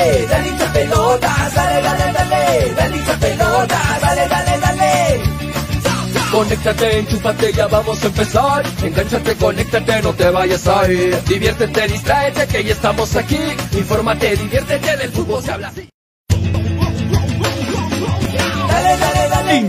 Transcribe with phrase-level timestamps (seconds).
[0.00, 5.20] dale, dale pelotas, dale, dale, dale, dale hincha pelotas, dale, dale, dale.
[6.30, 8.62] Conéctate, enchúfate, ya vamos a empezar.
[8.82, 11.20] Engánchate, conéctate, no te vayas a ir.
[11.24, 13.40] Diviértete, distráete, que ya estamos aquí.
[13.72, 15.72] Infórmate, diviértete, del fútbol se habla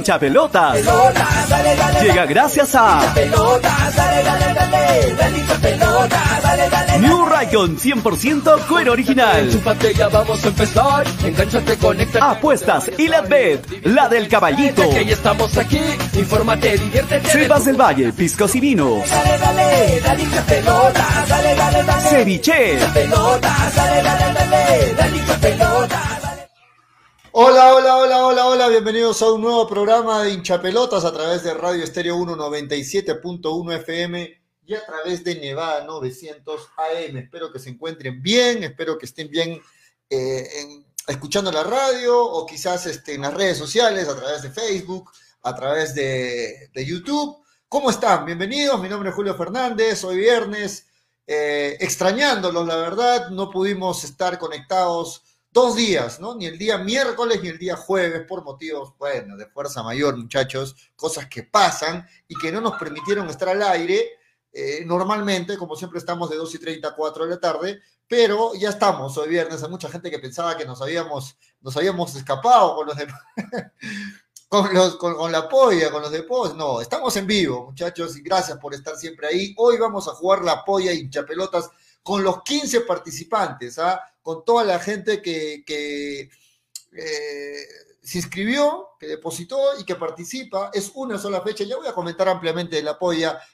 [0.02, 0.80] Hincha pelotas.
[2.02, 3.14] Llega gracias a
[7.00, 9.48] New Raycon 100% cuero original.
[9.96, 11.06] Ya vamos a empezar.
[11.80, 12.20] Conéctate.
[12.20, 14.82] Apuestas y la bet, la del caballito.
[14.82, 15.80] Estamos aquí.
[16.16, 17.30] Infórmate, diviértete.
[17.30, 19.04] Sebas del Valle, piscos y vinos.
[22.10, 22.80] Ceviche.
[22.92, 26.21] Pelotas, dale, dale, dale, dale pelotas.
[27.34, 31.54] Hola, hola, hola, hola, hola, bienvenidos a un nuevo programa de hinchapelotas a través de
[31.54, 37.16] Radio Estéreo 197.1 FM y a través de Nevada 900 AM.
[37.16, 39.62] Espero que se encuentren bien, espero que estén bien
[40.10, 40.46] eh,
[41.08, 45.10] escuchando la radio o quizás este, en las redes sociales, a través de Facebook,
[45.44, 47.38] a través de, de YouTube.
[47.70, 48.26] ¿Cómo están?
[48.26, 50.86] Bienvenidos, mi nombre es Julio Fernández, hoy viernes,
[51.26, 56.36] eh, extrañándolos, la verdad, no pudimos estar conectados dos días, ¿no?
[56.36, 60.76] Ni el día miércoles ni el día jueves, por motivos, bueno, de fuerza mayor, muchachos,
[60.96, 64.12] cosas que pasan y que no nos permitieron estar al aire.
[64.54, 68.54] eh, normalmente, como siempre, estamos de 2 y 30 a 4 de la tarde, pero
[68.56, 69.64] ya estamos hoy viernes.
[69.64, 73.08] Hay mucha gente que pensaba que nos habíamos, nos habíamos escapado con los de-
[74.50, 76.56] con, la polla, con los de post.
[76.56, 79.54] No, estamos en vivo, muchachos, y gracias por estar siempre ahí.
[79.58, 81.70] Hoy vamos a jugar la polla hinchapelotas
[82.04, 84.02] con los 15 participantes, ¿ah?
[84.22, 85.64] Con toda la gente que,
[86.94, 87.66] eh,
[88.04, 90.72] se inscribió, que depositó y que participa.
[90.74, 91.64] Es una sola fecha.
[91.64, 92.98] Ya voy a comentar ampliamente de la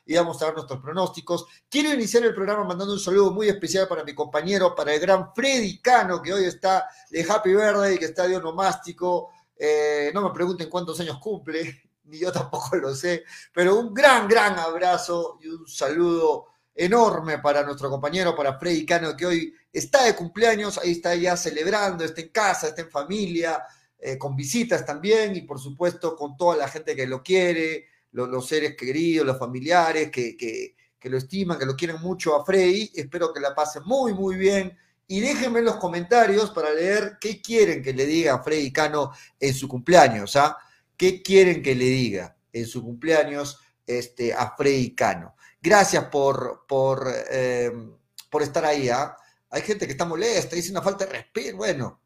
[0.06, 1.46] y vamos a dar nuestros pronósticos.
[1.70, 5.34] Quiero iniciar el programa mandando un saludo muy especial para mi compañero, para el gran
[5.34, 9.32] Freddy Cano, que hoy está de Happy Birthday, que está de onomástico.
[9.58, 14.28] Eh, no me pregunten cuántos años cumple, ni yo tampoco lo sé, pero un gran,
[14.28, 16.46] gran abrazo y un saludo
[16.78, 21.36] enorme para nuestro compañero, para Freddy Cano, que hoy está de cumpleaños, ahí está ya
[21.36, 23.64] celebrando, está en casa, está en familia,
[24.00, 28.28] eh, con visitas también y por supuesto con toda la gente que lo quiere, lo-
[28.28, 32.46] los seres queridos, los familiares que, que, que lo estiman, que lo quieren mucho a
[32.46, 32.92] Freddy.
[32.96, 34.78] Espero que la pasen muy, muy bien.
[35.08, 39.12] Y déjenme en los comentarios para leer qué quieren que le diga a Freddy Cano
[39.40, 40.58] en su cumpleaños, ¿ah?
[40.98, 45.36] ¿Qué quieren que le diga en su cumpleaños este, a Freddy Cano?
[45.68, 47.74] Gracias por, por, eh,
[48.30, 49.18] por estar ahí, ¿ah?
[49.50, 51.58] Hay gente que está molesta, dice una falta de respeto.
[51.58, 52.00] Bueno,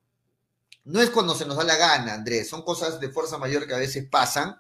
[0.85, 3.75] no es cuando se nos da la gana, Andrés, son cosas de fuerza mayor que
[3.75, 4.55] a veces pasan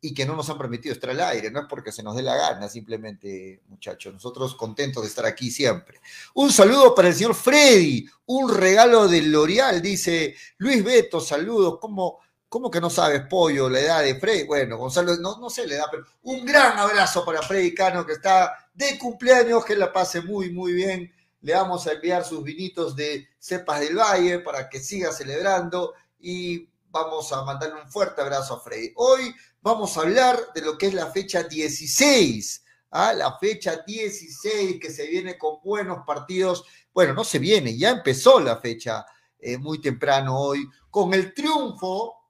[0.00, 2.22] y que no nos han permitido estar al aire, no es porque se nos dé
[2.22, 6.00] la gana, simplemente, muchachos, nosotros contentos de estar aquí siempre.
[6.34, 12.18] Un saludo para el señor Freddy, un regalo del L'Oreal, dice Luis Beto, saludos, ¿cómo,
[12.54, 14.44] cómo que no sabes, pollo, la edad de Freddy?
[14.44, 18.12] Bueno, Gonzalo, no, no sé la edad, pero un gran abrazo para Freddy Cano, que
[18.12, 21.12] está de cumpleaños, que la pase muy, muy bien.
[21.40, 26.68] Le vamos a enviar sus vinitos de cepas del valle para que siga celebrando y
[26.90, 28.92] vamos a mandarle un fuerte abrazo a Freddy.
[28.94, 33.14] Hoy vamos a hablar de lo que es la fecha 16, ¿ah?
[33.14, 36.64] la fecha 16 que se viene con buenos partidos.
[36.92, 39.04] Bueno, no se viene, ya empezó la fecha
[39.40, 42.20] eh, muy temprano hoy con el triunfo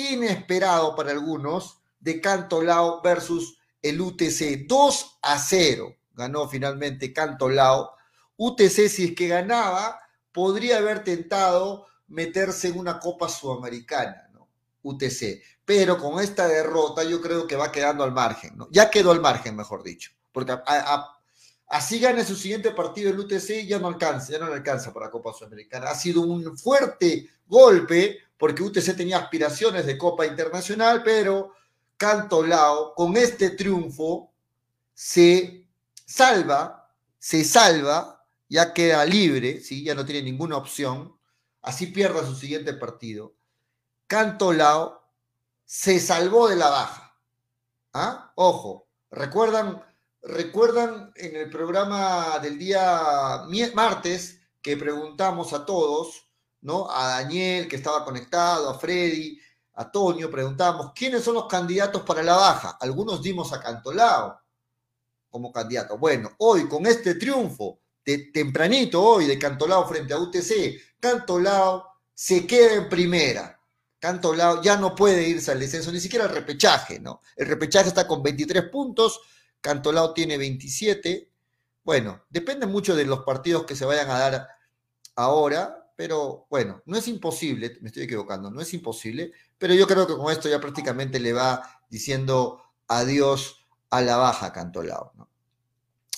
[0.00, 5.96] inesperado para algunos de Cantolao versus el UTC 2 a 0.
[6.12, 7.92] Ganó finalmente Cantolao.
[8.36, 10.00] UTC, si es que ganaba,
[10.32, 14.48] podría haber tentado meterse en una Copa Sudamericana, ¿no?
[14.82, 15.42] UTC.
[15.64, 18.68] Pero con esta derrota yo creo que va quedando al margen, ¿no?
[18.70, 20.12] Ya quedó al margen, mejor dicho.
[20.32, 20.56] Porque
[21.68, 25.10] así gane su siguiente partido el UTC, ya no alcanza, ya no le alcanza para
[25.10, 25.90] Copa Sudamericana.
[25.90, 31.52] Ha sido un fuerte golpe porque UTC tenía aspiraciones de Copa Internacional, pero
[31.96, 34.32] Cantolao con este triunfo
[34.94, 35.68] se
[36.06, 39.84] salva, se salva, ya queda libre, ¿sí?
[39.84, 41.18] ya no tiene ninguna opción,
[41.60, 43.34] así pierda su siguiente partido.
[44.06, 45.02] Cantolao
[45.64, 47.16] se salvó de la baja.
[47.92, 48.32] ¿Ah?
[48.36, 49.84] Ojo, recuerdan,
[50.22, 53.42] recuerdan en el programa del día
[53.74, 56.27] martes que preguntamos a todos,
[56.62, 56.90] ¿no?
[56.90, 59.38] A Daniel que estaba conectado, a Freddy,
[59.74, 62.76] a Tonio, preguntamos quiénes son los candidatos para la baja.
[62.80, 64.40] Algunos dimos a Cantolao
[65.30, 65.98] como candidato.
[65.98, 71.84] Bueno, hoy con este triunfo de tempranito hoy de Cantolao frente a UTC, Cantolao
[72.14, 73.60] se queda en primera.
[73.98, 77.20] Cantolao ya no puede irse al descenso, ni siquiera al repechaje, ¿no?
[77.36, 79.20] El repechaje está con 23 puntos,
[79.60, 81.30] Cantolao tiene 27.
[81.84, 84.48] Bueno, depende mucho de los partidos que se vayan a dar
[85.16, 90.06] ahora, pero bueno, no es imposible, me estoy equivocando, no es imposible, pero yo creo
[90.06, 95.10] que con esto ya prácticamente le va diciendo adiós a la baja Cantolao.
[95.16, 95.28] ¿no?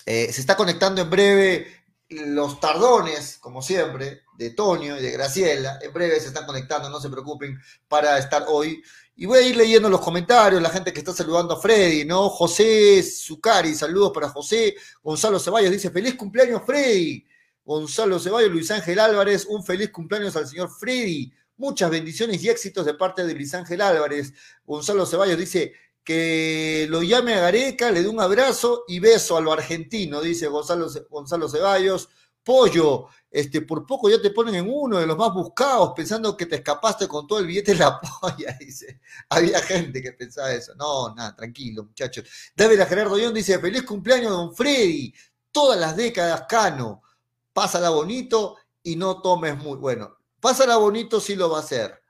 [0.05, 1.67] Eh, se está conectando en breve
[2.11, 5.79] los tardones, como siempre, de Tonio y de Graciela.
[5.81, 8.83] En breve se están conectando, no se preocupen, para estar hoy.
[9.17, 12.29] Y voy a ir leyendo los comentarios, la gente que está saludando a Freddy, ¿no?
[12.29, 14.77] José Zucari, saludos para José.
[15.03, 17.30] Gonzalo Ceballos dice, feliz cumpleaños Freddy.
[17.65, 21.33] Gonzalo Ceballos, Luis Ángel Álvarez, un feliz cumpleaños al señor Freddy.
[21.57, 24.33] Muchas bendiciones y éxitos de parte de Luis Ángel Álvarez.
[24.65, 29.41] Gonzalo Ceballos dice que lo llame a Gareca, le dé un abrazo y beso a
[29.41, 32.09] lo argentino, dice Gonzalo, Gonzalo Ceballos.
[32.43, 36.47] Pollo, este, por poco ya te ponen en uno de los más buscados, pensando que
[36.47, 39.01] te escapaste con todo el billete de la polla, dice.
[39.29, 40.75] Había gente que pensaba eso.
[40.75, 42.25] No, nada, tranquilo, muchachos.
[42.57, 45.13] David Gerardo Young dice, feliz cumpleaños, don Freddy.
[45.53, 47.03] Todas las décadas, Cano
[47.53, 49.77] pásala bonito y no tomes muy.
[49.79, 52.03] Bueno, pásala bonito sí lo va a hacer.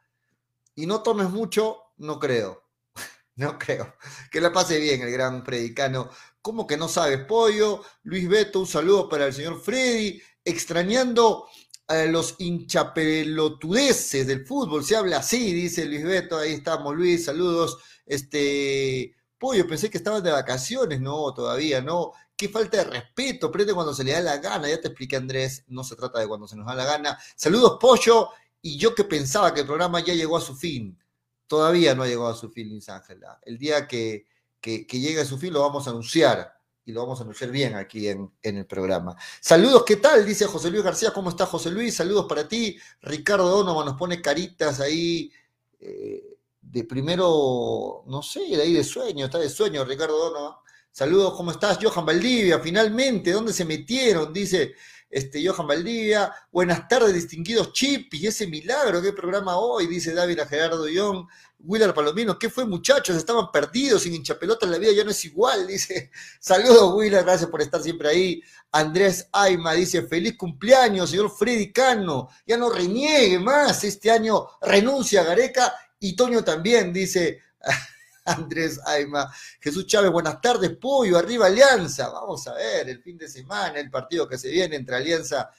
[0.75, 2.65] Y no tomes mucho, no creo.
[3.37, 3.95] No creo.
[4.31, 6.11] Que la pase bien el gran predicano.
[6.43, 7.83] ¿Cómo que no sabes, pollo?
[8.03, 10.21] Luis Beto, un saludo para el señor Freddy.
[10.45, 11.47] Extrañando
[11.87, 14.85] a los hinchapelotudeces del fútbol.
[14.85, 16.37] Se habla así, dice Luis Beto.
[16.37, 17.25] Ahí estamos, Luis.
[17.25, 17.79] Saludos.
[18.05, 19.15] Este.
[19.39, 21.01] Pollo, pensé que estabas de vacaciones.
[21.01, 24.81] No, todavía no qué falta de respeto, prende cuando se le da la gana, ya
[24.81, 27.19] te expliqué Andrés, no se trata de cuando se nos da la gana.
[27.37, 28.31] Saludos Pollo,
[28.63, 30.99] y yo que pensaba que el programa ya llegó a su fin,
[31.47, 33.39] todavía no ha llegado a su fin, Luis Ángela.
[33.43, 34.25] El día que,
[34.59, 37.75] que, llegue a su fin lo vamos a anunciar, y lo vamos a anunciar bien
[37.75, 39.15] aquí en, el programa.
[39.39, 40.25] Saludos, ¿qué tal?
[40.25, 41.95] Dice José Luis García, ¿cómo está José Luis?
[41.95, 42.79] Saludos para ti.
[43.03, 45.31] Ricardo Donovan nos pone caritas ahí.
[45.79, 50.55] Eh, de primero, no sé, de ahí de sueño, está de sueño Ricardo Donovan.
[50.93, 51.79] Saludos, ¿cómo estás?
[51.81, 54.33] Johan Valdivia, finalmente, ¿dónde se metieron?
[54.33, 54.75] Dice
[55.09, 56.33] este, Johan Valdivia.
[56.51, 61.27] Buenas tardes, distinguidos chipis, ese milagro, qué programa hoy, dice David a Gerardo Young.
[61.61, 63.17] Willard Palomino, ¿qué fue, muchachos?
[63.17, 66.11] Estaban perdidos, sin hinchapelota en la vida ya no es igual, dice.
[66.41, 68.43] Saludos, Willard, gracias por estar siempre ahí.
[68.73, 72.31] Andrés Aima dice, feliz cumpleaños, señor Freddy Cano.
[72.47, 77.41] Ya no reniegue más, este año renuncia a Gareca y Toño también, dice.
[78.25, 79.33] Andrés Aima.
[79.61, 82.09] Jesús Chávez, buenas tardes, Pollo, arriba Alianza.
[82.11, 85.51] Vamos a ver el fin de semana, el partido que se viene entre Alianza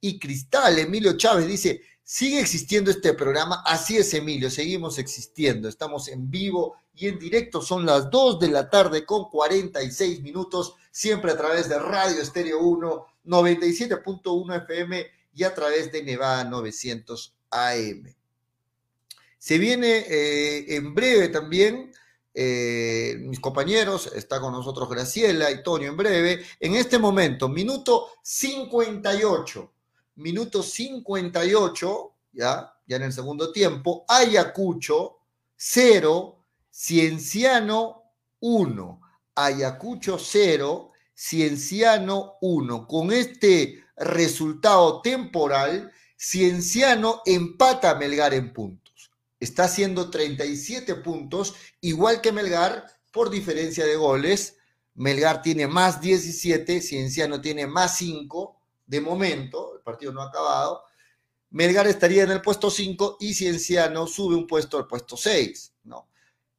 [0.00, 0.78] y Cristal.
[0.78, 3.62] Emilio Chávez dice, sigue existiendo este programa.
[3.64, 5.68] Así es, Emilio, seguimos existiendo.
[5.68, 7.62] Estamos en vivo y en directo.
[7.62, 12.60] Son las 2 de la tarde con 46 minutos, siempre a través de Radio Estéreo
[12.60, 18.14] 1, 97.1 FM y a través de Nevada 900 AM.
[19.38, 21.92] Se viene eh, en breve también
[22.34, 26.44] eh, mis compañeros, está con nosotros Graciela y Tonio en breve.
[26.60, 29.72] En este momento, minuto 58,
[30.16, 35.18] minuto 58, ya, ya en el segundo tiempo, Ayacucho
[35.56, 38.02] 0, Cienciano
[38.40, 39.00] 1.
[39.34, 42.86] Ayacucho 0, Cienciano 1.
[42.86, 48.81] Con este resultado temporal, Cienciano empata a Melgar en punto
[49.42, 54.56] está haciendo 37 puntos, igual que Melgar, por diferencia de goles.
[54.94, 58.56] Melgar tiene más 17, Cienciano tiene más 5
[58.86, 60.82] de momento, el partido no ha acabado.
[61.50, 66.08] Melgar estaría en el puesto 5 y Cienciano sube un puesto al puesto 6, ¿no?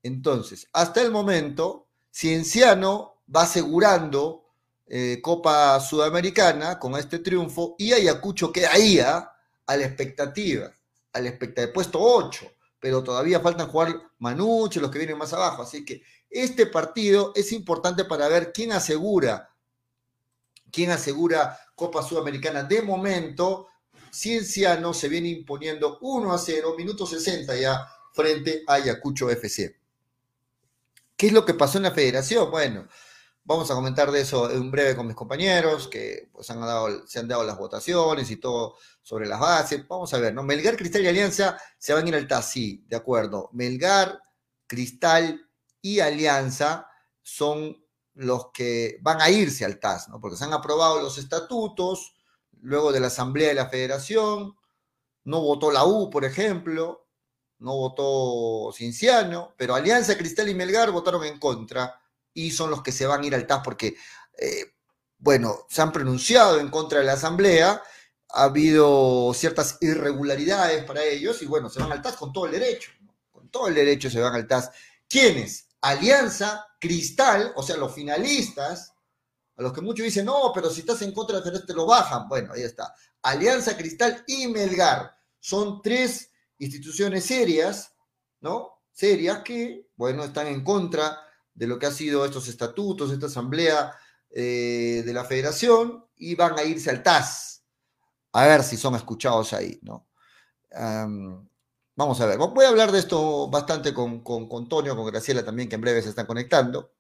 [0.02, 4.50] Entonces, hasta el momento, Cienciano va asegurando
[4.88, 9.32] eh, Copa Sudamericana con este triunfo y Ayacucho quedaría
[9.66, 10.70] a la expectativa,
[11.14, 12.46] a la expectativa, puesto 8
[12.84, 15.62] pero todavía faltan jugar Manuche, los que vienen más abajo.
[15.62, 19.56] Así que este partido es importante para ver quién asegura,
[20.70, 22.64] quién asegura Copa Sudamericana.
[22.64, 23.70] De momento,
[24.12, 29.80] Cienciano se viene imponiendo 1 a 0, minuto 60 ya, frente a Ayacucho FC.
[31.16, 32.52] ¿Qué es lo que pasó en la federación?
[32.52, 32.90] Bueno,
[33.46, 37.20] Vamos a comentar de eso en breve con mis compañeros, que pues, han dado, se
[37.20, 39.86] han dado las votaciones y todo sobre las bases.
[39.88, 40.44] Vamos a ver, ¿no?
[40.44, 43.50] Melgar, Cristal y Alianza se van a ir al TAS, sí, de acuerdo.
[43.52, 44.22] Melgar,
[44.66, 45.50] Cristal
[45.82, 46.88] y Alianza
[47.22, 47.84] son
[48.14, 50.22] los que van a irse al TAS, ¿no?
[50.22, 52.16] Porque se han aprobado los estatutos,
[52.62, 54.56] luego de la Asamblea de la Federación,
[55.26, 57.08] no votó la U, por ejemplo,
[57.60, 62.00] no votó Cinciano, pero Alianza, Cristal y Melgar votaron en contra
[62.34, 63.96] y son los que se van a ir al TAS porque,
[64.38, 64.74] eh,
[65.18, 67.82] bueno, se han pronunciado en contra de la Asamblea,
[68.30, 72.54] ha habido ciertas irregularidades para ellos y bueno, se van al TAS con todo el
[72.54, 72.92] derecho,
[73.32, 74.72] con todo el derecho se van al TAS.
[75.08, 75.68] ¿Quiénes?
[75.82, 78.94] Alianza, Cristal, o sea, los finalistas,
[79.56, 82.28] a los que muchos dicen, no, pero si estás en contra de te lo bajan.
[82.28, 82.94] Bueno, ahí está.
[83.22, 85.12] Alianza Cristal y Melgar.
[85.40, 87.94] Son tres instituciones serias,
[88.42, 88.82] ¿no?
[88.92, 91.20] Serias que, bueno, están en contra
[91.54, 93.94] de lo que ha sido estos estatutos, esta asamblea
[94.30, 97.54] eh, de la federación y van a irse al TAS
[98.34, 100.08] a ver si son escuchados ahí, ¿no?
[101.96, 105.70] vamos a ver, voy a hablar de esto bastante con, con, con con Graciela también,
[105.70, 106.94] que en breve se están conectando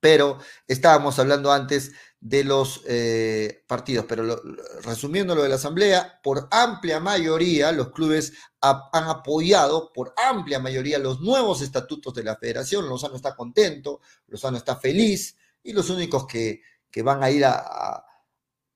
[0.00, 4.42] pero estábamos hablando antes de los eh, partidos, pero
[4.82, 10.98] resumiendo lo de la Asamblea, por amplia mayoría los clubes han apoyado por amplia mayoría
[10.98, 16.26] los nuevos estatutos de la federación, Lozano está contento, Lozano está feliz, y los únicos
[16.26, 18.04] que, que van a ir a,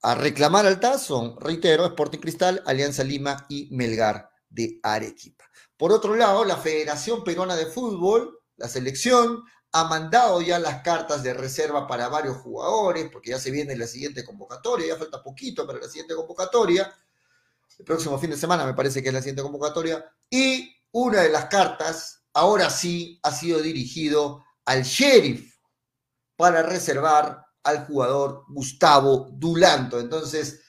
[0.03, 5.45] a, reclamar al TAS son, reitero, Sporting Cristal, Alianza Lima y Melgar de Arequipa.
[5.77, 11.23] Por otro lado, la Federación Peruana de Fútbol, la selección, ha mandado ya las cartas
[11.23, 15.67] de reserva para varios jugadores, porque ya se viene la siguiente convocatoria, ya falta poquito
[15.67, 16.95] para la siguiente convocatoria.
[17.79, 20.05] El próximo fin de semana me parece que es la siguiente convocatoria.
[20.29, 25.57] Y una de las cartas, ahora sí, ha sido dirigido al sheriff
[26.37, 29.99] para reservar al jugador Gustavo Dulanto.
[29.99, 30.61] Entonces,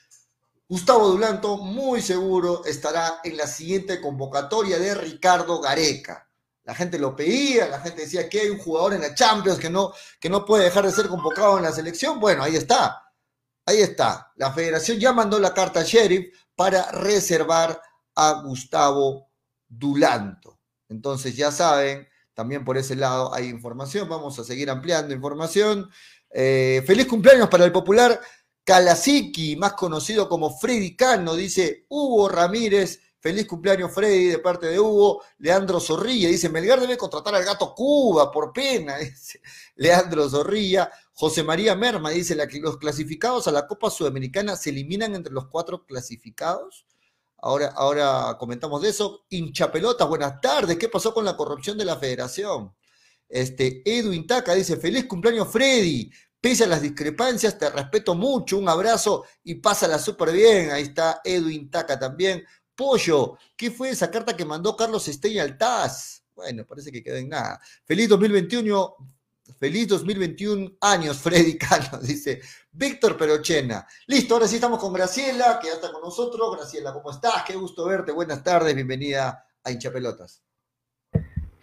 [0.70, 6.30] Gustavo Dulanto muy seguro estará en la siguiente convocatoria de Ricardo Gareca.
[6.64, 9.70] La gente lo pedía, la gente decía que hay un jugador en la Champions que
[9.70, 12.20] no, que no puede dejar de ser convocado en la selección.
[12.20, 13.04] Bueno, ahí está.
[13.66, 14.32] Ahí está.
[14.36, 17.82] La federación ya mandó la carta a Sheriff para reservar
[18.16, 19.30] a Gustavo
[19.68, 20.60] Dulanto.
[20.90, 24.08] Entonces ya saben, también por ese lado hay información.
[24.08, 25.90] Vamos a seguir ampliando información.
[26.30, 28.20] Eh, feliz cumpleaños para el popular
[28.64, 34.78] Kalasiki, más conocido como Freddy Cano, dice Hugo Ramírez Feliz cumpleaños, Freddy, de parte de
[34.78, 35.24] Hugo.
[35.38, 38.98] Leandro Zorrilla dice: Melgar debe contratar al gato Cuba, por pena.
[39.76, 40.92] Leandro Zorrilla.
[41.14, 45.86] José María Merma dice: Los clasificados a la Copa Sudamericana se eliminan entre los cuatro
[45.86, 46.86] clasificados.
[47.38, 49.24] Ahora, ahora comentamos de eso.
[49.30, 50.78] Hinchapelotas, buenas tardes.
[50.78, 52.76] ¿Qué pasó con la corrupción de la federación?
[53.30, 56.12] Este, Edu Intaca dice: Feliz cumpleaños, Freddy.
[56.42, 58.58] Pese a las discrepancias, te respeto mucho.
[58.58, 60.72] Un abrazo y pásala súper bien.
[60.72, 62.44] Ahí está Edu Intaca también.
[62.76, 66.24] Pollo, ¿qué fue esa carta que mandó Carlos Estella al TAS?
[66.36, 67.60] Bueno, parece que quedó en nada.
[67.86, 68.96] Feliz 2021,
[69.60, 73.86] feliz 2021 años, Freddy Cano, dice Víctor Perochena.
[74.08, 76.58] Listo, ahora sí estamos con Graciela, que ya está con nosotros.
[76.58, 77.44] Graciela, ¿cómo estás?
[77.46, 78.12] Qué gusto verte.
[78.12, 80.44] Buenas tardes, bienvenida a Hinchapelotas.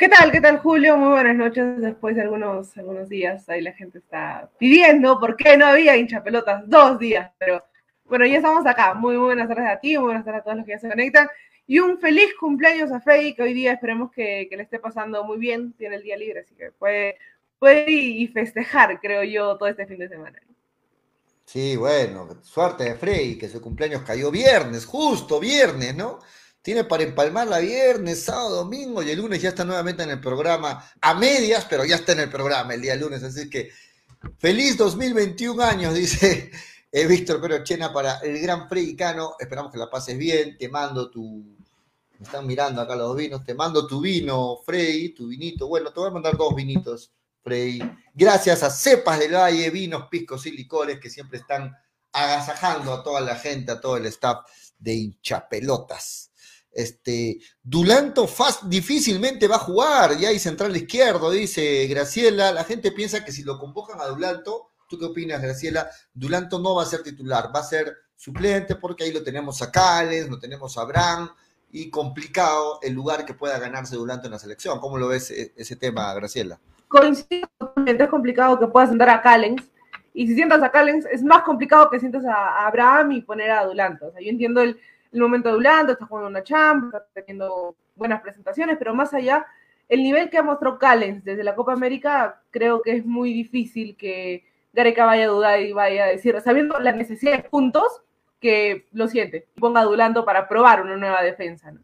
[0.00, 0.32] ¿Qué tal?
[0.32, 0.96] ¿Qué tal, Julio?
[0.96, 1.78] Muy buenas noches.
[1.78, 6.62] Después de algunos, algunos días, ahí la gente está pidiendo por qué no había hinchapelotas.
[6.66, 7.62] Dos días, pero
[8.10, 8.92] bueno, ya estamos acá.
[8.94, 11.28] Muy, buenas tardes a ti, muy buenas tardes a todos los que ya se conectan.
[11.66, 15.38] Y un feliz cumpleaños a Freddy, que hoy día esperemos que, le esté pasando muy
[15.38, 15.72] bien.
[15.74, 17.16] Tiene el día libre, así que puede,
[17.60, 20.40] puede ir y festejar, creo yo, todo este fin de semana.
[21.46, 26.18] Sí, bueno, suerte de Freddy, que su cumpleaños cayó viernes, justo viernes, ¿no?
[26.62, 30.20] Tiene para empalmar la viernes, sábado, domingo y el lunes ya está nuevamente en el
[30.20, 33.70] programa, a medias, pero ya está en el programa el día lunes, así que
[34.38, 36.50] feliz 2021 años, dice
[36.92, 40.56] eh, Víctor Chena para el gran Cano, Esperamos que la pases bien.
[40.58, 41.44] Te mando tu.
[42.18, 43.44] Me están mirando acá los vinos.
[43.44, 45.68] Te mando tu vino, Freddy, tu vinito.
[45.68, 47.80] Bueno, te voy a mandar dos vinitos, Freddy.
[48.14, 51.74] Gracias a Cepas del Valle, vinos, piscos y licores que siempre están
[52.12, 54.44] agasajando a toda la gente, a todo el staff
[54.78, 56.30] de hinchapelotas.
[56.72, 62.52] Este, Dulanto fast, difícilmente va a jugar, ya hay central izquierdo, dice Graciela.
[62.52, 65.88] La gente piensa que si lo convocan a Dulanto, ¿Tú qué opinas, Graciela?
[66.12, 69.70] Dulanto no va a ser titular, va a ser suplente porque ahí lo tenemos a
[69.70, 71.30] Cales, lo tenemos a Bran
[71.70, 74.80] y complicado el lugar que pueda ganarse Dulanto en la selección.
[74.80, 76.58] ¿Cómo lo ves e-, ese tema, Graciela?
[76.88, 77.48] Coincido,
[77.86, 79.62] es complicado que puedas sentar a Callens
[80.12, 83.64] y si sientas a Callens es más complicado que sientas a, Abraham y poner a
[83.66, 84.08] Dulanto.
[84.08, 84.76] O sea, yo entiendo el,
[85.12, 89.46] momento de Dulanto, está jugando una champ, está teniendo buenas presentaciones, pero más allá,
[89.88, 93.96] el nivel que ha mostrado Callens desde la Copa América, creo que es muy difícil
[93.96, 98.02] que Gareca vaya a dudar y vaya a decir, sabiendo la necesidad de puntos,
[98.40, 101.70] que lo siente y ponga a Dulanto para probar una nueva defensa.
[101.70, 101.80] ¿no?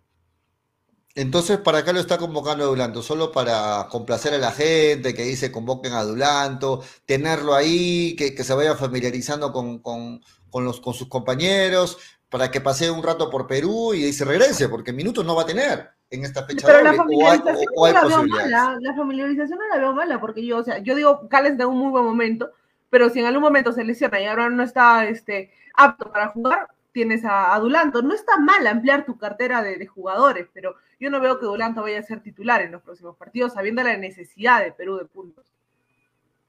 [1.14, 3.02] Entonces, ¿para acá lo está convocando a Dulanto?
[3.02, 8.54] ¿Solo para complacer a la gente, que dice convoquen a Dulanto, tenerlo ahí, que, se
[8.54, 10.20] vaya familiarizando con,
[10.52, 14.92] los, con sus compañeros, para que pase un rato por Perú y se regrese, porque
[14.92, 18.76] minutos no va a tener en esta fecha Pero la familiarización no la veo mala,
[18.78, 21.78] la familiarización no la veo mala, porque yo, o sea, yo digo, Cales de un
[21.78, 22.50] muy buen momento,
[22.96, 26.66] pero si en algún momento se lesiona y ahora no está este, apto para jugar,
[26.92, 28.00] tienes a, Dulanto.
[28.00, 31.98] No está mal ampliar tu cartera de, jugadores, pero yo no veo que Dulanto vaya
[31.98, 35.44] a ser titular en los próximos partidos, sabiendo la necesidad de Perú de puntos.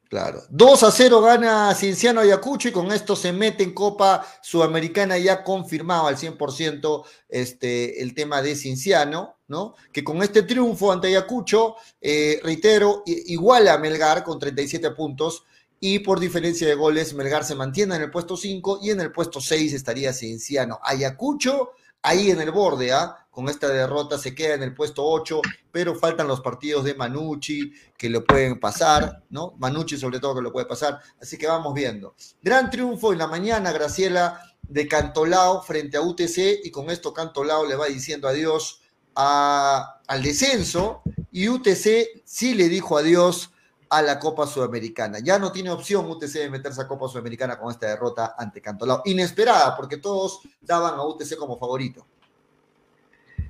[0.08, 0.39] Claro.
[0.50, 5.43] 2 a 0 gana Cienciano Ayacucho y con esto se mete en Copa Sudamericana ya
[5.43, 9.76] confirmado al 100% este, el tema de Cienciano, ¿no?
[9.91, 15.43] Que con este triunfo ante Ayacucho, eh, reitero, iguala a Melgar con 37 puntos
[15.80, 19.12] y por diferencia de goles Melgar se mantiene en el puesto 5 y en el
[19.12, 20.80] puesto 6 estaría Cienciano.
[20.84, 23.28] Ayacucho ahí en el borde, ¿ah?
[23.30, 27.72] Con esta derrota se queda en el puesto 8, pero faltan los partidos de Manucci
[27.96, 29.54] que lo pueden pasar, ¿no?
[29.60, 32.16] Manucci sobre todo que lo puede pasar, así que vamos viendo.
[32.42, 37.66] Gran triunfo en la mañana, Graciela, de Cantolao frente a UTC y con esto Cantolao
[37.66, 38.82] le va diciendo adiós
[39.13, 43.52] al descenso y UTC sí le dijo adiós
[43.89, 45.19] a la Copa Sudamericana.
[45.19, 49.02] Ya no tiene opción UTC de meterse a Copa Sudamericana con esta derrota ante Cantolao.
[49.06, 52.06] Inesperada, porque todos daban a UTC como favorito.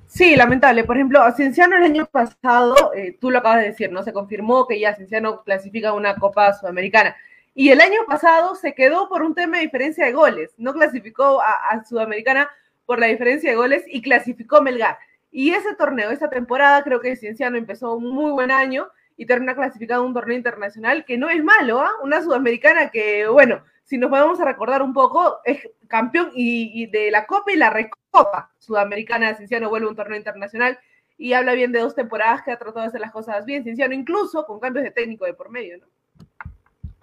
[0.06, 0.84] Sí, lamentable.
[0.84, 4.02] Por ejemplo, Cienciano el año pasado, eh, tú lo acabas de decir, ¿no?
[4.02, 7.14] Se confirmó que ya Cienciano clasifica una Copa Sudamericana.
[7.54, 10.54] Y el año pasado se quedó por un tema de diferencia de goles.
[10.56, 12.48] No clasificó a, Sudamericana
[12.86, 14.98] por la diferencia de goles y clasificó Melgar.
[15.30, 19.54] Y ese torneo, esa temporada, creo que Cienciano empezó un muy buen año y termina
[19.54, 21.90] clasificado a un torneo internacional que no es malo, ¿ah?
[22.02, 27.10] Una sudamericana que, bueno, si nos podemos a recordar un poco, es campeón y, de
[27.10, 29.34] la Copa y la Recopa Sudamericana.
[29.34, 30.78] Cienciano vuelve a un torneo internacional
[31.18, 33.64] y habla bien de dos temporadas que ha tratado de hacer las cosas bien.
[33.64, 35.86] Cienciano, incluso con cambios de técnico de por medio, ¿no?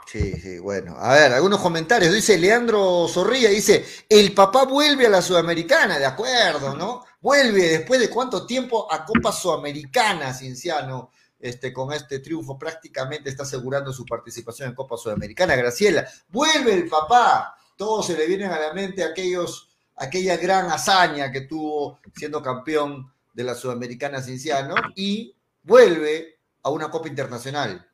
[0.05, 0.95] Sí, sí, bueno.
[0.97, 2.13] A ver, algunos comentarios.
[2.13, 7.03] Dice Leandro Zorrilla, dice, el papá vuelve a la Sudamericana, de acuerdo, ¿no?
[7.19, 13.43] Vuelve después de cuánto tiempo a Copa Sudamericana, Cienciano este, con este triunfo prácticamente está
[13.43, 15.55] asegurando su participación en Copa Sudamericana.
[15.55, 17.55] Graciela, vuelve el papá.
[17.75, 23.11] Todos se le vienen a la mente aquellos, aquella gran hazaña que tuvo siendo campeón
[23.33, 27.85] de la Sudamericana Cinciano y vuelve a una Copa Internacional.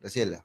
[0.00, 0.44] Graciela.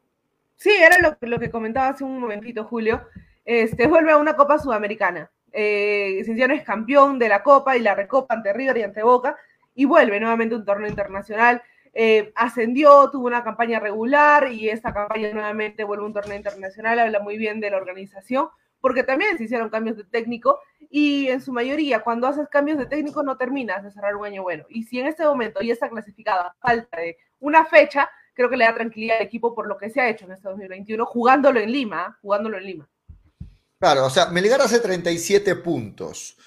[0.56, 3.08] Sí, era lo, que comentaba hace un momentito, Julio.
[3.44, 5.30] Este, vuelve a una Copa Sudamericana.
[5.52, 9.36] Eh, Cinciano es campeón de la Copa y la Recopa ante River y ante Boca
[9.76, 11.62] y vuelve nuevamente a un torneo internacional
[11.94, 17.00] eh, ascendió, tuvo una campaña regular y esta campaña nuevamente vuelve a un torneo internacional,
[17.00, 18.50] habla muy bien de la organización,
[18.82, 22.88] porque también se hicieron cambios de técnico y en su mayoría cuando haces cambios de
[22.88, 24.66] técnico no terminas de cerrar un año bueno.
[24.70, 28.66] Y si en este momento ya está clasificada falta de una fecha, creo que le
[28.66, 31.72] da tranquilidad al equipo por lo que se ha hecho en este 2021, jugándolo en
[31.72, 32.90] Lima, jugándolo en Lima.
[33.80, 36.38] Claro, o sea, Melgar hace 37 puntos.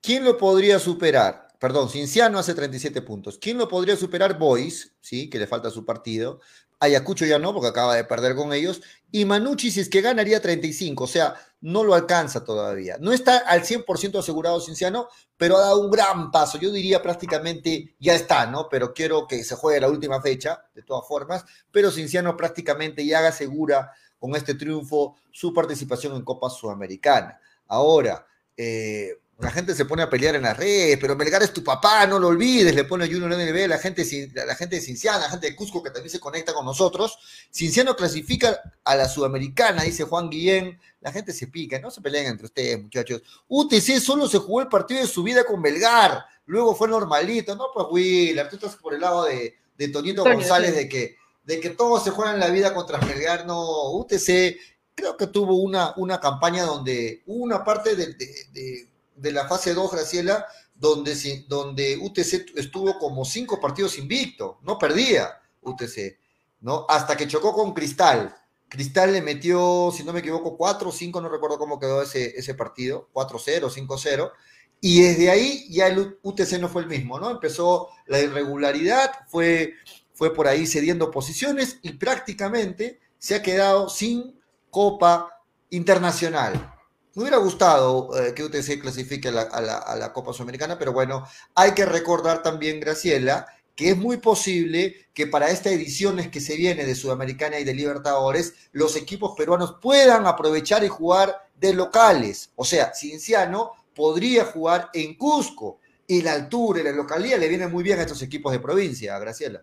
[0.00, 1.43] ¿Quién lo podría superar?
[1.58, 3.38] Perdón, Cinciano hace 37 puntos.
[3.38, 4.38] ¿Quién lo podría superar?
[4.38, 5.28] Boys, ¿sí?
[5.30, 6.40] que le falta su partido.
[6.80, 8.82] Ayacucho ya no, porque acaba de perder con ellos.
[9.10, 12.96] Y Manucci, si es que ganaría 35, o sea, no lo alcanza todavía.
[13.00, 16.58] No está al 100% asegurado Cinciano, pero ha dado un gran paso.
[16.58, 18.68] Yo diría prácticamente ya está, ¿no?
[18.68, 21.44] Pero quiero que se juegue la última fecha, de todas formas.
[21.70, 27.40] Pero Cinciano prácticamente ya asegura con este triunfo su participación en Copa Sudamericana.
[27.68, 31.64] Ahora, eh, la gente se pone a pelear en las redes, pero Melgar es tu
[31.64, 35.30] papá, no lo olvides, le pone Junior NB, la gente, la gente de Cinciana, la
[35.30, 37.18] gente de Cusco que también se conecta con nosotros.
[37.50, 42.26] Cinciano clasifica a la Sudamericana, dice Juan Guillén, la gente se pica, no se peleen
[42.26, 43.22] entre ustedes, muchachos.
[43.48, 47.66] UTC solo se jugó el partido de su vida con Melgar, luego fue normalito, no,
[47.74, 51.68] pues Willard, tú estás por el lado de, de Tonito González, de que de que
[51.68, 54.56] todos se juegan la vida contra Melgar, no, UTC
[54.94, 59.92] creo que tuvo una, una campaña donde hubo una parte de de la fase 2,
[59.92, 66.18] Graciela, donde, donde UTC estuvo como cinco partidos invicto, no perdía UTC,
[66.60, 66.86] ¿no?
[66.88, 68.34] Hasta que chocó con Cristal.
[68.68, 72.36] Cristal le metió, si no me equivoco, 4 o 5, no recuerdo cómo quedó ese,
[72.36, 74.32] ese partido, 4-0, 5-0.
[74.80, 77.30] Y desde ahí ya el UTC no fue el mismo, ¿no?
[77.30, 79.74] Empezó la irregularidad, fue,
[80.12, 84.38] fue por ahí cediendo posiciones y prácticamente se ha quedado sin
[84.70, 86.73] Copa Internacional.
[87.14, 91.24] Me hubiera gustado eh, que UTC clasifique a la, Copa Sudamericana, pero bueno,
[91.54, 93.46] hay que recordar también, Graciela,
[93.76, 97.72] que es muy posible que para esta ediciones que se viene de Sudamericana y de
[97.72, 102.50] Libertadores, los equipos peruanos puedan aprovechar y jugar de locales.
[102.56, 107.70] O sea, Cienciano podría jugar en Cusco y la altura y la localidad le vienen
[107.70, 109.62] muy bien a estos equipos de provincia, Graciela.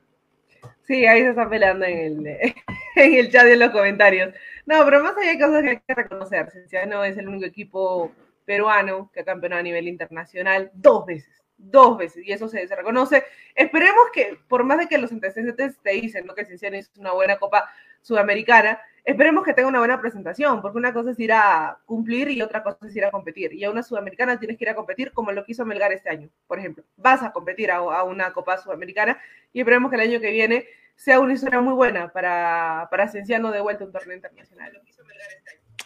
[0.87, 2.27] Sí, ahí se está peleando en el,
[2.95, 4.33] en el chat y en los comentarios.
[4.71, 6.49] No, pero más allá hay cosas que hay que reconocer.
[6.49, 8.09] Cienciano es el único equipo
[8.45, 11.29] peruano que ha campeonado a nivel internacional dos veces.
[11.57, 13.25] dos veces y eso se, se reconoce.
[13.53, 16.33] Esperemos que, por más de que los antecedentes te dicen ¿no?
[16.33, 17.69] que Cienciano es una buena Copa
[18.01, 22.41] Sudamericana, esperemos que tenga una buena presentación, porque una cosa es ir a cumplir y
[22.41, 23.51] otra cosa es ir a competir.
[23.53, 26.29] Y a una sudamericana tienes que ir a competir como lo quiso Melgar este año,
[26.47, 26.85] por ejemplo.
[26.95, 29.19] Vas a competir a, a una Copa Sudamericana
[29.51, 30.65] y esperemos que el año que viene
[31.03, 34.71] sea una historia muy buena para, para Cienciano de vuelta a un torneo internacional.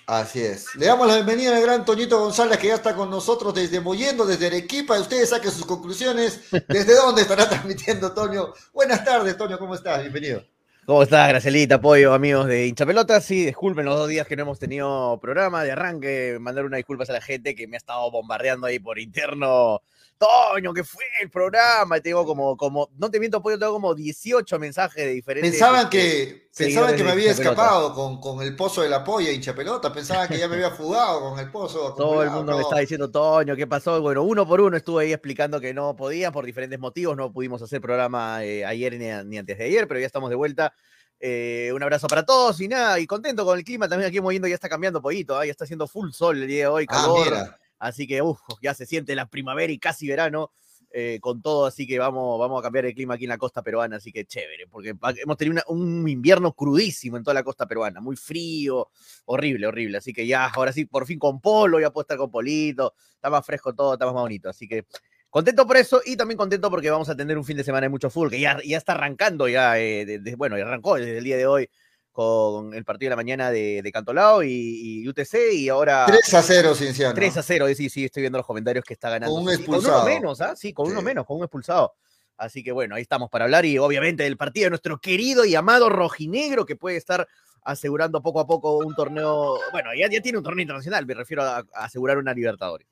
[0.07, 0.75] Así es.
[0.75, 4.25] Le damos la bienvenida al gran Toñito González que ya está con nosotros desde Moyendo,
[4.25, 4.99] desde Arequipa.
[4.99, 6.41] Ustedes saquen sus conclusiones.
[6.67, 8.53] ¿Desde dónde estará transmitiendo Toño?
[8.73, 10.01] Buenas tardes, Toño, ¿cómo estás?
[10.01, 10.43] Bienvenido.
[10.85, 11.75] ¿Cómo estás, Gracelita?
[11.75, 13.21] Apoyo, amigos de hincha pelota.
[13.21, 16.37] Sí, disculpen los dos días que no hemos tenido programa de arranque.
[16.41, 19.81] Mandar una disculpas a la gente que me ha estado bombardeando ahí por interno.
[20.17, 21.97] Toño, que fue el programa.
[21.97, 25.51] Y tengo como, como, no te miento, Pollo, tengo como 18 mensajes de diferentes.
[25.51, 29.31] Pensaban que, pensaban seguidores que me había escapado con, con el pozo de la polla,
[29.31, 29.91] hincha pelota.
[29.93, 31.93] Pensaban que ya me había fugado con el pozo.
[31.93, 32.57] Todo el mundo no.
[32.57, 34.01] me está diciendo, Toño, ¿qué pasó?
[34.01, 37.15] Bueno, uno por uno estuve ahí explicando que no podía por diferentes motivos.
[37.17, 40.35] No pudimos hacer programa eh, ayer ni, ni antes de ayer, pero ya estamos de
[40.35, 40.73] vuelta.
[41.19, 44.47] Eh, un abrazo para todos y nada, y contento con el clima también aquí moviendo,
[44.47, 45.45] ya está cambiando poquito, ¿ah?
[45.45, 47.59] ya está haciendo full sol el día de hoy, Ah, calor, mira.
[47.87, 48.21] Así que
[48.61, 50.51] ya se siente la primavera y casi verano
[50.97, 53.61] eh, con todo, así que vamos, vamos a cambiar el clima aquí en la costa
[53.61, 57.67] peruana, así que chévere, porque hemos tenido una- un invierno crudísimo en toda la costa
[57.67, 58.89] peruana, muy frío,
[59.25, 62.31] horrible, horrible, así que ya, ahora sí, por fin con polo, ya puedo estar con
[62.31, 64.85] polito, está más fresco todo, está más bonito, así que
[65.29, 67.89] contento por eso y también contento porque vamos a tener un fin de semana de
[67.89, 71.17] mucho fútbol, que ya, ya está arrancando, ya, eh, de- de- bueno, ya arrancó desde
[71.17, 71.69] el día de hoy
[72.15, 76.33] con el partido de la mañana de, de Cantolao y, y UTC y ahora 3
[76.33, 77.13] a 0, Cienciano.
[77.13, 79.35] 3 a 0, sí, sí, estoy viendo los comentarios que está ganando.
[79.35, 79.97] Con un Sí, expulsado.
[79.97, 80.55] uno menos, ¿ah?
[80.55, 81.93] Sí, con uno menos, con un expulsado.
[82.37, 85.55] Así que bueno, ahí estamos para hablar y obviamente del partido de nuestro querido y
[85.55, 87.27] amado rojinegro que puede estar
[87.63, 91.43] asegurando poco a poco un torneo, bueno, ya, ya tiene un torneo internacional, me refiero
[91.43, 92.87] a, a asegurar una Libertadores.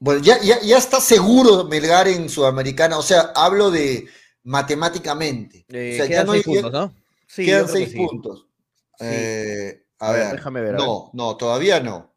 [0.00, 2.98] Bueno, ya, ya, ya está seguro Melgar en Sudamericana.
[2.98, 4.08] O sea, hablo de
[4.42, 5.64] matemáticamente.
[5.68, 6.94] Eh, o sea, ya quedan no seis hay- puntos, ¿no?
[7.26, 7.96] Sí, quedan seis sí.
[7.96, 8.46] puntos.
[8.98, 9.04] Sí.
[9.06, 12.14] Eh, a, A ver, ver, déjame ver, No, no, todavía no.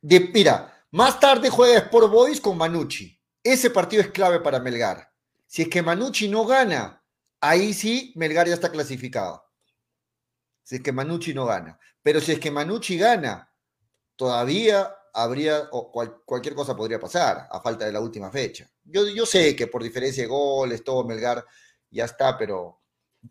[0.00, 3.18] De, mira, más tarde juega Sport Boys con Manucci.
[3.42, 5.12] Ese partido es clave para Melgar.
[5.46, 7.04] Si es que Manucci no gana,
[7.40, 9.44] ahí sí Melgar ya está clasificado.
[10.62, 11.78] Si es que Manucci no gana.
[12.02, 13.52] Pero si es que Manucci gana,
[14.16, 18.70] todavía habría, o cual- cualquier cosa podría pasar a falta de la última fecha.
[18.84, 21.44] Yo, yo sé que por diferencia de goles, todo Melgar
[21.90, 22.77] ya está, pero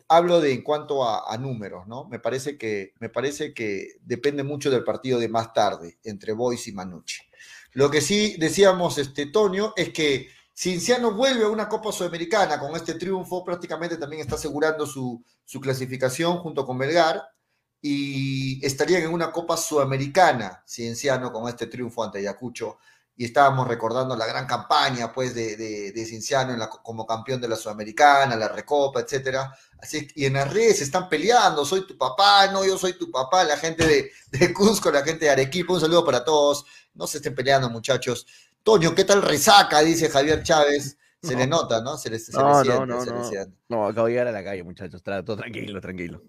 [0.08, 2.06] hablo de en cuanto a, a números, ¿no?
[2.08, 6.68] Me parece, que, me parece que depende mucho del partido de más tarde entre Boys
[6.68, 7.18] y Manucci.
[7.72, 12.74] Lo que sí decíamos, este, Tonio, es que Cinciano vuelve a una Copa Sudamericana con
[12.74, 17.22] este triunfo, prácticamente también está asegurando su, su clasificación junto con Belgar
[17.80, 22.78] y estarían en una Copa Sudamericana, Cienciano, con este triunfo ante Ayacucho.
[23.18, 27.40] Y estábamos recordando la gran campaña, pues, de, de, de Cienciano en la, como campeón
[27.40, 29.52] de la Sudamericana, la Recopa, etcétera.
[29.82, 32.94] Así es, y en las redes se están peleando, soy tu papá, no, yo soy
[32.94, 36.64] tu papá, la gente de, de Cusco, la gente de Arequipa, un saludo para todos.
[36.94, 38.26] No se estén peleando, muchachos.
[38.62, 39.80] Toño, ¿qué tal resaca?
[39.80, 40.96] Dice Javier Chávez.
[41.20, 41.38] Se No.
[41.40, 41.98] le nota, ¿no?
[41.98, 43.24] Se le, se No, le siente, no, se le no.
[43.24, 43.56] siente.
[43.68, 46.22] No, acabo de llegar a la calle, muchachos, todo tranquilo, tranquilo.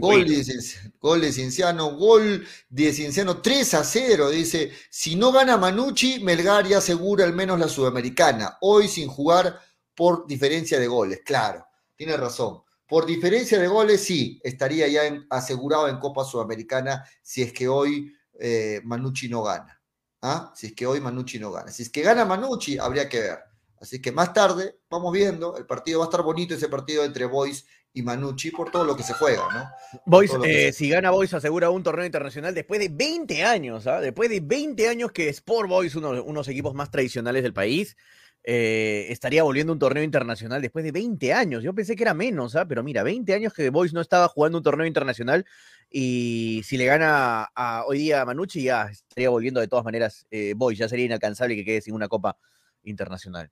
[0.00, 4.30] Gol de, Cien- gol de Cienciano, gol de Cienciano 3 a 0.
[4.30, 8.58] Dice: Si no gana Manucci, Melgar ya asegura al menos la Sudamericana.
[8.60, 9.60] Hoy sin jugar
[9.94, 11.20] por diferencia de goles.
[11.24, 11.66] Claro,
[11.96, 12.62] tiene razón.
[12.86, 17.68] Por diferencia de goles, sí, estaría ya en- asegurado en Copa Sudamericana si es que
[17.68, 19.80] hoy eh, Manucci no gana.
[20.22, 20.52] ¿Ah?
[20.54, 21.70] Si es que hoy Manucci no gana.
[21.70, 23.38] Si es que gana Manucci, habría que ver.
[23.80, 25.56] Así que más tarde, vamos viendo.
[25.56, 28.96] El partido va a estar bonito, ese partido entre Boys y Manucci, por todo lo
[28.96, 30.00] que se juega, ¿no?
[30.06, 34.00] Boys, eh, se- si gana Boys asegura un torneo internacional después de 20 años, ¿ah?
[34.00, 37.96] Después de 20 años que Sport Boys, uno de unos equipos más tradicionales del país,
[38.44, 41.62] eh, estaría volviendo un torneo internacional después de 20 años.
[41.62, 42.64] Yo pensé que era menos, ¿ah?
[42.66, 45.44] Pero mira, 20 años que Boys no estaba jugando un torneo internacional
[45.90, 50.26] y si le gana a, hoy día a Manucci ya estaría volviendo de todas maneras
[50.30, 52.38] eh, Boys, ya sería inalcanzable que quede sin una copa
[52.84, 53.50] internacional.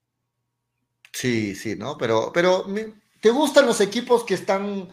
[1.13, 1.99] Sí, sí, ¿no?
[1.99, 2.65] Pero, pero
[3.21, 4.89] ¿te gustan los equipos que están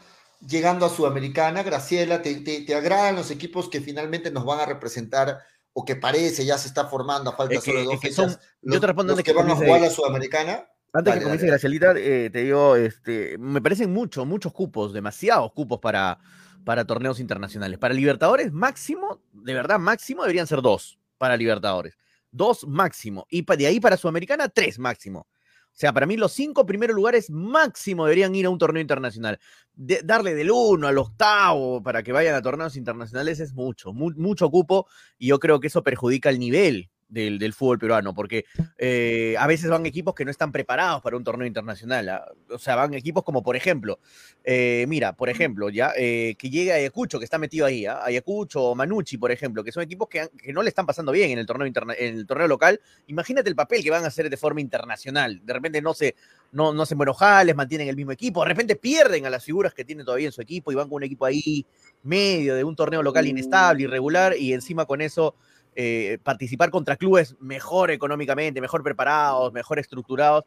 [0.47, 2.21] llegando a Sudamericana, Graciela?
[2.21, 5.39] ¿Te, te, te agradan los equipos que finalmente nos van a representar
[5.73, 8.07] o que parece ya se está formando a falta Es que- solo de dos que
[8.09, 8.15] fechas?
[8.33, 10.65] son- los, yo te respondo los que que van a jugar la Sudamericana.
[10.93, 11.45] Antes que comience.
[11.47, 16.17] Gracielita, eh, te digo, este, me parecen muchos, muchos cupos, demasiados cupos para,
[16.63, 17.77] para torneos internacionales.
[17.77, 21.97] Para Libertadores, máximo, de verdad, máximo deberían ser dos para Libertadores.
[22.31, 23.27] Dos máximo.
[23.29, 25.27] Y de ahí para Sudamericana, tres máximo.
[25.75, 29.37] O sea, para mí los cinco primeros lugares máximo deberían ir a un torneo internacional.
[29.73, 34.49] Darle del uno al octavo para que vayan a torneos internacionales es mucho, mu- mucho
[34.49, 38.45] cupo y yo creo que eso perjudica el nivel del, del fútbol peruano, porque
[38.77, 42.09] eh, a veces van equipos que no están preparados para un torneo internacional.
[42.09, 42.25] ¿ah?
[42.49, 43.99] O sea, van equipos como, por ejemplo,
[44.43, 48.03] eh, mira, por ejemplo, ya eh, que llegue Ayacucho, que está metido ahí, ¿ah?
[48.03, 51.31] Ayacucho o Manucci, por ejemplo, que son equipos que, que no le están pasando bien
[51.31, 52.79] en el, torneo interna- en el torneo local.
[53.07, 55.41] Imagínate el papel que van a hacer de forma internacional.
[55.45, 56.15] De repente no se,
[56.51, 60.05] no, no jales, mantienen el mismo equipo, de repente pierden a las figuras que tienen
[60.05, 61.65] todavía en su equipo y van con un equipo ahí
[62.03, 65.35] medio de un torneo local inestable, irregular, y encima con eso
[65.75, 70.45] eh, participar contra clubes mejor económicamente, mejor preparados, mejor estructurados,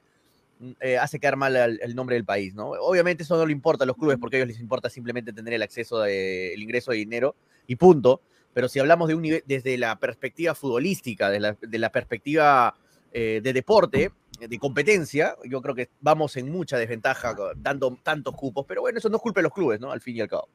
[0.61, 2.71] mm, eh, hace quedar mal al- el nombre del país, ¿no?
[2.71, 5.55] Obviamente eso no le importa a los clubes porque a ellos les importa simplemente tener
[5.55, 7.37] el acceso, de- el ingreso de dinero
[7.67, 8.23] y punto.
[8.55, 12.75] Pero si hablamos de un nivel, desde la perspectiva futbolística, de la, de la perspectiva
[13.13, 18.65] eh, de deporte, de competencia, yo creo que vamos en mucha desventaja dando tantos cupos,
[18.69, 19.91] pero bueno, eso no es culpa de los clubes, ¿no?
[19.91, 20.49] Al fin y al cabo.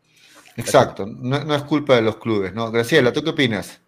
[0.55, 2.71] Exacto, no, no es culpa de los clubes, ¿no?
[2.71, 3.81] Graciela, ¿tú qué opinas?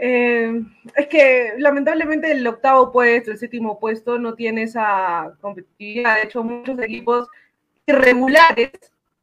[0.00, 0.62] Eh,
[0.94, 6.16] es que lamentablemente el octavo puesto, el séptimo puesto no tiene esa competitividad.
[6.16, 7.28] De hecho, muchos equipos
[7.86, 8.70] irregulares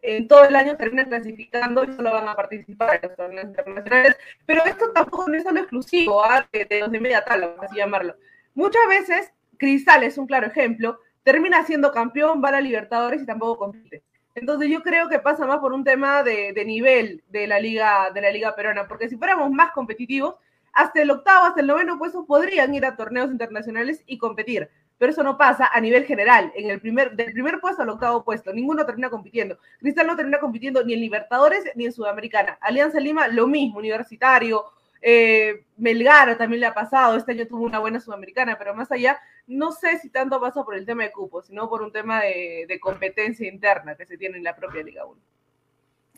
[0.02, 4.18] en todo el año terminan clasificando y solo van a participar en los torneos internacionales.
[4.46, 6.48] Pero esto tampoco no es solo exclusivo ¿ah?
[6.52, 8.16] de, los de media tabla, así llamarlo.
[8.54, 13.58] Muchas veces, Cristal es un claro ejemplo, termina siendo campeón, va a Libertadores y tampoco
[13.58, 14.04] compite.
[14.36, 18.12] Entonces yo creo que pasa más por un tema de, de nivel de la liga
[18.14, 20.36] de la liga peruana, porque si fuéramos más competitivos,
[20.76, 24.70] hasta el octavo, hasta el noveno puesto podrían ir a torneos internacionales y competir.
[24.98, 26.52] Pero eso no pasa a nivel general.
[26.56, 29.58] En el primer, del primer puesto al octavo puesto, ninguno termina compitiendo.
[29.80, 32.58] Cristal no termina compitiendo ni en Libertadores ni en Sudamericana.
[32.62, 34.66] Alianza Lima, lo mismo, universitario.
[35.02, 37.16] Eh, Melgar también le ha pasado.
[37.16, 40.76] Este año tuvo una buena Sudamericana, pero más allá, no sé si tanto pasa por
[40.76, 44.38] el tema de cupos, sino por un tema de, de competencia interna que se tiene
[44.38, 45.22] en la propia Liga 1.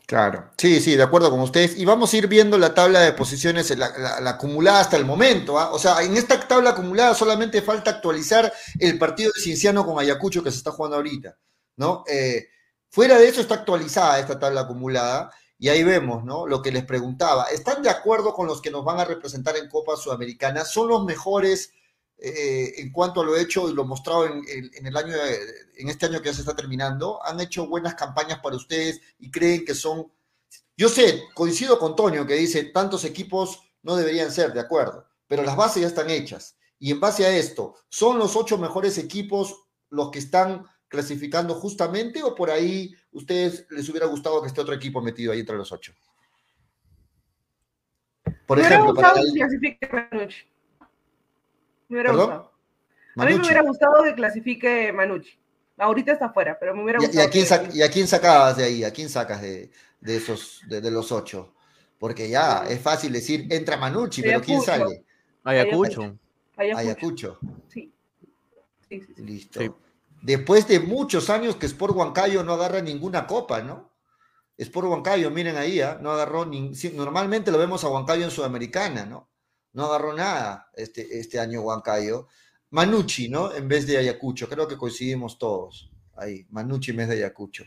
[0.08, 1.76] Claro, sí, sí, de acuerdo con ustedes.
[1.76, 5.04] Y vamos a ir viendo la tabla de posiciones, la, la- la acumulada hasta el
[5.04, 5.58] momento.
[5.58, 5.70] ¿ah?
[5.72, 10.42] O sea, en esta tabla acumulada solamente falta actualizar el partido de Cinciano con Ayacucho
[10.42, 11.36] que se está jugando ahorita,
[11.76, 12.04] ¿no?
[12.08, 12.48] Eh,
[12.90, 16.46] fuera de eso está actualizada esta tabla acumulada y ahí vemos, ¿no?
[16.46, 17.44] Lo que les preguntaba.
[17.52, 20.64] ¿Están de acuerdo con los que nos van a representar en Copa Sudamericana?
[20.64, 21.72] ¿Son los mejores
[22.18, 25.14] eh, en cuanto a lo hecho y lo mostrado en, en- en el año,
[25.76, 27.24] en este año que ya se está terminando?
[27.24, 30.10] ¿Han hecho buenas campañas para ustedes y creen que son
[30.76, 35.42] yo sé, coincido con Tonio que dice, tantos equipos no deberían ser, de acuerdo, pero
[35.42, 36.56] las bases ya están hechas.
[36.78, 39.56] Y en base a esto, ¿son los ocho mejores equipos
[39.90, 44.74] los que están clasificando justamente o por ahí ustedes les hubiera gustado que esté otro
[44.74, 45.92] equipo metido ahí entre los ocho?
[48.46, 49.32] Por ejemplo, para el-.
[51.88, 52.26] Me hubiera ¿Perdón?
[52.26, 52.52] gustado.
[53.16, 55.38] A mí me hubiera gustado que clasifique Manucci.
[55.78, 57.26] Ahorita está afuera, pero me hubiera ¿Y, y gustado.
[57.26, 58.84] a quién sac- y a quién sacabas de ahí?
[58.84, 59.70] ¿A quién sacas de,
[60.00, 61.54] de esos, de, de los ocho?
[61.98, 64.84] Porque ya es fácil decir, entra Manucci, pero ¿quién Ayacucho.
[64.84, 65.04] sale?
[65.44, 66.18] Ayacucho.
[66.56, 66.78] Ayacucho.
[66.78, 67.38] Ayacucho.
[67.68, 67.92] Sí.
[68.88, 69.22] Sí, sí, sí.
[69.22, 69.60] Listo.
[69.60, 69.70] Sí.
[70.22, 73.92] Después de muchos años que Sport Huancayo no agarra ninguna copa, ¿no?
[74.56, 75.98] Sport Huancayo, miren ahí, ¿ah?
[76.00, 79.27] no agarró ni, normalmente lo vemos a Huancayo en Sudamericana, ¿no?
[79.78, 82.26] No agarró nada este, este año Huancayo.
[82.70, 83.54] Manucci, ¿no?
[83.54, 87.62] En vez de Ayacucho, creo que coincidimos todos ahí, Manucci en vez de Ayacucho.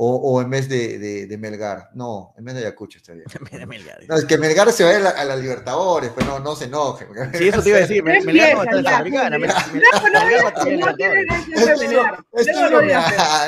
[0.00, 1.88] O, o en vez de, de- de Melgar.
[1.94, 3.24] No, en vez de Ayacucho está bien.
[3.52, 3.98] Mira, Melgar.
[4.08, 6.66] No, es que Melgar se va a la, a la Libertadores, pues no, no se
[6.66, 7.08] enoje.
[7.36, 8.04] Sí, eso te iba a decir.
[8.24, 9.38] Melgar no está en Sudamericana.
[9.38, 11.04] Melgar- Melgar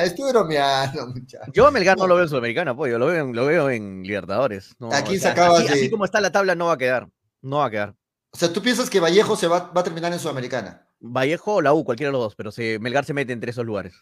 [0.02, 1.48] Estoy, bromeando, muchachos.
[1.54, 3.70] Yo a Melgar no lo veo en Sudamericana, pues, yo lo veo en, lo veo
[3.70, 4.74] en Libertadores.
[4.80, 6.72] No, ¿A quién o sea, sacabas así, de- así como está la tabla, no va
[6.72, 7.08] a quedar.
[7.42, 7.94] No va a quedar.
[8.32, 10.86] O sea, ¿tú piensas que Vallejo se va, va a terminar en Sudamericana?
[11.00, 13.64] Vallejo o la U, cualquiera de los dos, pero se, Melgar se mete entre esos
[13.66, 13.94] lugares.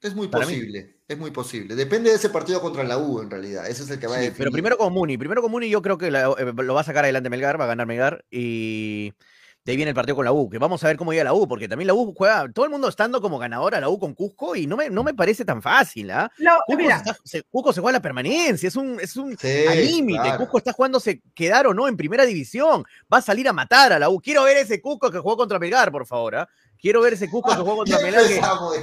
[0.00, 0.52] Es muy Para mí.
[0.54, 1.74] posible, es muy posible.
[1.74, 3.66] Depende de ese partido contra la U, en realidad.
[3.68, 4.38] Ese es el que va a definir.
[4.38, 5.16] pero primero con Muni.
[5.18, 7.64] Primero con Muni yo creo que la- eh, lo va a sacar adelante Melgar, va
[7.64, 8.24] a ganar Melgar.
[8.30, 9.14] Y
[9.66, 11.34] de ahí viene el partido con la U, que vamos a ver cómo llega la
[11.34, 14.14] U, porque también la U juega, todo el mundo estando como ganadora la U con
[14.14, 16.30] Cusco y no me, no me parece tan fácil, ¿ah?
[16.38, 19.36] No, Cusco, mira, se, está- se- Cusco se juega la permanencia, es un, es un
[19.36, 20.20] Sí, límite.
[20.22, 20.38] claro.
[20.38, 22.84] Cusco está jugándose quedar o no en primera división.
[23.12, 24.20] Va a salir a matar a la U.
[24.20, 26.36] Quiero ver ese Cusco que jugó contra Melgar, por favor.
[26.36, 26.48] ¿ah?
[26.80, 28.22] Quiero ver ese Cusco que jugó contra Melgar.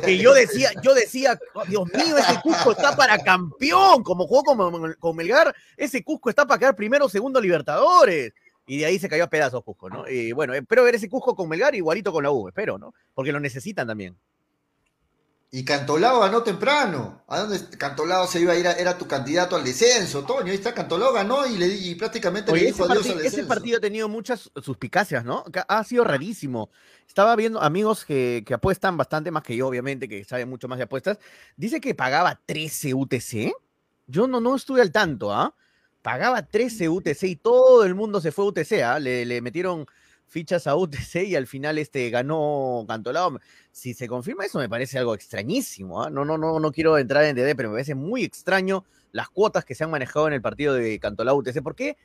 [0.04, 4.04] Que yo decía, yo decía, "Oh, Dios mío, ese Cusco está para campeón.
[4.04, 8.34] Como jugó con, con Melgar, ese Cusco está para quedar primero o segundo Libertadores.
[8.66, 10.08] Y de ahí se cayó a pedazos Cusco, ¿no?
[10.10, 12.94] Y bueno, espero ver ese Cusco con Melgar igualito con la U, espero, ¿no?
[13.14, 14.16] Porque lo necesitan también.
[15.52, 17.22] Y Cantolao ganó temprano.
[17.28, 18.68] ¿A dónde Cantolao se iba a ir?
[18.68, 20.48] A- era tu candidato al descenso, Toño.
[20.50, 23.12] Ahí está, Cantolao ganó y, le, di- y prácticamente Oye, le ese, dijo adiós al
[23.18, 23.48] ese descenso.
[23.50, 25.44] partido ha tenido muchas suspicacias, ¿no?
[25.68, 26.72] Ha sido rarísimo.
[27.08, 30.80] Estaba viendo amigos que, que apuestan bastante más que yo, obviamente, que saben mucho más
[30.80, 31.20] de apuestas.
[31.56, 33.52] Dice que pagaba 13 UTC.
[34.08, 35.54] Yo no, no estuve al tanto, ¿ah?
[36.04, 39.00] Pagaba 13 UTC y todo el mundo se fue a UTC, ¿ah?
[39.00, 39.88] Le, le metieron
[40.28, 43.40] fichas a UTC y al final este ganó Cantolao.
[43.72, 46.04] Si se confirma eso, me parece algo extrañísimo.
[46.04, 46.10] ¿ah?
[46.10, 49.64] No, no, no, no quiero entrar en DD, pero me parece muy extraño las cuotas
[49.66, 51.62] que se han manejado en el partido de Cantolao UTC.
[51.64, 51.96] ¿Por qué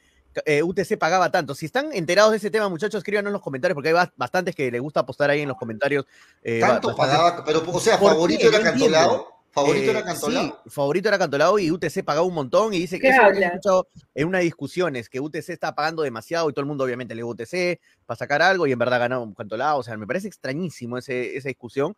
[0.45, 1.55] eh, UTC pagaba tanto?
[1.55, 4.55] Si están enterados de ese tema, muchachos, escríbanos en los comentarios, porque hay ba- bastantes
[4.55, 6.05] que les gusta apostar ahí en los comentarios.
[6.43, 9.38] eh, Tanto bastantes- pagaba, pero o sea, ¿Por favorito era Cantolao.
[9.61, 10.45] Favorito Eh, era Cantolao.
[10.45, 13.23] Sí, favorito era Cantolao y UTC pagaba un montón y dice que ¿Qué eso lo
[13.25, 13.43] he hablas?
[13.53, 17.15] escuchado en una discusión, es que UTC está pagando demasiado y todo el mundo obviamente
[17.15, 20.29] le dio UTC para sacar algo y en verdad ganó Cantolao, o sea, me parece
[20.29, 21.97] extrañísimo ese, esa discusión.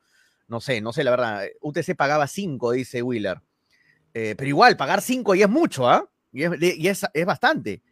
[0.48, 1.44] No sé, no sé la verdad.
[1.60, 3.40] UTC pagaba 5, dice Wheeler.
[4.12, 6.08] Eh, pero igual, pagar 5 y es mucho, ¿ah?
[6.32, 7.82] Y, es, y es, es bastante.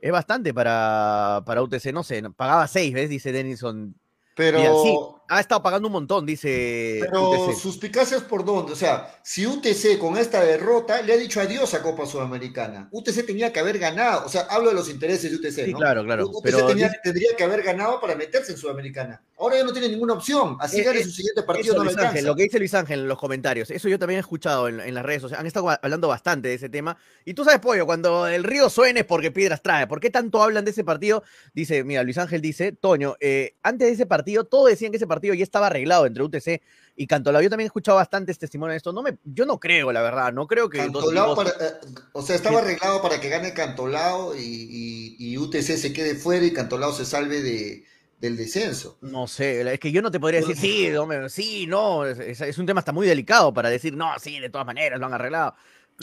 [0.00, 3.10] Es bastante para, para UTC, no sé, pagaba 6, ¿ves?
[3.10, 3.94] Dice Denison.
[4.36, 4.96] Pero, Mira, sí,
[5.28, 7.56] ha estado pagando un montón, dice pero UTC.
[7.58, 8.72] suspicacias por dónde.
[8.72, 12.88] O sea, si UTC con esta derrota le ha dicho adiós a Copa Sudamericana.
[12.92, 14.26] UTC tenía que haber ganado.
[14.26, 15.78] O sea, hablo de los intereses de UTC, Sí, ¿no?
[15.78, 16.28] claro, claro.
[16.28, 19.22] UTC Pero tenía- dice- tendría que haber ganado para meterse en Sudamericana.
[19.38, 20.56] Ahora ya no tiene ninguna opción.
[20.60, 22.58] Así Eh, gane eh, su siguiente partido, Eso, no le Luis Ángel, lo que dice
[22.58, 25.40] Luis Ángel en los comentarios, eso yo también he escuchado en, en las redes sociales,
[25.40, 26.96] han estado hablando bastante de ese tema.
[27.24, 29.86] Y tú sabes, Pollo, cuando el río suene es porque piedras trae.
[29.86, 31.22] ¿Por qué tanto hablan de ese partido?
[31.52, 35.06] Dice, mira, Luis Ángel dice, Toño, eh, antes de ese partido, todos decían que ese
[35.06, 36.60] partido ya estaba arreglado entre UTC
[36.96, 37.42] y Cantolao.
[37.42, 38.92] Yo también he escuchado bastantes testimonios de esto.
[38.92, 40.78] No me, yo no creo, la verdad, no creo que...
[40.78, 41.72] Cantolao para- eh,
[42.12, 46.44] o sea, estaba arreglado para que gane Cantolao y, y- y UTC se quede fuera
[46.46, 47.84] y Cantolao se salve de,
[48.20, 48.96] del descenso.
[49.02, 52.66] No sé, es que yo no te podría decir, sí, no, sí, no, es, un
[52.66, 55.54] tema hasta muy delicado para decir, no, sí, de todas maneras lo han arreglado.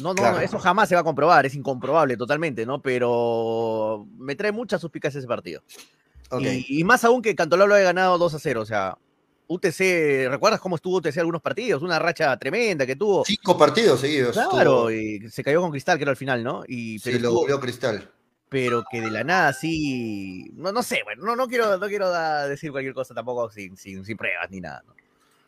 [0.02, 0.40] No, no, Claro.
[0.40, 2.82] eso jamás se va a comprobar, es incomprobable totalmente, ¿no?
[2.82, 5.62] Pero me trae mucha suspicacia ese partido.
[6.40, 8.98] Y, y más aún que Cantolao lo haya ganado 2 a 0, o sea,
[9.54, 11.82] UTC, ¿recuerdas cómo estuvo UTC algunos partidos?
[11.84, 13.24] Una racha tremenda que tuvo.
[13.26, 14.34] Cinco partidos seguidos.
[14.34, 16.64] Claro, estuvo- y se cayó con Cristal, que era al final, ¿no?
[16.68, 18.10] Y, Sí, pero lo estuvo- goleó Cristal.
[18.50, 22.10] pero que de la nada sí, no, no sé, bueno, no, no quiero, no quiero
[22.10, 24.84] da- decir cualquier cosa tampoco sin, sin, sin pruebas ni nada.
[24.86, 24.94] ¿no?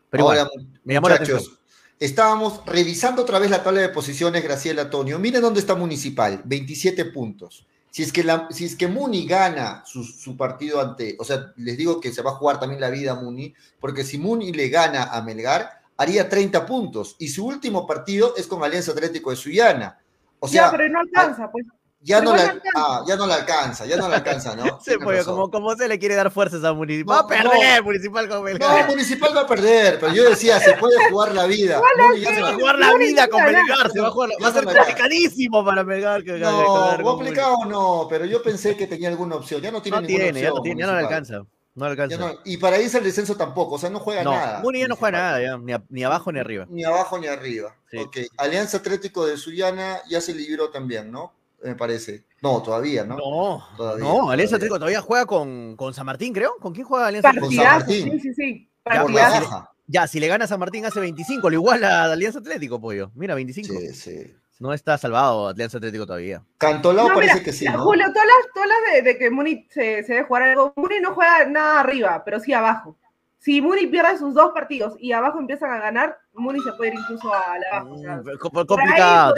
[0.09, 1.59] Pero Ahora, bueno, me llamó la muchachos, atención.
[1.99, 5.19] estábamos revisando otra vez la tabla de posiciones, Graciela Antonio.
[5.19, 7.65] Miren dónde está Municipal, 27 puntos.
[7.95, 11.53] Si es que, la, si es que Muni gana su, su partido ante, o sea,
[11.55, 14.51] les digo que se va a jugar también la vida a Muni, porque si Muni
[14.51, 17.15] le gana a Melgar, haría 30 puntos.
[17.19, 19.97] Y su último partido es con Alianza Atlético de Suyana.
[20.41, 21.67] O sea, ya, pero no alcanza, pues.
[22.05, 22.69] Ya, no la, no alcanza.
[22.75, 24.79] ah, ya no la alcanza, ya no la alcanza, ¿no?
[24.83, 27.15] Se fue, como, como se le quiere dar fuerzas a Municipal.
[27.17, 28.87] No, va a perder Municipal con No, Melgar.
[28.87, 31.81] Municipal va a perder, pero yo decía, se puede jugar la vida.
[32.07, 33.43] Muni ya se no va a jugar la vida no con.
[33.45, 37.57] Melgar, se va a jugar, va a ser no complicadísimo para Melgar que No, complicado
[37.67, 39.61] no, pero yo pensé que tenía alguna opción.
[39.61, 41.41] Ya no tiene No ninguna tiene, ya no tiene, ya no le alcanza.
[41.73, 42.15] No alcanza.
[42.17, 44.59] No- y para irse al descenso tampoco, o sea, no juega no, nada.
[44.61, 46.65] Muni ya no juega nada, ya, ni, a- ni abajo ni arriba.
[46.69, 47.75] Ni abajo ni arriba.
[47.91, 47.97] Sí.
[47.97, 51.33] Ok, Alianza Atlético de Suyana ya se libró también, ¿no?
[51.63, 52.25] Me parece.
[52.41, 53.17] No, todavía, ¿no?
[53.17, 54.55] No, Todavía, no, Alianza.
[54.57, 56.55] Atlético todavía juega con, con San Martín, creo.
[56.59, 57.51] ¿Con quién juega Alianza Atlético?
[57.53, 58.11] San Partidazo, Martín.
[58.11, 58.69] sí, sí, sí.
[58.83, 59.41] Partidazo.
[59.49, 59.71] baja.
[59.87, 63.11] Ya, si le gana a San Martín hace 25, lo igual a Alianza Atlético, pollo.
[63.15, 63.73] Mira, 25.
[63.79, 64.35] Sí, sí.
[64.59, 66.43] No está salvado Alianza Atlético todavía.
[66.57, 67.83] Cantolao No, parece mira, que sí, ¿no?
[67.83, 70.99] Julio, todas las, todas las de, de que Muni se, se debe jugar algo, Muni
[71.01, 72.95] no juega nada arriba, pero sí abajo.
[73.39, 76.99] Si Muni pierde sus dos partidos y abajo empiezan a ganar, Muni se puede ir
[76.99, 77.95] incluso a la abajo.
[77.95, 79.33] o sea, Mm, co- por ahí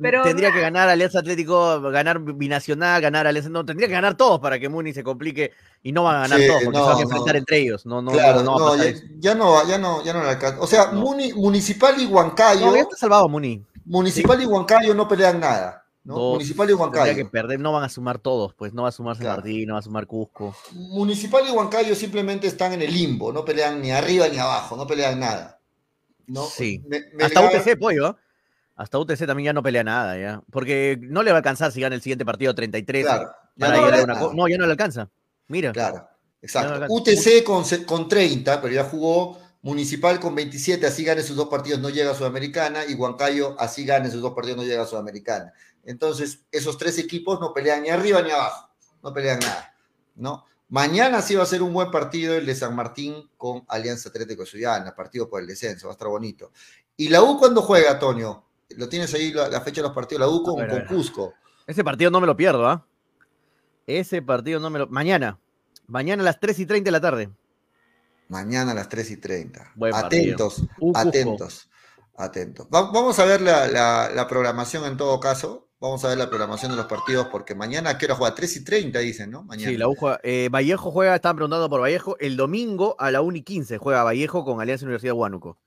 [0.00, 3.48] Pero tendría que ganar Alianza Atlético, ganar Binacional, ganar Alianza.
[3.48, 5.52] No, tendría que ganar todos para que Muni se complique
[5.84, 7.02] y no van a ganar Sí, todos porque no, se van a no.
[7.10, 7.86] enfrentar entre ellos.
[7.86, 8.76] No, no, claro, no,
[9.20, 10.60] ya, no, va- ya no, ya no le alcanza.
[10.60, 11.00] O sea, No.
[11.00, 13.62] Muni- Municipal y Huancayo, No, ya está salvado Muni.
[13.84, 15.82] Municipal y Huancayo no pelean nada.
[16.02, 16.14] ¿no?
[16.16, 16.32] Dos.
[16.34, 17.14] Municipal y Tendría Huancayo.
[17.16, 19.36] que perder, no van a sumar todos, pues no va a sumar San Claro.
[19.42, 20.54] Martín, no va a sumar Cusco.
[20.72, 24.86] Municipal y Huancayo simplemente están en el limbo, no pelean ni arriba ni abajo, no
[24.86, 25.60] pelean nada.
[26.26, 26.42] ¿no?
[26.44, 26.82] Sí.
[26.88, 28.16] Me- Hasta Melgar- UTC, pollo.
[28.76, 30.42] Hasta UTC también ya no pelea nada, ya.
[30.50, 33.04] Porque no le va a alcanzar si gana el siguiente partido 33.
[33.04, 35.08] Claro, ya para no una No, ya no le alcanza.
[35.48, 35.72] Mira.
[35.72, 36.08] Claro,
[36.42, 36.78] exacto.
[36.78, 36.86] no.
[36.88, 41.80] UTC con, con 30, pero ya jugó Municipal con 27, así gane sus dos partidos,
[41.80, 45.54] no llega a Sudamericana, y Huancayo, así gane sus dos partidos, no llega a Sudamericana.
[45.84, 48.68] Entonces, esos tres equipos no pelean ni arriba ni abajo,
[49.02, 49.74] no pelean nada,
[50.16, 50.44] ¿no?
[50.68, 54.42] Mañana sí va a ser un buen partido el de San Martín con Alianza Atlético
[54.42, 56.52] de Suyana, partido por el descenso, va a estar bonito.
[56.98, 58.44] ¿Y la U cuándo juega, Antonio?
[58.70, 60.96] Lo tienes ahí la, la fecha de los partidos, la U con, ver, con.
[60.96, 61.34] Cusco.
[61.66, 62.86] Ese partido no me lo pierdo, ¿ah?
[63.86, 64.86] Ese partido no me lo.
[64.88, 65.38] Mañana.
[65.86, 67.30] Mañana a las 3 y 30 de la tarde.
[68.28, 69.72] Mañana a las 3 y 30.
[69.74, 70.34] Buen partido.
[70.34, 70.62] Atentos,
[70.94, 71.70] atentos,
[72.16, 72.66] atentos.
[72.74, 75.68] Va- vamos a ver la, la- la programación en todo caso.
[75.80, 78.34] Vamos a ver la programación de los partidos porque mañana, ¿a qué hora juega?
[78.34, 79.42] 3 y 30 dicen, ¿no?
[79.42, 79.70] Mañana.
[79.70, 80.18] Sí, la U juega.
[80.22, 82.16] eh, Vallejo juega, estaban preguntando por Vallejo.
[82.18, 85.58] El domingo a la 1 y 15 juega Vallejo con Alianza Universidad de Huánuco.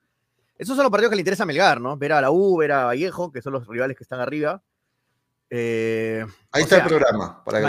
[0.58, 1.96] Esos son los partidos que le interesa a Melgar, ¿no?
[1.96, 4.60] Ver a la U, ver a Vallejo, que son los rivales que están arriba.
[5.50, 7.42] Eh, Ahí está sea, el programa.
[7.44, 7.64] Para que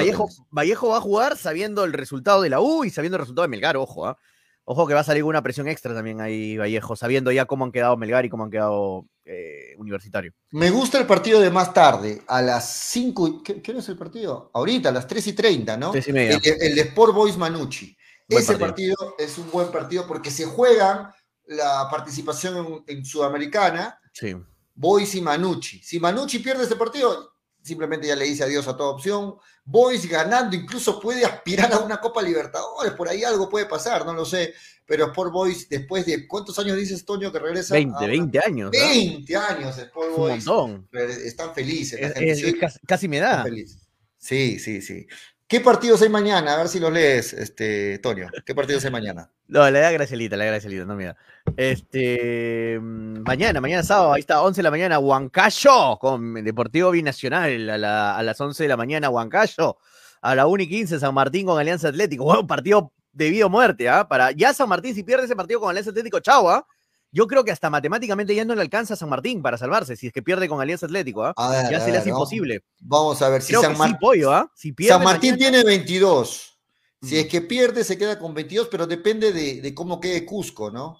[0.51, 3.49] Vallejo, va a jugar sabiendo el resultado de la U y sabiendo el resultado de
[3.49, 4.17] Melgar, ojo, ¿ah?
[4.65, 7.71] Ojo que va a salir una presión extra también ahí, Vallejo, sabiendo ya cómo han
[7.71, 10.31] quedado Melgar y cómo han quedado eh, Universitario.
[10.51, 13.41] Me gusta el partido de más tarde, a las 5.
[13.43, 14.51] ¿Qué, qué es el partido?
[14.53, 15.91] Ahorita, a las 3 y 30, ¿no?
[15.91, 16.39] Tres y media.
[16.43, 17.97] El, el de Sport Boys Manucci.
[18.27, 18.95] Buen Ese partido.
[18.95, 19.15] partido.
[19.17, 21.09] es un buen partido porque se juegan
[21.49, 24.35] la participación en, en Sudamericana, Sí.
[24.75, 25.79] Boys y Manucci.
[25.83, 29.35] Si Manucci pierde ese partido, simplemente ya le dice adiós a toda opción.
[29.65, 34.13] Boys ganando, incluso puede aspirar a una Copa Libertadores, por ahí algo puede pasar, no
[34.13, 34.53] lo sé.
[34.85, 37.75] Pero Sport Boys, después de cuántos años dices, Toño, que regresa?
[37.75, 38.71] 20, a una- 20 años.
[38.73, 38.77] ¿ah?
[38.87, 40.45] 20 años Sport Un Boys.
[40.45, 40.89] montón.
[40.93, 41.99] Están felices.
[41.99, 43.43] Es- es- es casi, casi me da.
[43.43, 43.87] felices.
[44.17, 45.05] Sí, sí, sí.
[45.49, 46.53] ¿Qué partidos hay mañana?
[46.53, 48.27] A ver si los lees, este, Toño.
[48.45, 49.31] ¿Qué partidos hay mañana?
[49.47, 51.17] No, le da Gracielita, le da Gracielita, no mira.
[51.57, 57.67] Este, mm, mañana, mañana sábado, ahí está, 11 de la mañana, Huancayo, con Deportivo Binacional,
[57.67, 59.77] a, la- a las 11 de la mañana, Huancayo,
[60.21, 63.49] a la 1 y 15, San Martín con Alianza Atlético, bueno, partido de vida o
[63.49, 64.07] muerte, ¿ah?
[64.07, 66.63] Para, ya San Martín, si pierde ese partido con Alianza Atlético, chau, ¿ah?
[67.11, 70.07] Yo creo que hasta matemáticamente ya no le alcanza a San Martín para salvarse, si
[70.07, 71.33] es que pierde con Alianza Atlético, ¿ah?
[71.35, 72.63] A ver, Ya a se le hace imposible.
[72.79, 74.51] Vamos a ver si San, Mar- sí, pollo, ¿ah?
[74.55, 76.57] Si San Martín mañana- tiene 22.
[77.01, 80.69] Si es que pierde, se queda con 22, pero depende de, de cómo quede Cusco,
[80.69, 80.99] ¿no?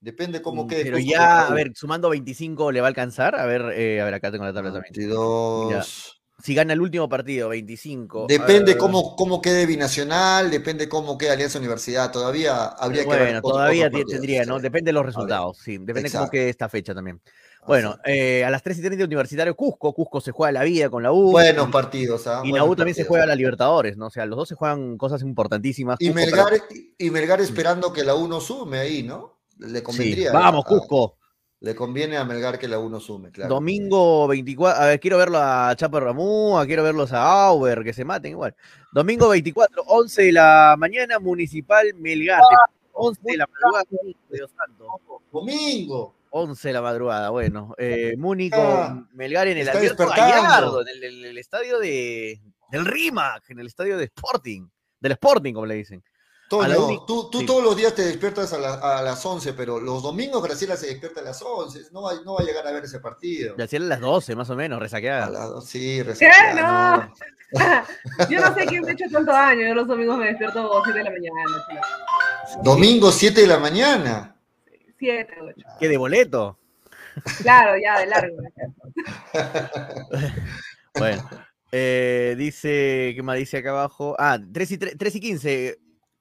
[0.00, 1.10] Depende cómo Mm, quede Pero Cusco.
[1.12, 3.36] ya, a ver, sumando 25 le va a alcanzar.
[3.36, 4.92] A ver, eh, a ver, acá tengo la tabla también.
[4.94, 6.17] 22.
[6.40, 8.26] Si gana el último partido, 25.
[8.28, 12.12] Depende eh, cómo, cómo quede Binacional, depende cómo quede Alianza Universidad.
[12.12, 13.18] Todavía habría que ver.
[13.18, 14.56] Bueno, todavía partidos, tendría, ¿no?
[14.56, 14.62] sí.
[14.62, 15.78] Depende de los resultados, sí.
[15.78, 17.20] Depende de cómo quede esta fecha también.
[17.66, 19.92] Bueno, eh, a las 3 y 30 Universitario Cusco.
[19.92, 21.32] Cusco se juega la vida con la U.
[21.32, 22.40] Buenos partidos, ¿ah?
[22.44, 24.06] Y la U también se juega la Libertadores, ¿no?
[24.06, 25.98] O sea, los dos se juegan cosas importantísimas.
[26.00, 29.40] Y Melgar, pero- y Melgar esperando que la 1 sume ahí, ¿no?
[29.58, 29.84] Le sí.
[29.84, 30.32] convendría.
[30.32, 31.17] Vamos, a- Cusco.
[31.60, 33.52] Le conviene a Melgar que la 1 sume, claro.
[33.54, 38.04] Domingo 24, a ver, quiero verlo a Chapo Ramúa, quiero verlos a Auber, que se
[38.04, 38.54] maten igual.
[38.92, 42.40] Domingo 24, 11 de la mañana, Municipal Melgar.
[42.92, 43.84] 11 de la madrugada,
[44.30, 44.86] Dios santo.
[45.32, 46.14] Domingo.
[46.30, 47.74] 11 de la madrugada, bueno.
[47.78, 49.66] Eh, Muni con Ah, Melgar en el.
[49.66, 52.40] Gallardo, en el, el- el estadio de,
[52.70, 54.68] del RIMAC, en el estadio de Sporting,
[55.00, 56.04] del Sporting, como le dicen.
[56.48, 57.46] A Toño, tú, tú sí.
[57.46, 60.86] todos los días te despiertas a, la- a las 11, pero los domingos Graciela se
[60.86, 61.88] despierta a las 11.
[61.92, 63.54] No va, no va a llegar a ver ese partido.
[63.62, 65.28] Hacer a las 12, más o menos, A resaqueada.
[65.28, 66.04] las- sí, ¿Qué?
[66.04, 67.14] resaqueada, No.
[68.30, 69.66] Yo no sé quién me ha hecho tanto daño.
[69.66, 71.42] Yo los domingos me despierto a 7 de la mañana.
[72.56, 72.62] no.
[72.62, 74.36] Domingo 7 de la mañana.
[74.98, 75.54] 7, 8.
[75.80, 76.58] ¿Qué de boleto?
[77.42, 78.36] Claro, ya, de largo.
[80.94, 81.28] Bueno,
[81.70, 84.16] eh, dice, ¿qué más dice acá abajo?
[84.18, 85.78] Ah, 3 y, 3, y 15.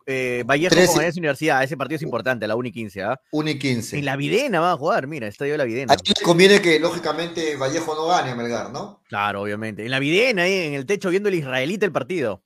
[0.10, 1.64] Eh, Vallejo Tres y- con Alianza Universidad.
[1.64, 3.04] Ese partido es importante, la 1 y 15.
[3.04, 3.20] ¿ah?
[3.32, 4.00] 1 y 15.
[4.00, 5.94] En la Videna va a jugar, mira, estadio de la Videna.
[5.94, 9.04] Aquí le conviene que, lógicamente, Vallejo no gane a Melgar, ¿no?
[9.10, 9.84] Claro, obviamente.
[9.84, 12.42] En la Videna, ahí en el techo, viendo el israelita el partido.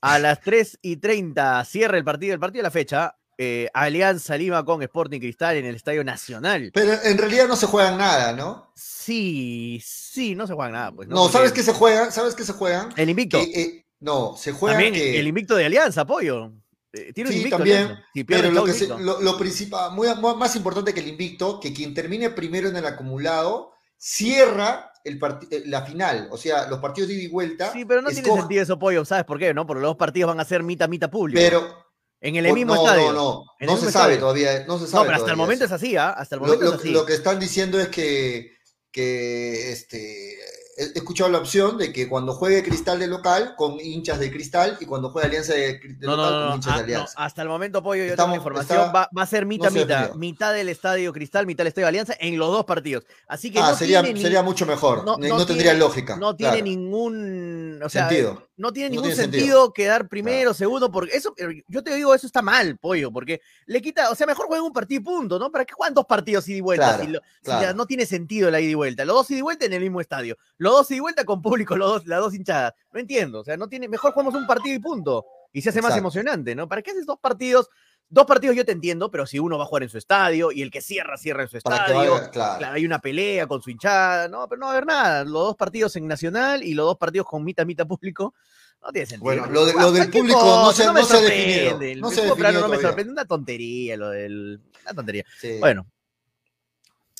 [0.00, 3.16] A las 3 y 30 cierra el partido, el partido de la fecha.
[3.38, 6.70] eh, Alianza Lima con Sporting Cristal en el Estadio Nacional.
[6.74, 8.72] Pero en realidad no se juegan nada, ¿no?
[8.74, 10.92] Sí, sí, no se juega nada.
[10.92, 12.10] Pues, No, Porque ¿sabes qué se juegan?
[12.10, 12.88] ¿Sabes qué se juegan?
[12.96, 13.38] El invicto.
[13.38, 15.20] Que, eh, no, se juegan También que...
[15.20, 16.50] el invicto de Alianza, apoyo.
[16.92, 17.56] Eh, tiene Sí, invicto.
[17.58, 17.96] también.
[18.14, 19.04] Si Pero lo, está que se- invicto.
[19.04, 22.86] lo, lo principal, muy, más importante que el invicto, que quien termine primero en el
[22.86, 25.20] acumulado cierra el
[25.50, 26.28] eh, la final.
[26.30, 27.72] O sea, los partidos de ida y vuelta.
[27.72, 29.04] Sí, pero no tiene sentido eso, pollo.
[29.04, 29.52] ¿Sabes por qué?
[29.54, 29.66] ¿No?
[29.66, 31.38] Porque los dos partidos van a ser mitad, mitad público.
[31.40, 31.84] Pero
[32.20, 33.12] en el mismo no, estadio.
[33.12, 34.18] no, no, no se sabe estadio.
[34.20, 34.64] todavía.
[34.66, 35.74] No se No, sabe pero hasta el momento eso.
[35.74, 36.10] es así, ¿ah?
[36.10, 36.90] Hasta el Lo, momento lo- es así.
[36.90, 38.52] lo que están diciendo es que,
[38.90, 40.36] que este,
[40.78, 44.76] he escuchado la opción de que cuando juegue Cristal de local con hinchas de Cristal
[44.78, 47.14] y cuando juegue Alianza de, de No, local no, con hinchas ah, de no, Alianza.
[47.16, 50.14] hasta el momento, Pollo, yo Estamos- tengo información, está- va, va a ser mitad, mitad,
[50.14, 53.04] mitad del Estadio Cristal, mitad del Estadio Alianza en los dos partidos.
[53.26, 55.02] Así que ah, sería, tiene ni- sería mucho mejor.
[55.04, 56.16] no- tendría tiene- lógica.
[56.16, 56.64] no tiene claro.
[56.66, 58.45] ningún, o sea, Sentido.
[58.56, 59.72] No tiene ningún tiene sentido, sentido.
[59.72, 61.34] quedar primero, segundo, porque eso,
[61.68, 64.72] yo te digo, eso está mal, pollo, porque le quita, o sea, mejor jueguen un
[64.72, 65.50] partido y punto, ¿no?
[65.52, 66.88] ¿Para qué juegan dos partidos ida y vuelta?
[66.88, 67.62] Claro, si lo- si claro.
[67.62, 69.04] ya no tiene sentido la ida y vuelta.
[69.04, 70.36] Los dos ida y vuelta en el mismo estadio.
[70.58, 72.72] Los dos ida y vuelta con público, los dos, las dos hinchadas.
[72.92, 75.26] No entiendo, o sea, no tiene, mejor jugamos un partido y punto.
[75.52, 76.68] Y se hace más emocionante, ¿no?
[76.68, 77.68] ¿Para qué haces dos partidos?
[78.08, 80.62] Dos partidos yo te entiendo, pero si uno va a jugar en su estadio y
[80.62, 82.12] el que cierra, cierra en su Para estadio.
[82.12, 82.58] vaya- claro.
[82.58, 85.24] Claro, hay una pelea con su hinchada, no, pero no va a haber nada.
[85.24, 88.34] Los dos partidos en Nacional y los dos partidos con mitad, mitad público.
[88.82, 89.24] No tiene sentido.
[89.24, 91.92] Bueno, lo de- lo del público no se- me no se sorprende.
[91.92, 93.12] El no se definido no me sorprende.
[93.12, 94.60] Una tontería lo del.
[94.84, 95.24] Una tontería.
[95.40, 95.56] Sí.
[95.58, 95.86] Bueno,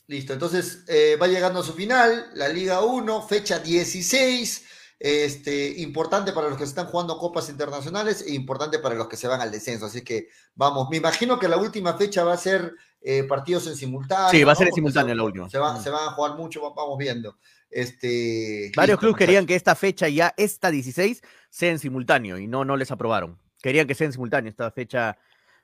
[0.09, 4.65] Listo, entonces eh, va llegando a su final, la Liga 1, fecha 16,
[4.99, 9.28] este, importante para los que están jugando copas internacionales e importante para los que se
[9.28, 9.86] van al descenso.
[9.86, 12.72] Así que vamos, me imagino que la última fecha va a ser
[13.03, 14.30] eh, partidos en simultáneo.
[14.30, 15.51] Sí, va a ser en simultáneo se- la última.
[15.51, 15.82] Se, va- Mm.
[15.82, 17.36] se van a jugar mucho, va- vamos viendo.
[17.70, 22.64] Este, Varios clubes querían que esta fecha ya, esta 16, sea en simultáneo y no,
[22.64, 23.38] no les aprobaron.
[23.62, 25.18] Querían que sea en simultáneo esta fecha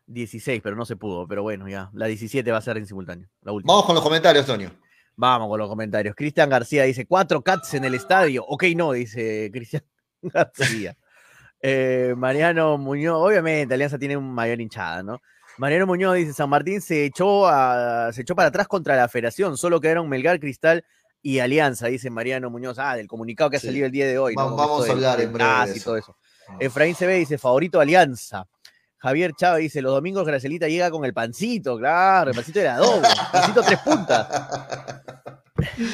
[0.07, 1.27] 16, pero no se pudo.
[1.27, 3.73] Pero bueno, ya, la 17 va a ser en simultáneo, la última.
[3.73, 4.71] Vamos con los comentarios, Toño.
[5.17, 6.15] Vamos con los comentarios.
[6.17, 8.45] Cristian García dice, cuatro cats en el estadio.
[8.47, 9.83] Ok, no, dice Cristian
[10.23, 10.97] García.
[11.61, 15.21] Eh, Mariano Muñoz, obviamente, Alianza tiene un mayor hinchada, ¿no?
[15.59, 19.57] Mariano Muñoz dice, San Martín se echó, a- se echó para atrás contra la federación,
[19.57, 20.85] solo quedaron Melgar, Cristal
[21.21, 22.79] y Alianza, dice Mariano Muñoz.
[22.81, 23.67] Ah, del comunicado que ha Sí.
[23.69, 24.35] salido el día de hoy.
[24.35, 24.57] ¿no?
[24.57, 26.17] vamos a hablar en breve de TAS y todo eso.
[26.59, 28.49] Efraín se ve, dice, favorito Alianza.
[29.03, 33.03] Javier Chávez dice, los domingos Gracelita llega con el pancito, claro, el pancito de adobo,
[33.33, 34.29] pancito tres puntas.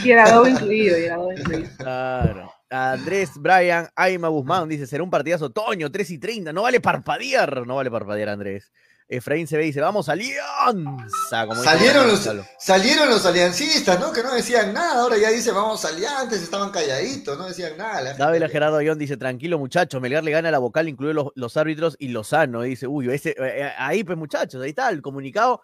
[0.05, 1.71] Y era doble incluido, y era doble incluido.
[1.79, 2.53] Claro.
[2.71, 6.53] Andrés Brian Aima Guzmán dice: será un partidazo otoño, 3 y 30.
[6.53, 7.67] No vale parpadear.
[7.67, 8.71] No vale parpadear, Andrés.
[9.09, 11.47] Efraín se ve y dice: Vamos, Alianza.
[11.47, 12.29] como dice Salieron los,
[12.59, 14.13] salieron los aliancistas, ¿no?
[14.13, 15.01] Que no decían nada.
[15.01, 18.15] Ahora ya dice, vamos aliantes, estaban calladitos, no decían nada.
[18.15, 20.01] Dávila Gerardo Ayón dice: Tranquilo, muchachos.
[20.01, 22.63] Melgar le gana la vocal, incluye los, los árbitros y Lozano.
[22.63, 25.63] Dice: Uy, ese, eh, eh, ahí, pues, muchachos, ahí está el comunicado.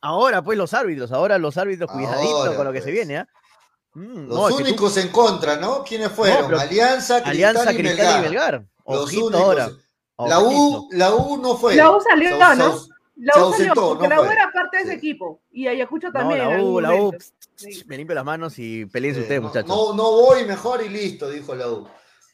[0.00, 1.10] Ahora, pues, los árbitros.
[1.12, 2.94] Ahora, los árbitros, cuidadito Ahora, con lo que se pues.
[2.94, 3.28] viene, ¿ah?
[3.94, 5.82] Mm, Los no, tú- únicos en contra, ¿no?
[5.84, 6.52] ¿Quiénes fueron?
[6.54, 8.18] Alianza, Cristal, Alianza, y, Cristal Melgar.
[8.18, 8.66] y Melgar.
[8.86, 9.40] Los Ojito únicos.
[9.42, 9.70] ahora.
[10.18, 11.74] La U, la U no fue.
[11.74, 12.38] La U salió, ¿no?
[12.54, 14.34] Sau- La U salió ausentó, porque no la U fue.
[14.34, 14.96] era parte de ese Sí.
[14.98, 15.40] equipo.
[15.52, 16.38] Y Ayacucho No, también.
[16.40, 17.12] la U, la U.
[17.56, 17.82] Sí.
[17.86, 19.68] Me limpio las manos y peleen Sí, ustedes, no, muchachos.
[19.68, 21.86] No, no voy mejor y listo, dijo la U.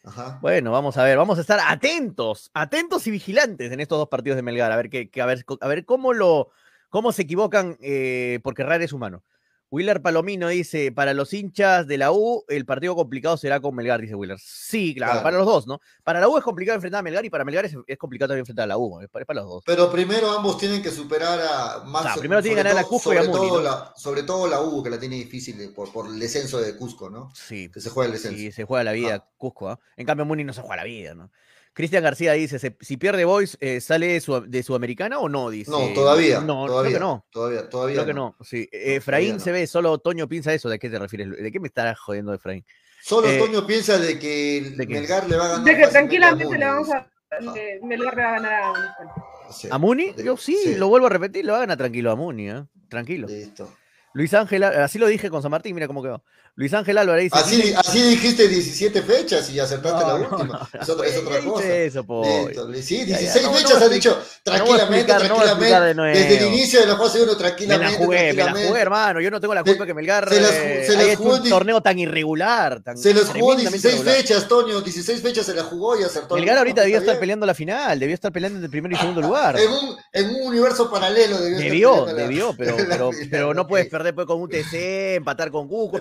[0.05, 0.39] Ajá.
[0.41, 4.37] Bueno, vamos a ver, vamos a estar atentos, atentos y vigilantes en estos dos partidos
[4.37, 6.49] de Melgar, a ver, qué, qué- a ver, a ver cómo, lo,
[6.89, 9.23] cómo se equivocan, eh, porque Rara es humano.
[9.73, 14.01] Willer Palomino dice, para los hinchas de la U, el partido complicado será con Melgar,
[14.01, 14.37] dice Willer.
[14.41, 15.23] Sí, claro, Claro.
[15.25, 15.81] para los dos, ¿no?
[16.03, 18.41] Para la U es complicado enfrentar a Melgar y para Melgar es, es complicado también
[18.43, 19.63] enfrentar a la U, es para, es para los dos.
[19.65, 22.03] Pero primero ambos tienen que superar a más.
[22.03, 24.61] O sea, primero tienen que ganar a Cusco y a Muni, la- sobre todo la
[24.61, 27.31] U, que la tiene difícil por, por el descenso de Cusco, ¿no?
[27.35, 28.37] Sí, Que se juega el descenso.
[28.39, 29.79] sí, se juega la vida Cusco, ¿ah?
[29.97, 31.31] En cambio, Muni no se juega la vida, ¿no?
[31.81, 35.51] Cristian García dice, "Se- si pierde Boys, eh, ¿sale de, Sud- de Sudamericana o no?
[35.51, 35.71] Dice.
[35.71, 36.41] No, todavía.
[36.41, 37.27] No, todavía, creo que no.
[37.31, 37.95] Todavía, todavía.
[37.97, 38.37] Creo que no.
[38.43, 38.69] Sí.
[38.73, 39.41] Eh, Efraín no.
[39.41, 40.69] se ve, solo Toño piensa eso.
[40.69, 41.31] ¿De qué te refieres?
[41.31, 42.65] ¿De qué me estarás jodiendo, Efraín?
[43.03, 44.87] Solo Eh, Toño piensa de que ¿de?
[44.87, 45.65] Melgar le va a ganar.
[45.65, 47.07] De que tranquilamente le vamos a.
[47.83, 49.53] Melgar le va a ganar a.
[49.53, 50.13] Sí, ¿A Muni?
[50.13, 50.75] de- Yo sí, sí.
[50.77, 52.63] lo vuelvo a repetir, lo hagan a tranquilo a Muni, ¿eh?
[52.89, 53.27] Tranquilo.
[53.27, 53.73] Listo.
[54.13, 56.23] Luis Ángel, así lo dije con San Martín, mira cómo quedó.
[56.61, 57.39] Luis Ángel Álvarez dice.
[57.39, 60.69] Así, "Dile- así dijiste 17 fechas y acertaste No, la no, última.
[60.75, 61.67] no, es, otra, es otra cosa.
[61.75, 62.05] eso,
[62.83, 65.43] sí, Ya, ya, 16 no, no fechas voy a has dicho no tranquilamente, explicar, no
[65.43, 66.19] tranquilamente.
[66.19, 67.93] Desde el inicio de la fase 1, Me tranquilamente.
[67.93, 68.69] la jugué, me la tranquilamente.
[68.69, 69.21] jugué, hermano.
[69.23, 71.35] Yo no tengo la culpa que Melgar se las eh, se las haya hecho jugó
[71.37, 72.83] un torneo tan irregular.
[72.83, 74.17] Tan Se les jugó tremendamente 16 irregular.
[74.17, 74.81] fechas, Toño.
[74.83, 76.35] 16 fechas se la jugó y acertó.
[76.35, 77.21] Melgar ahorita debió estar bien.
[77.21, 79.59] peleando la final, debió estar peleando entre el primer y segundo lugar.
[79.59, 82.77] En un, en un universo paralelo debió Debió, debió, pero,
[83.31, 85.99] pero, no puedes perder pues, con UTC, empatar con Cusco,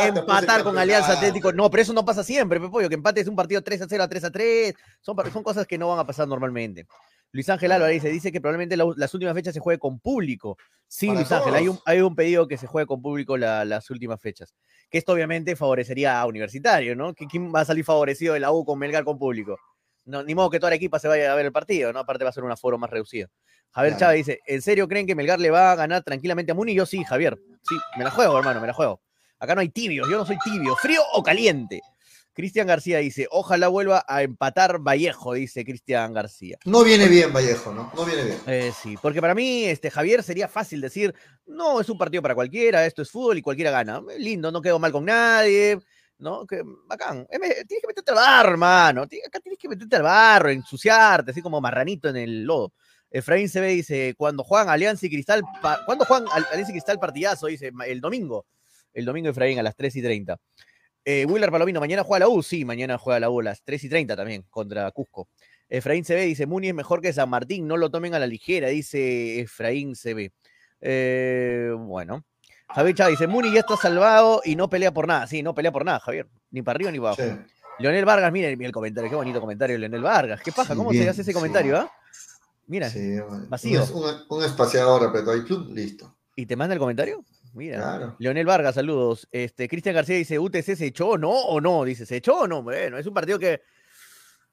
[0.00, 1.12] Empatar, pues, con Alianza.
[1.12, 1.52] Atlético.
[1.52, 4.08] No, pero eso no pasa siempre, Pepoyo, que empates un partido 3 a 0 a
[4.08, 4.74] 3 a 3.
[5.00, 6.86] Son, cosas que no van a pasar normalmente.
[7.32, 10.56] Luis Ángel Álvarez dice, dice que probablemente la- las últimas fechas se juegue con público.
[10.86, 11.82] Sí, Para Luis Ángel, hay un, todos.
[11.86, 14.54] hay un pedido que se juegue con público la- las últimas fechas.
[14.88, 17.12] Que esto obviamente favorecería a Universitario, ¿no?
[17.12, 19.58] ¿Qui- ¿Quién va a salir favorecido de la U con Melgar con público?
[20.04, 21.98] No, ni modo que toda la equipa se vaya a ver el partido, ¿no?
[21.98, 23.28] Aparte va a ser un aforo más reducido.
[23.72, 24.12] Javier Claro.
[24.12, 26.74] Chávez dice, ¿en serio creen que Melgar le va a ganar tranquilamente a Muni?
[26.74, 27.36] Yo sí, Javier.
[27.68, 29.00] Sí, me la juego, hermano, me la juego.
[29.38, 31.80] Acá no hay tibios, yo no soy tibio, frío o caliente.
[32.32, 36.58] Cristian García dice, ojalá vuelva a empatar Vallejo, dice Cristian García.
[36.64, 37.92] No viene bien, Vallejo, ¿no?
[37.94, 38.38] No viene bien.
[38.48, 41.14] Eh, sí, porque para mí, este, Javier, sería fácil decir,
[41.46, 44.02] no, es un partido para cualquiera, esto es fútbol y cualquiera gana.
[44.10, 45.78] Eh, Lindo, no quedo mal con nadie,
[46.18, 46.44] ¿no?
[46.44, 47.20] Que, bacán.
[47.30, 49.02] Eh, tienes que meterte al barro, hermano.
[49.02, 52.72] Acá tienes que meterte al barro, ensuciarte, así como marranito en el lodo.
[53.12, 55.42] Efraín se ve, dice, cuando juegan Alianza y Cristal,
[55.86, 57.46] ¿cuándo juegan Al- Alianza y Cristal partidazo?
[57.46, 58.44] Dice, "Ma- el domingo.
[58.94, 60.38] El domingo Efraín a las 3 y 30.
[61.04, 63.84] Eh, Willer Palomino, mañana juega la U, sí, mañana juega la U a las 3
[63.84, 65.28] y 30 también contra Cusco.
[65.68, 68.68] Efraín CB dice, Muni es mejor que San Martín, no lo tomen a la ligera,
[68.68, 70.30] dice Efraín CB.
[70.80, 72.24] Eh, bueno.
[72.68, 75.26] Javier Chávez dice, Muni ya está salvado y no pelea por nada.
[75.26, 76.26] Sí, no pelea por nada, Javier.
[76.50, 77.22] Ni para arriba ni para abajo.
[77.22, 77.54] Sí.
[77.78, 80.40] Leonel Vargas, miren el comentario, qué bonito comentario, Leonel Vargas.
[80.42, 80.72] ¿Qué pasa?
[80.74, 81.34] Sí, ¿Cómo bien, se hace ese sí.
[81.34, 81.90] comentario, ah?
[82.66, 82.90] Mira,
[83.48, 83.84] vacío.
[83.92, 85.42] Un, un- espaciador apretó ahí,
[85.72, 86.16] listo.
[86.36, 87.22] ¿y te manda el comentario?
[87.54, 87.78] Mira.
[87.78, 88.16] Claro.
[88.18, 89.28] Leonel Vargas, saludos.
[89.30, 91.30] Este, Cristian García dice, ¿UTC se echó o no?
[91.30, 91.84] ¿O no?
[91.84, 92.62] Dice, ¿se echó o no?
[92.62, 93.62] Bueno, es un partido que...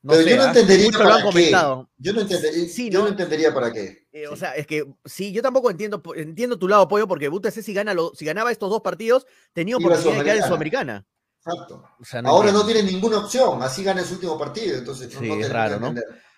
[0.03, 0.47] No Pero sé, yo no ¿ah?
[0.47, 1.51] entendería Muchos lo han para qué.
[1.97, 3.05] Yo no entendería, Sí, yo ¿no?
[3.05, 4.07] no entendería para qué.
[4.11, 7.61] Eh, O sea, es que sí, yo tampoco entiendo, entiendo tu lado, Pollo, porque UTC
[7.61, 11.05] si, gana lo- si ganaba estos dos partidos, tenía oportunidad de quedar en Sudamericana.
[11.45, 11.83] Exacto.
[11.99, 15.35] O sea, Ahora no tiene ninguna opción, así gana su último partido, entonces Sí, no
[15.35, 15.93] es raro, ¿no?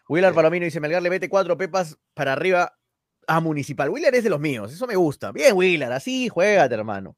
[0.10, 0.34] Willard.
[0.36, 2.78] Palomino dice, Melgar le mete cuatro pepas para arriba
[3.28, 3.90] a Municipal.
[3.90, 5.32] Wheeler es de los míos, eso me gusta.
[5.32, 7.18] Bien, Wheeler, así juégate, hermano.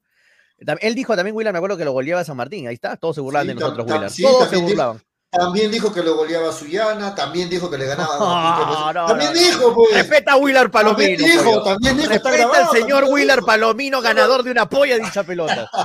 [0.58, 3.22] Él dijo también, Wheeler, me acuerdo que lo goleaba San Martín, ahí está, todos se
[3.22, 5.02] burlaban Sí, de nosotros, sí, todos se burlaban.
[5.36, 9.34] También dijo que lo goleaba Suyana, también dijo que le ganaba No, a no, También
[9.34, 9.94] no, dijo, pues.
[9.94, 11.18] Respeta a También Palomino.
[11.18, 11.64] dijo, pollo.
[11.64, 13.46] también dijo, Respeta al grabado, señor también Wheeler dijo.
[13.48, 15.70] Palomino, ganador de una polla de hincha pelota.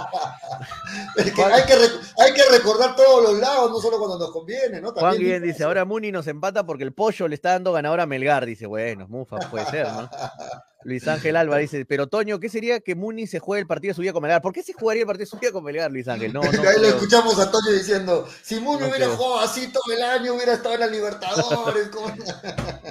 [1.16, 1.74] Es que hay, que
[2.18, 4.90] hay que recordar todos los lados, no solo cuando nos conviene, ¿no?
[4.92, 7.72] Juan También Guillén dijo dice, ahora Muni nos empata porque el pollo le está dando
[7.72, 8.44] ganador a Melgar.
[8.44, 10.10] Dice, bueno, Mufa, puede ser, ¿no?
[10.82, 13.94] Luis Ángel Alba dice, pero Toño, ¿qué sería que Muni se juegue el partido de
[13.96, 14.40] su vida con Melgar?
[14.40, 16.32] ¿Por qué se jugaría el partido de su vida con Melgar, Luis Ángel?
[16.32, 16.48] No, no.
[16.48, 16.84] Ahí lo creo.
[16.86, 19.16] escuchamos a Toño diciendo, si Muni No hubiera creo.
[19.16, 21.88] jugado así todo el año, hubiera estado en la Libertadores.
[21.88, 22.08] ¿cómo?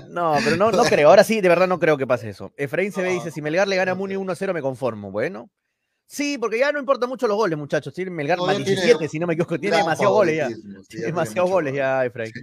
[0.09, 1.09] No, pero no, no creo.
[1.09, 2.53] Ahora sí, de verdad no creo que pase eso.
[2.57, 5.11] Efraín se ve y dice, si Melgar le gana a Muni 1-0 me conformo.
[5.11, 5.49] Bueno.
[6.05, 7.93] Sí, porque ya no importa mucho los goles, muchachos.
[7.93, 9.59] Tiene Melgar No, más ya tiene 17, si no me equivoco.
[9.59, 10.47] Tiene demasiados goles ya.
[10.87, 12.31] Tiene demasiados goles ya, Efraín.
[12.33, 12.41] Sí.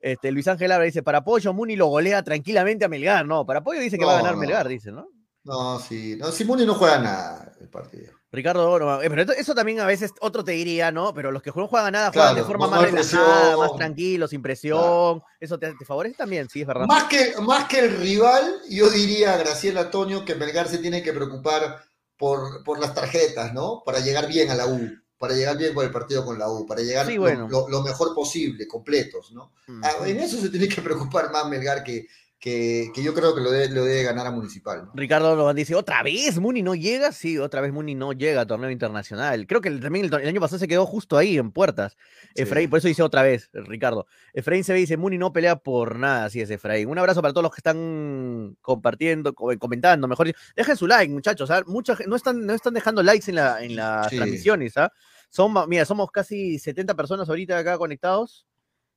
[0.00, 3.26] Este, Luis Ángel Abra dice, para Pollo, Muni lo golea tranquilamente a Melgar.
[3.26, 4.40] No, para Pollo dice que va a ganar no.
[4.40, 5.08] Melgar, dice, ¿no?
[5.44, 6.16] No, sí.
[6.18, 8.12] No, si Muni no juega nada el partido.
[8.30, 11.14] Ricardo Oro, eh, pero esto- eso también a veces otro te diría, ¿no?
[11.14, 14.42] Pero los que no juegan nada Claro, juegan de forma más- relajada, más tranquilo, sin
[14.42, 15.22] presión.
[15.40, 16.86] Eso te, te favorece también, sí, es verdad.
[16.86, 21.02] Más que, más que el rival, yo diría a Graciela Toño que Melgar se tiene
[21.02, 21.82] que preocupar
[22.18, 23.82] por, por las tarjetas, ¿no?
[23.86, 24.78] Para llegar bien a la U,
[25.18, 27.48] para llegar bien con el partido con la U, para llegar Sí, lo- bueno.
[27.50, 29.52] lo, lo mejor posible, completos, ¿no?
[29.66, 29.82] Mm.
[29.84, 32.06] Ah, en eso se tiene que preocupar más Melgar que,
[32.40, 34.84] que, que yo creo que lo debe, lo debe ganar a Municipal.
[34.84, 34.92] ¿no?
[34.94, 37.10] Ricardo Loban dice, ¿otra vez Muni no llega?
[37.10, 39.44] Sí, otra vez Muni no llega a torneo internacional.
[39.48, 41.96] Creo que el- también el, año pasado se quedó justo ahí, en puertas.
[42.36, 42.42] Sí.
[42.42, 44.06] Efraín, por eso dice otra vez, Ricardo.
[44.32, 46.88] Efraín se ve y dice, Muni no pelea por nada, así es Efraín.
[46.88, 50.32] Un abrazo para todos los que están compartiendo, co- comentando, mejor.
[50.54, 51.50] Dejen su like, muchachos.
[51.50, 51.64] ¿ah?
[51.66, 54.16] Mucha no, están, no están dejando likes en, la, en las Sí.
[54.16, 54.76] transmisiones.
[54.76, 54.92] ¿ah?
[55.30, 58.46] Son, mira, somos casi 70 personas ahorita acá conectados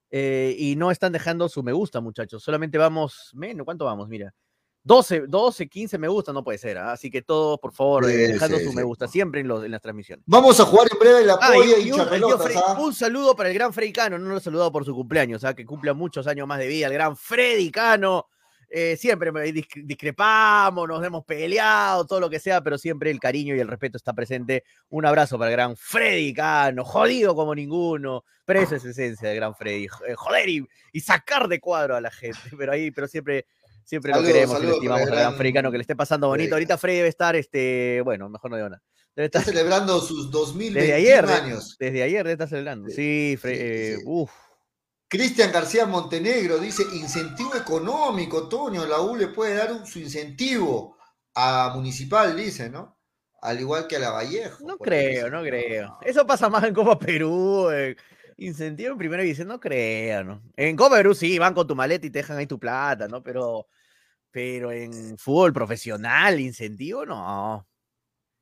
[0.10, 2.44] eh, y no están dejando su me gusta, muchachos.
[2.44, 4.08] Solamente vamos, menos, ¿cuánto vamos?
[4.08, 4.34] Mira.
[4.84, 6.78] 12, 12, 15 me gusta, no puede ser.
[6.80, 6.92] ¿ah?
[6.94, 8.76] Así que todos, por favor, Sí, eh, dejando sí, su sí.
[8.76, 10.26] me gusta, siempre en, los, en las transmisiones.
[10.28, 12.78] Vamos a jugar en breve la Ah, polla y, un, ¿ah?
[12.80, 15.54] un saludo para el gran Freddy Cano, no lo he saludado por su cumpleaños, ¿ah?
[15.54, 18.26] que cumpla muchos años más de vida, el gran Freddy Cano.
[18.74, 19.32] Eh, siempre
[19.84, 23.98] discrepamos, nos hemos peleado, todo lo que sea, pero siempre el cariño y el respeto
[23.98, 24.64] está presente.
[24.90, 29.38] Un abrazo para el gran Freddy Cano, jodido como ninguno, pero eso es esencia del
[29.38, 33.08] gran Freddy, eh, joder y, y sacar de cuadro a la gente, pero ahí, pero
[33.10, 33.46] siempre,
[33.84, 35.82] siempre Saludos, lo queremos y lo saludos estimamos al gran gran Freddy Cano, que le
[35.82, 36.48] esté pasando bonito.
[36.50, 38.82] Freddy Ahorita Freddy debe estar, este, bueno, mejor no digo nada.
[39.14, 41.76] Debe Está estar celebrando sus 2021 desde ayer, de- años.
[41.78, 42.88] desde ayer debe estar celebrando.
[42.88, 44.04] Sí, Sí, Fre- sí, eh, sí.
[44.06, 44.32] uf.
[45.12, 50.96] Cristian García Montenegro dice, incentivo económico, Toño, la U le puede dar un- su incentivo
[51.36, 52.98] a Municipal, dice, ¿no?
[53.42, 54.64] Al igual que a la Vallejo.
[54.66, 55.98] No creo, no creo.
[56.02, 57.70] Eso pasa más en Copa Perú.
[57.72, 57.98] eh,
[58.38, 60.44] incentivo en primera división, no creo, ¿no?
[60.56, 63.22] En Copa Perú sí, van con tu maleta y te dejan ahí tu plata, ¿no?
[63.22, 63.68] Pero,
[64.32, 67.68] pero en fútbol profesional, incentivo, no.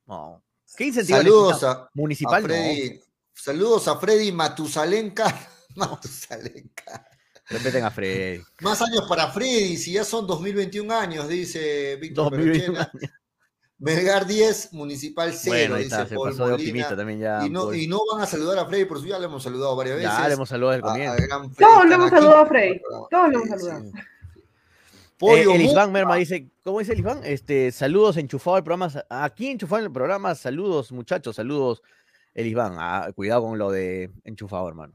[0.06, 0.44] No.
[0.76, 3.00] ¿Qué incentivo Saludos a, Municipal, a Freddy,
[3.34, 5.34] saludos a Freddy Matusalenca.
[5.76, 7.06] Matusalenca.
[7.50, 7.56] no.
[7.56, 8.42] Respeten a Freddy.
[8.60, 12.92] Más años para Freddy, si ya son 2021 años, dice Víctor 2021 Perochena.
[13.78, 17.44] Melgar 10, Municipal 0, Bueno, ahí dice está, se Paul pasó de optimista también ya.
[17.46, 17.76] Y no, Paul.
[17.76, 20.10] y no van a saludar a Freddy, por su ya le hemos saludado varias veces.
[20.12, 21.12] ya le hemos saludado el comienzo.
[21.14, 22.80] al Freddy Todos le hemos saludado a Freddy.
[23.10, 23.80] Todos le hemos saludado.
[23.82, 23.88] sí.
[23.98, 24.02] Eh,
[25.18, 27.20] Pollo el Isván Mu- Merma dice, ¿cómo dice el Isván?
[27.24, 28.90] Este, saludos enchufado al programa.
[29.08, 31.82] Aquí enchufado en el programa, saludos muchachos, saludos
[32.34, 32.74] el Isván.
[32.78, 34.94] Ah, cuidado con lo de enchufado, hermano.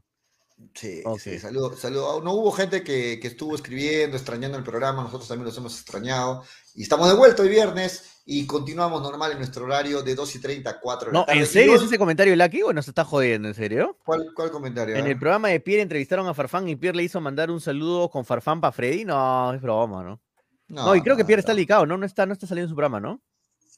[0.74, 2.22] Sí, sí, saludo, saludo.
[2.22, 6.44] No hubo gente que, que estuvo escribiendo, extrañando el programa, nosotros también los hemos extrañado.
[6.74, 10.40] Y estamos de vuelta hoy viernes y continuamos normal en nuestro horario de 2 y
[10.42, 11.40] 30 a 4 de la No, tarde.
[11.42, 13.48] ¿en serio hoy- es ese comentario Lucky o nos está jodiendo?
[13.50, 13.98] ¿En serio?
[14.06, 14.96] ¿Cuál, cuál comentario?
[14.96, 18.10] En el programa de Pierre entrevistaron a Farfán y Pierre le hizo mandar un saludo
[18.10, 19.04] con Farfán para Freddy.
[19.06, 20.22] No, es broma, ¿no?
[20.68, 21.58] No, y creo que Pierre está no.
[21.58, 21.98] delicado, ¿no?
[21.98, 23.22] No está, no está saliendo en su programa, ¿no?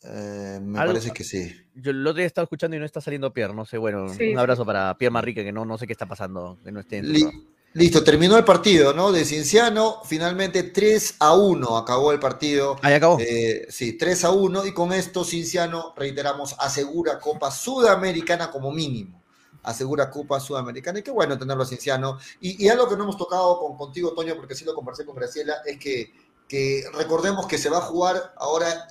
[0.04, 1.52] Eh, me Algo- parece que sí.
[1.76, 4.32] Yo el otro día estaba escuchando y no está saliendo Pierre, no sé, bueno, Sí,
[4.32, 6.98] un abrazo para Pierre Manrique, que no, no sé qué está pasando, que no esté
[6.98, 7.44] en su Li- programa.
[7.74, 9.12] listo, terminó el partido, ¿no?
[9.12, 12.78] De Cienciano, finalmente 3 a 1 acabó el partido.
[12.82, 13.18] Ahí acabó.
[13.20, 19.22] Eh, sí, 3 a 1 y con esto Cinciano, reiteramos, asegura Copa Sudamericana como mínimo.
[19.64, 22.18] Asegura Copa Sudamericana y qué bueno tenerlo a Cinciano.
[22.40, 25.16] Y, y algo que no hemos tocado con, contigo, Toño, porque sí lo conversé con
[25.16, 26.14] Graciela, es que,
[26.48, 28.88] que recordemos que se va a jugar ahora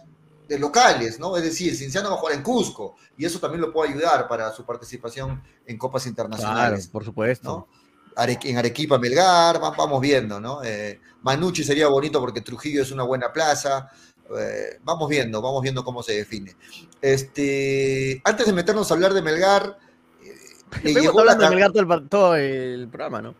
[0.49, 1.37] de locales, ¿no?
[1.37, 4.53] Es decir, Cinciano va a jugar en Cusco y eso también lo puede ayudar para
[4.53, 6.87] su participación en copas Claro, internacionales.
[6.89, 7.49] por supuesto.
[7.49, 7.69] ¿no?
[8.17, 10.63] Are- en Arequipa, Melgar, va- vamos viendo, ¿no?
[10.65, 13.91] Eh, Manucci sería bonito porque Trujillo es una buena plaza.
[14.39, 16.57] Eh, vamos viendo, vamos viendo cómo se define.
[17.03, 19.79] Este, antes de meternos a hablar de Melgar,
[20.25, 20.35] eh,
[20.83, 23.35] le llegó estado la hablando de Melgar todo el, todo el programa, ¿no?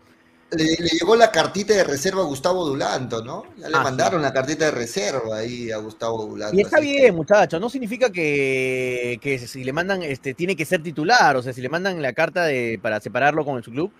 [0.51, 3.45] Le, le llegó la cartita de reserva a Gustavo Dulanto, ¿no?
[3.57, 3.85] Ya le Ah, sí.
[3.85, 6.57] mandaron la cartita de reserva ahí a Gustavo Dulanto.
[6.57, 7.61] Y está bien, que- muchachos.
[7.61, 11.37] No significa que, que si le mandan, este, tiene que ser titular.
[11.37, 13.91] O sea, si le mandan la carta de, para separarlo con su club,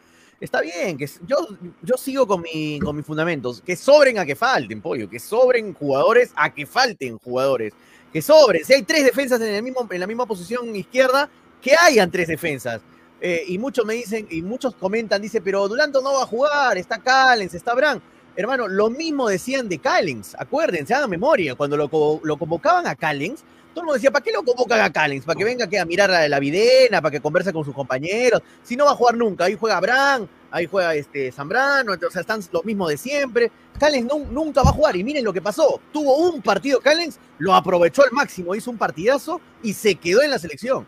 [0.41, 0.97] está bien.
[0.97, 1.37] Que yo,
[1.83, 3.61] yo sigo con, mi, con mis fundamentos.
[3.61, 5.11] Que sobren a que falten, pollo.
[5.11, 7.73] Que sobren jugadores a que falten jugadores.
[8.13, 8.65] Que sobren.
[8.65, 11.29] Si hay tres defensas en, el mismo, en la misma posición izquierda,
[11.61, 12.81] que hayan tres defensas.
[13.21, 16.77] Eh, y muchos me dicen, y muchos comentan, dice, pero Duranto no va a jugar,
[16.77, 18.03] está Callens, está Bran.
[18.37, 23.41] Hermano, lo mismo decían de Callens, acuérdense, hagan memoria, cuando lo, lo convocaban a Callens,
[23.73, 25.25] todo el mundo decía, ¿para qué lo convocan a Callens?
[25.25, 28.43] ¿Para que venga aquí a mirar a la videna, para que converse con sus compañeros?
[28.63, 32.21] Si no va a jugar nunca, ahí juega Bran, ahí juega este Zambrano, o sea,
[32.21, 33.51] están lo mismo de siempre.
[33.79, 37.19] Callens nu- nunca va a jugar, y miren lo que pasó, tuvo un partido Callens,
[37.39, 40.87] lo aprovechó al máximo, hizo un partidazo y se quedó en la selección.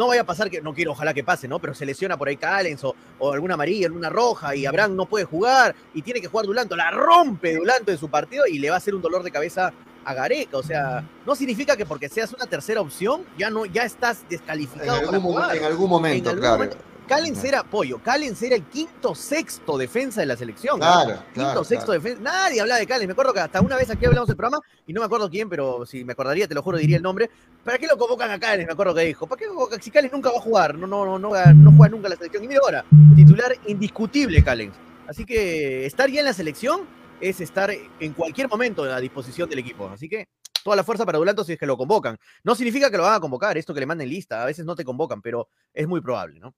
[0.00, 1.58] No vaya a pasar que, no quiero, ojalá que pase, ¿no?
[1.58, 5.04] Pero se lesiona por ahí Callens o, o alguna amarilla, alguna roja y Abraham no
[5.04, 6.74] puede jugar y tiene que jugar Dulanto.
[6.74, 9.74] La rompe Dulanto en su partido y le va a hacer un dolor de cabeza
[10.02, 10.56] a Gareca.
[10.56, 14.28] O sea, no significa que porque seas una tercera opción ya no ya estás En
[14.30, 15.54] descalificado para algún, jugar.
[15.54, 16.56] en algún momento, En algún claro.
[16.56, 16.76] momento.
[17.10, 20.78] Callens era pollo, Callens era el quinto sexto defensa de la selección.
[20.78, 20.86] ¿no?
[20.86, 22.00] Claro, Quinto, claro, sexto claro.
[22.00, 22.22] defensa.
[22.22, 23.08] Nadie hablaba de Callens.
[23.08, 25.48] Me acuerdo que hasta una vez aquí hablamos del programa y no me acuerdo quién,
[25.48, 27.28] pero si me acordaría, te lo juro, diría el nombre.
[27.64, 28.68] ¿Para qué lo convocan a Callens?
[28.68, 29.26] Me acuerdo que dijo.
[29.26, 29.46] ¿Para qué?
[29.82, 30.76] Si Callens nunca va a jugar?
[30.76, 32.44] No, no, no, no, no juega nunca la selección.
[32.44, 32.84] Y mira ahora,
[33.16, 34.76] titular indiscutible Callens.
[35.08, 36.82] Así que estar ya en la selección
[37.20, 39.88] es estar en cualquier momento a disposición del equipo.
[39.88, 40.28] Así que
[40.62, 42.16] toda la fuerza para Dulanto si es que lo convocan.
[42.44, 44.42] No significa que lo van a convocar, esto que le manden lista.
[44.42, 46.54] A veces no te convocan, pero es muy probable, ¿no?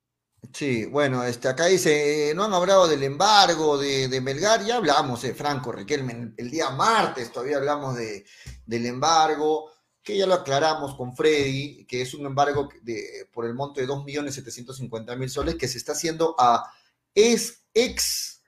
[0.51, 4.77] Sí, bueno, este, acá dice, eh, no han hablado del embargo de, de Melgar, ya
[4.77, 8.27] hablamos, eh, Franco Riquelme, el día martes todavía hablamos de,
[8.67, 9.71] del embargo,
[10.03, 13.87] que ya lo aclaramos con Freddy, que es un embargo de, por el monto de
[13.87, 16.65] 2.750.000 soles que se está haciendo a
[17.15, 18.43] es, ex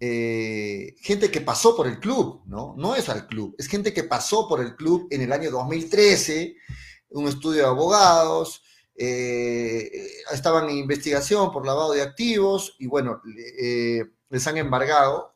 [0.00, 2.74] eh, gente que pasó por el club, ¿no?
[2.76, 6.56] No es al club, es gente que pasó por el club en el año 2013,
[7.10, 8.62] un estudio de abogados,
[8.98, 9.90] eh,
[10.32, 13.20] estaban en investigación por lavado de activos y bueno,
[13.60, 15.32] eh, les han embargado,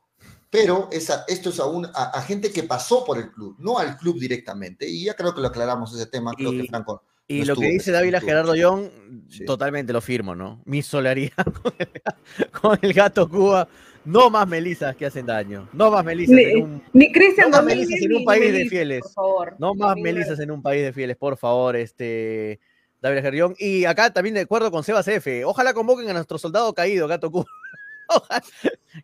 [0.51, 3.79] pero esa, esto es a, un- a, a gente que pasó por el club, no
[3.79, 7.03] al club directamente, y ya creo que lo aclaramos ese tema, creo Y- que Franco.
[7.29, 8.21] Y No lo que dice Dávila.
[8.21, 8.89] Gerardo Young,
[9.29, 9.45] Sí.
[9.45, 10.61] totalmente lo firmo, ¿no?
[10.65, 13.69] Mi solidaridad con el, con el gato Cuba.
[14.05, 15.69] No más melisas que hacen daño.
[15.73, 18.25] No más melisas Ni- en un, Ni Cristian No más Domínguez Melisas en ni- un
[18.25, 19.03] país ni de fieles.
[19.03, 19.57] Por favor.
[19.61, 22.59] no más melisas en un país de fieles, por favor, este.
[23.03, 23.55] Gerardo Young.
[23.59, 25.45] Y acá también de acuerdo con Sebas F.
[25.45, 27.47] Ojalá convoquen a nuestro soldado caído, gato Cuba.
[28.09, 28.43] Ojalá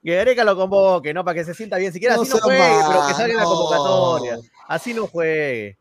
[0.03, 1.25] que Gareca lo convoque, ¿no?
[1.25, 1.93] Para que se sienta bien.
[1.93, 3.49] Siquiera así no juegue, pero que salga en la no.
[3.51, 4.39] convocatoria.
[4.69, 5.77] Así no juegue.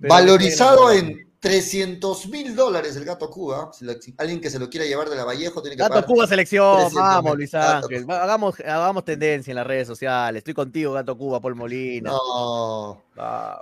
[0.00, 3.70] Valorizado en 300 mil dólares el gato Cuba.
[3.72, 5.94] Si, lo- si alguien que se lo quiera llevar de la Vallejo tiene que Gato
[5.94, 6.06] pagar.
[6.06, 7.36] Cuba selección, 300 vamos.
[7.36, 12.10] Luis Ángel, hagamos, hagamos tendencia en las redes sociales, estoy contigo Gato Cuba, Paul Molina.
[12.10, 13.02] No,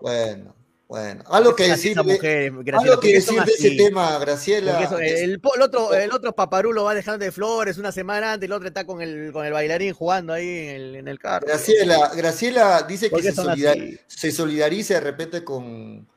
[0.01, 0.55] bueno,
[0.89, 1.23] bueno.
[1.27, 2.79] Algo que ¿Qué son así decir, Graciela?
[2.81, 4.83] algo ¿Por que decir de ese tema, Graciela.
[4.83, 8.69] Eso- el, otro, el otro paparulo va dejando de flores una semana antes, el otro
[8.69, 11.47] está con el, con el bailarín jugando ahí en el, en el carro.
[11.47, 16.09] Graciela, Graciela dice ¿Por que se, solidar- se solidariza de repente con,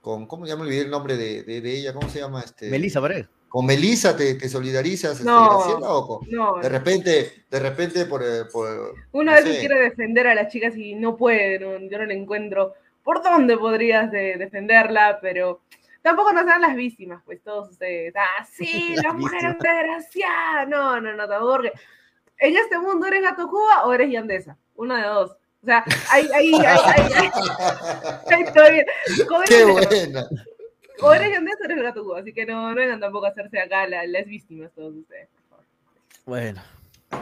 [0.00, 1.92] con ¿cómo ya me olvidé el nombre de, de- de ella?
[1.92, 2.40] ¿Cómo se llama?
[2.40, 3.26] Este, Melissa Paredes.
[3.50, 5.58] ¿Con Melissa te, te solidarizas, este, No.
[5.60, 5.88] Graciela?
[5.90, 8.22] O con- No, de repente, de repente por...
[8.22, 9.60] eh, por una no vez sé.
[9.60, 12.72] quiere defender a las chicas y no puede, no- yo no le encuentro
[13.04, 15.60] por dónde podrías de- defenderla, pero
[16.02, 18.12] tampoco nos sean las víctimas, pues todos ustedes.
[18.16, 20.66] Ah, sí, Las la mujer es desgraciada.
[20.66, 21.72] No, no, no, tampoco porque
[22.38, 24.56] en este mundo eres gato Cuba o eres yandesa.
[24.74, 25.30] Una de dos.
[25.62, 27.30] O sea, ahí, ahí, ahí, ahí,
[29.48, 30.26] ¡Qué buena!
[31.00, 33.58] O eres yandesa o eres gato Cuba, así que no, no vengan tampoco a hacerse
[33.60, 35.64] acá la- las víctimas todos ustedes, por favor.
[36.26, 36.62] Bueno,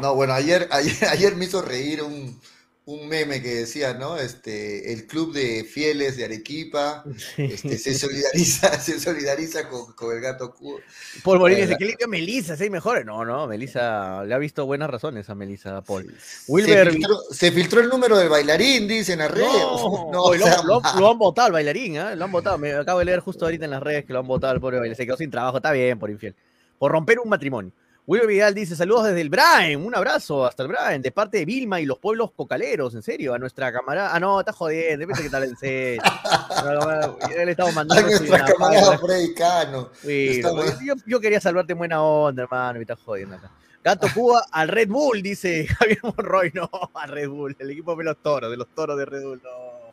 [0.01, 2.41] No, bueno, ayer, ayer, ayer me hizo reír un,
[2.85, 4.17] un meme que decía, ¿no?
[4.17, 7.05] Este, el club de fieles de Arequipa
[7.37, 10.81] este, se solidariza, se solidariza con, con el gato Cuba.
[11.23, 11.69] Paul Molina Bueno.
[11.69, 13.05] dice que limpia Melissa, seis mejores.
[13.07, 16.13] No, no, Melissa le ha visto buenas razones a Melissa Paul.
[16.19, 19.47] Se Wilber filtró, se filtró el número del bailarín, dicen las redes.
[19.49, 22.17] No, No, lo, o sea, lo- lo han votado al bailarín, ¿eh?
[22.17, 22.59] Lo han votado.
[22.59, 24.79] Me acabo de leer justo ahorita en las redes que lo han votado al pobre
[24.79, 24.97] bailarín.
[24.97, 26.35] Se quedó sin trabajo, está bien, por infiel.
[26.79, 27.71] Por romper un matrimonio.
[28.07, 31.45] Wilber Vidal dice: Saludos desde el Brian, un abrazo hasta el Brian, de parte de
[31.45, 34.15] Vilma y los pueblos cocaleros, en serio, a nuestra camarada.
[34.15, 36.03] Ah, no, está jodiendo, depende que tal en serio.
[37.45, 38.03] Le estamos a mandando.
[38.09, 38.99] nuestra una camarada página.
[38.99, 39.91] Freddy Cano.
[40.03, 43.51] Sí, Estamos- yo, yo quería salvarte en buena onda, hermano, me estás jodiendo acá.
[43.85, 46.51] Gato Cuba al Red Bull, dice Javier Monroy.
[46.55, 49.41] No, al Red Bull, el equipo de los toros, de los toros de Red Bull,
[49.43, 49.93] no.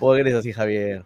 [0.00, 1.04] ¿Por qué eres así, Javier?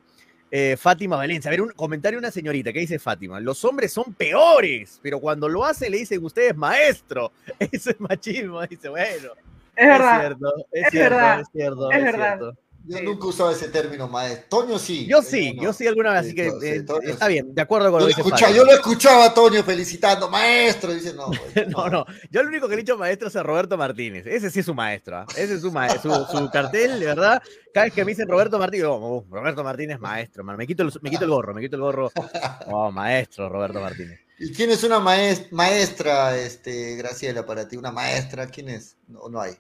[0.59, 3.39] Eh, Fátima Valencia, a ver, un comentario de una señorita, ¿qué dice Fátima?
[3.41, 7.31] Los hombres son peores, pero cuando lo hace le dicen ustedes maestro.
[7.59, 9.33] Eso es machismo, dice, bueno.
[9.77, 10.23] Es verdad.
[10.23, 11.41] Es cierto, es, Es cierto, verdad.
[11.41, 11.91] es cierto.
[11.91, 12.39] Es es verdad.
[12.39, 12.59] cierto.
[12.89, 14.47] Yo nunca usado ese término, maestro.
[14.49, 15.07] Toño sí.
[15.07, 15.63] Yo pero sí, no.
[15.65, 17.33] yo sí alguna vez, Sí, así que sí, eh, está sí.
[17.33, 18.63] bien, de acuerdo con Yo lo que dice escuchaba, Fabio.
[18.63, 20.93] yo lo escuchaba a Toño felicitando, maestro.
[20.95, 23.43] Dice, no, güey, No, no, yo lo único que le he dicho maestro es a
[23.43, 24.27] Roberto Martínez.
[24.27, 25.19] Ese sí es su maestro.
[25.19, 25.27] ¿ah?
[25.37, 27.43] Ese es su, ma- su, su cartel, de verdad.
[27.75, 30.45] Cada vez que me dicen Roberto Martínez, "Uh, Roberto Martínez, maestro.
[30.45, 32.11] Me quito, el, me quito el gorro, me quito el gorro.
[32.69, 34.21] Oh, maestro, Roberto Martínez.
[34.39, 37.77] ¿Y quién es una maes- maestra, este, Graciela, para ti?
[37.77, 38.47] ¿Una maestra?
[38.47, 38.97] ¿Quién es?
[39.09, 39.55] No, no hay.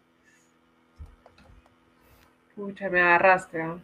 [2.57, 3.63] Pucha, me agarraste.
[3.63, 3.81] ¿no?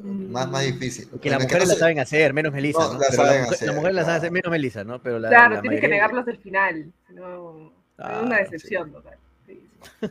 [0.00, 0.30] Mm.
[0.32, 1.08] Más, más difícil.
[1.20, 2.78] Que las mujeres no la se- saben hacer, menos Melissa.
[2.80, 2.98] No, ¿no?
[3.00, 4.18] la la saben mujer- hacer, las mujeres la saben claro.
[4.18, 5.02] hacer menos Melissa, ¿no?
[5.02, 6.92] Pero la, Claro, la tienes que negarlo hasta el final.
[7.10, 8.42] no, Ah, es una sí.
[8.44, 9.18] decepción total.
[9.46, 9.60] Sí,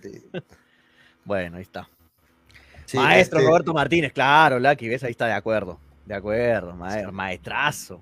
[0.01, 0.25] sí.
[1.23, 1.87] Bueno, ahí está.
[2.85, 5.79] Sí, Maestro este, Roberto Martínez, claro, Lucky, ves, ahí está de acuerdo.
[6.05, 8.01] De acuerdo, ma- maestrazo.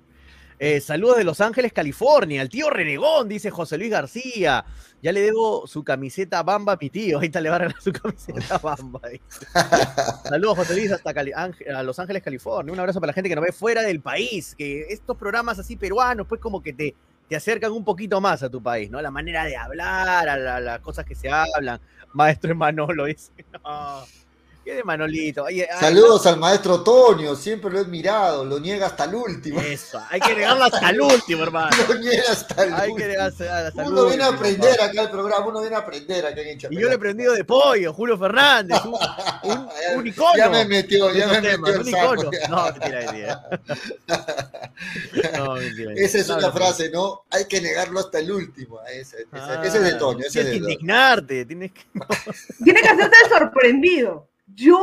[0.66, 2.41] Eh, saludos de Los Ángeles, California.
[2.41, 4.64] El tío Renegón, dice José Luis García.
[5.01, 7.20] Ya le debo su camiseta Bamba a mi tío.
[7.20, 9.01] Ahí está, le va a regalar su camiseta Bamba.
[10.24, 12.72] Saludos, José Luis, hasta Cali- a Los Ángeles, California.
[12.72, 14.55] Un abrazo para la gente que nos ve fuera del país.
[14.57, 16.95] Que estos programas así peruanos, pues como que te,
[17.28, 19.01] te acercan un poquito más a tu país, ¿no?
[19.01, 21.82] La manera de hablar, a la- las cosas que se hablan.
[22.14, 23.32] Maestro Manolo dice.
[23.66, 24.05] No.
[24.64, 25.45] ¿Qué de Manolito?
[25.45, 29.59] Ay, Saludos al maestro Toño, siempre lo he admirado, lo niega hasta el último.
[29.59, 31.76] Eso, hay que negarlo hasta el último, hermano.
[31.89, 33.07] Lo niega hasta el Hay que último.
[33.09, 34.86] negarse hasta el Uno viene a aprender papá.
[34.86, 36.82] acá al programa, uno viene a aprender acá en Y Hinchapelota.
[36.82, 38.93] yo le he prendido de pollo, Julio Fernández, un,
[39.51, 40.38] un, un icono.
[40.38, 42.32] Ya me metió, ya me temas, metió el un icono.
[42.32, 42.47] ya.
[42.47, 43.49] No, mentira, mentira.
[45.38, 45.91] No, mentira.
[45.97, 47.24] Esa es No, una no, frase, ¿no?
[47.32, 48.80] Hay que negarlo hasta el último.
[48.84, 51.82] Ese, ese- Ah, ese es de Toño, ese es Tienes de que indignarte, tienes que...
[52.64, 54.28] Tiene que hacerte el sorprendido.
[54.48, 54.80] ¿Yo?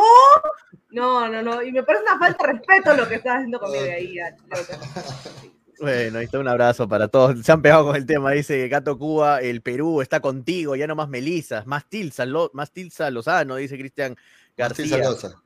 [0.91, 1.63] No, no, no.
[1.63, 4.17] Y me parece una falta de respeto lo que estás haciendo conmigo ahí.
[5.83, 7.41] Bueno, ahí está un abrazo para todos.
[7.43, 10.95] Se han pegado con el tema, dice Gato Cuba, el Perú está contigo, ya no
[10.95, 14.15] más Melisas, más Tilsa, Lo- más Tilsa Lozano, dice Cristian
[14.59, 14.99] García.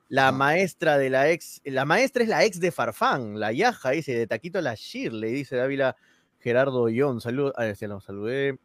[0.09, 0.31] La Ah.
[0.33, 4.27] maestra de la ex, la maestra es la ex de Farfán, la Yaja, dice, de
[4.27, 5.95] Taquito la Shirley, dice Dávila
[6.41, 7.21] Gerardo Ión.
[7.21, 8.59] Saludos, a ver si los saludé.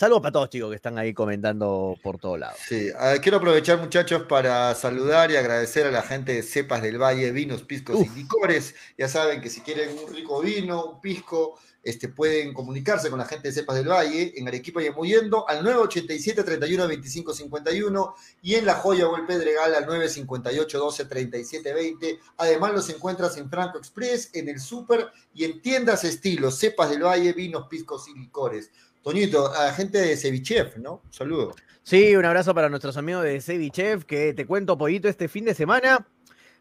[0.00, 2.58] Saludos para todos, chicos, que están ahí comentando por todos lados.
[2.66, 2.88] Sí,
[3.20, 7.64] quiero aprovechar, muchachos, para saludar y agradecer a la gente de Cepas del Valle, vinos,
[7.64, 8.74] piscos y licores.
[8.96, 13.26] Ya saben que si quieren un rico vino, un pisco, este, pueden comunicarse con la
[13.26, 18.14] gente de Cepas del Valle en Arequipa y en Muyendo al 987 31 25 51
[18.40, 22.20] y en La Joya o el Pedregal al 958 12 37 20.
[22.38, 27.02] Además, los encuentras en Franco Express, en el Super y en tiendas estilo Cepas del
[27.02, 28.70] Valle, vinos, piscos y licores.
[29.02, 31.02] Toñito, a la gente de Cevichef, ¿no?
[31.04, 31.54] Un saludo.
[31.82, 35.54] Sí, un abrazo para nuestros amigos de Cevichev, que te cuento, Pollito, este fin de
[35.54, 36.06] semana.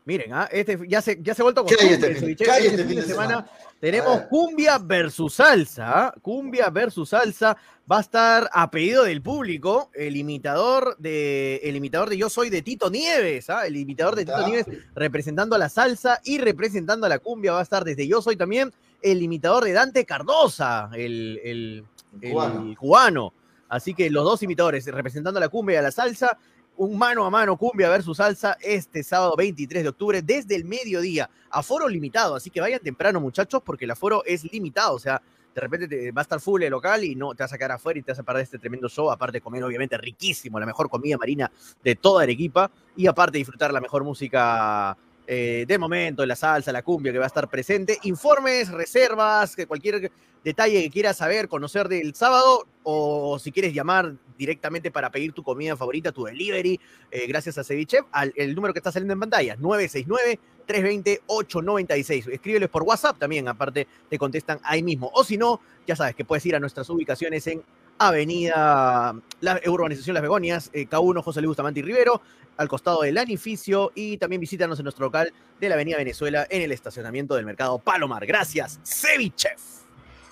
[0.05, 0.49] Miren, ¿ah?
[0.51, 3.03] este, ya, se, ya se ha vuelto ¿Qué hay costumbre, este hay este fin de
[3.03, 3.45] semana.
[3.79, 6.07] Tenemos cumbia versus salsa.
[6.07, 6.13] ¿ah?
[6.21, 7.55] Cumbia versus salsa.
[7.91, 12.49] Va a estar a pedido del público el imitador de, el imitador de Yo Soy
[12.49, 13.49] de Tito Nieves.
[13.51, 13.67] ¿ah?
[13.67, 14.47] El imitador de Tito.
[14.47, 14.65] Nieves
[14.95, 17.51] representando a la salsa y representando a la cumbia.
[17.51, 18.73] Va a estar desde Yo Soy también
[19.03, 21.85] el imitador de Dante Cardosa, el, el-
[22.21, 22.75] el Cubano.
[22.77, 23.33] cubano.
[23.67, 26.37] Así que los dos imitadores representando a la cumbia y a la salsa.
[26.77, 31.29] Un mano a mano cumbia versus salsa este sábado 23 de octubre desde el mediodía.
[31.51, 34.95] Aforo limitado, así que vayan temprano muchachos porque el aforo es limitado.
[34.95, 35.21] O sea,
[35.53, 37.73] de repente te- va a estar full el local y no te vas a quedar
[37.73, 39.11] afuera y te vas a perder este tremendo show.
[39.11, 41.51] Aparte de comer obviamente riquísimo, la mejor comida marina
[41.83, 44.97] de toda Arequipa y aparte disfrutar la mejor música
[45.31, 47.99] eh, del momento, la salsa, la cumbia que va a estar presente.
[48.01, 50.11] Informes, reservas, que cualquier
[50.43, 55.43] detalle que quieras saber, conocer del sábado o si quieres llamar directamente para pedir tu
[55.43, 56.79] comida favorita, tu delivery,
[57.11, 62.31] eh, gracias a Ceviche, al el número que está saliendo en pantalla, 969-320-896.
[62.31, 65.11] Escríbeles por WhatsApp también, aparte te contestan ahí mismo.
[65.13, 67.61] O si no, ya sabes que puedes ir a nuestras ubicaciones en
[67.99, 72.21] Avenida, la Urbanización Las Begonias, eh, K1 José Luis Bustamante y Rivero,
[72.57, 76.61] al costado del Anificio, y también visítanos en nuestro local de la Avenida Venezuela en
[76.61, 78.25] el estacionamiento del Mercado Palomar.
[78.25, 79.79] Gracias, Cevichef.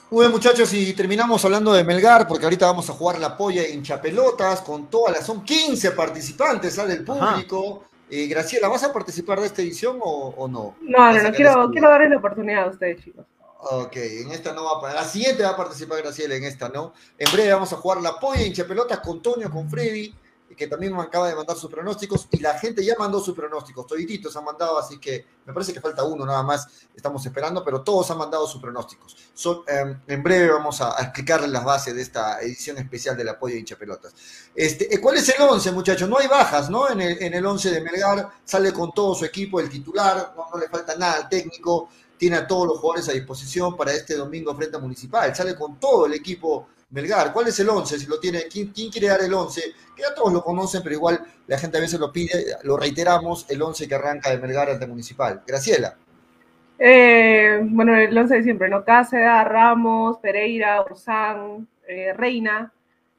[0.10, 3.64] Muy bien, muchachos, y terminamos hablando de Melgar, porque ahorita vamos a jugar la polla
[3.64, 5.26] en Chapelotas con todas las.
[5.26, 7.84] Son 15 participantes, sale el público.
[8.10, 10.76] Eh, Graciela, ¿vas a participar de esta edición o, o no?
[10.82, 13.26] No, no, no, quiero, quiero darles la oportunidad a ustedes, chicos.
[13.60, 16.94] Ok, en esta no va a La siguiente va a participar Graciela, en esta no.
[17.18, 20.14] En breve vamos a jugar la polla en Chapelotas con Toño, con Freddy,
[20.56, 22.28] que también me acaba de mandar sus pronósticos.
[22.32, 23.88] Y la gente ya mandó sus pronósticos.
[23.88, 26.68] Todititos han mandado, así que me parece que falta uno nada más.
[26.96, 29.18] Estamos esperando, pero todos han mandado sus pronósticos.
[29.34, 33.40] Son, eh, en breve vamos a, explicarles las bases de esta edición especial de la
[33.40, 34.14] polla en Chapelotas.
[34.54, 36.08] Este, eh, ¿Cuál es el 11, muchachos?
[36.08, 36.90] No hay bajas, ¿no?
[36.90, 40.48] En el, en el 11 de Melgar sale con todo su equipo, el titular, no,
[40.54, 41.90] no le falta nada al técnico.
[42.18, 45.36] Tiene a todos los jugadores a disposición para este domingo frente a Municipal.
[45.36, 47.34] Sale con todo el equipo Melgar.
[47.34, 48.00] ¿Cuál es el 11?
[48.00, 49.62] Si lo tiene, ¿quién, quién quiere dar el 11?
[49.96, 53.46] Que ya todos lo conocen, pero igual la gente a veces lo pide, lo reiteramos,
[53.50, 55.44] el 11 que arranca de Melgar ante Municipal.
[55.46, 55.98] Graciela.
[56.80, 58.84] Eh, bueno, el 11 de siempre, ¿no?
[58.84, 62.72] Cáceda, Ramos, Pereira, Orsán, eh, Reina.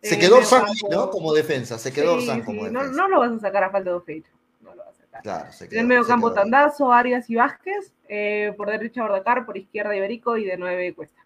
[0.02, 0.64] Se Eh, quedó medio Orsán.
[0.90, 1.10] ¿no?
[1.10, 2.96] Como defensa, se quedó Sí, Orsán sí, como no, defensa.
[2.96, 4.32] no lo vas a sacar a falta de dos fechas.
[4.60, 5.07] No lo vas a sacar.
[5.22, 6.42] Claro, se En el medio se campo, quedó.
[6.42, 7.92] Tandazo, Arias y Vázquez.
[8.08, 9.44] eh, por derecha, Bordacar.
[9.44, 10.36] Por izquierda, Iberico.
[10.36, 11.22] Y de nueve, Cuesta.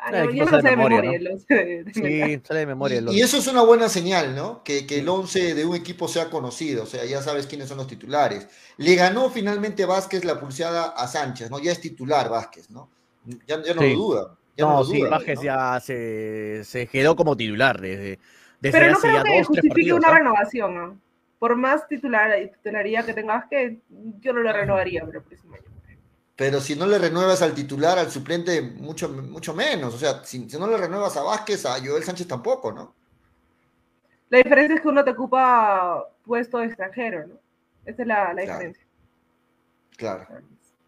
[0.00, 2.28] Ah, no, yo no sale sé de de memoria, memoria, el 11 de- de Melgar.
[2.28, 4.62] Sí, sale de memoria el Y, eso es una buena señal, ¿no?
[4.62, 7.78] Que, que el 11 de un equipo sea conocido, o sea, ya sabes quiénes son
[7.78, 8.46] los titulares.
[8.76, 11.58] Le ganó finalmente Vázquez la pulseada a Sánchez, ¿no?
[11.58, 12.88] Ya es titular Vázquez, ¿no?
[13.46, 13.92] Ya, ya no Sí.
[13.94, 14.36] lo duda.
[14.56, 15.42] ya No, lo sí, duda, Vázquez ¿no?
[15.42, 18.20] ya se, se quedó como titular desde,
[18.60, 20.74] desde Pero no hace creo ya que dos, justifique una renovación.
[20.76, 20.98] ¿no?
[21.38, 23.78] Por más titular, titularidad que tenga Vázquez,
[24.20, 25.64] yo no lo renovaría para el próximo año.
[26.34, 29.94] Pero si no le renuevas al titular, al suplente, mucho, mucho menos.
[29.94, 32.94] O sea, si, si no le renuevas a Vázquez, a Joel Sánchez tampoco, ¿no?
[34.30, 37.34] La diferencia es que uno te ocupa puesto de extranjero, ¿no?
[37.84, 38.52] Esa es la, la Claro.
[38.52, 38.84] diferencia.
[39.96, 40.26] Claro.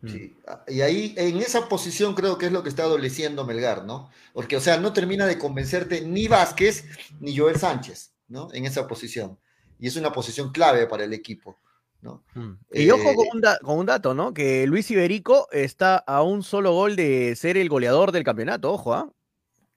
[0.02, 0.08] Mm.
[0.08, 0.36] Sí.
[0.68, 4.10] Y ahí, en esa posición creo que es lo que está adoleciendo Melgar, ¿no?
[4.32, 6.84] Porque, o sea, no termina de convencerte ni Vázquez
[7.20, 8.48] ni Joel Sánchez, ¿no?
[8.52, 9.38] En esa posición.
[9.80, 11.58] Y es una posición clave para el equipo,
[12.02, 12.22] ¿no?
[12.34, 12.52] Mm.
[12.72, 14.32] Y ojo Eh, con un, con un dato, ¿no?
[14.34, 18.94] Que Luis Iberico está a un solo gol de ser el goleador del campeonato, ojo,
[18.94, 19.10] ¿ah?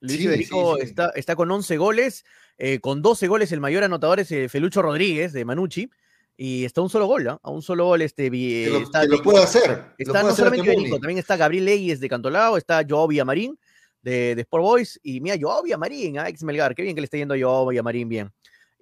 [0.00, 0.88] Luis Sí, Iberico sí, sí.
[0.90, 2.24] Está, está con 11 goles,
[2.58, 5.88] eh, con 12 goles el mayor anotador es eh, Felucho Rodríguez de Manucci,
[6.36, 7.38] y está a un solo gol, ¿ah?
[7.42, 8.28] A un solo gol este...
[8.28, 9.84] vi- Que lo, está que lo de- puede hacer.
[9.96, 10.72] Está puede no hacer solamente.
[10.74, 13.58] Iberico, también está Gabriel Leyes de Cantolao, está Joao Villamarín
[14.02, 17.06] de, de Sport Boys, y mira, Joao Villamarín, ah, ex Melgar, qué bien que le
[17.06, 18.30] está yendo a Joao Villamarín bien.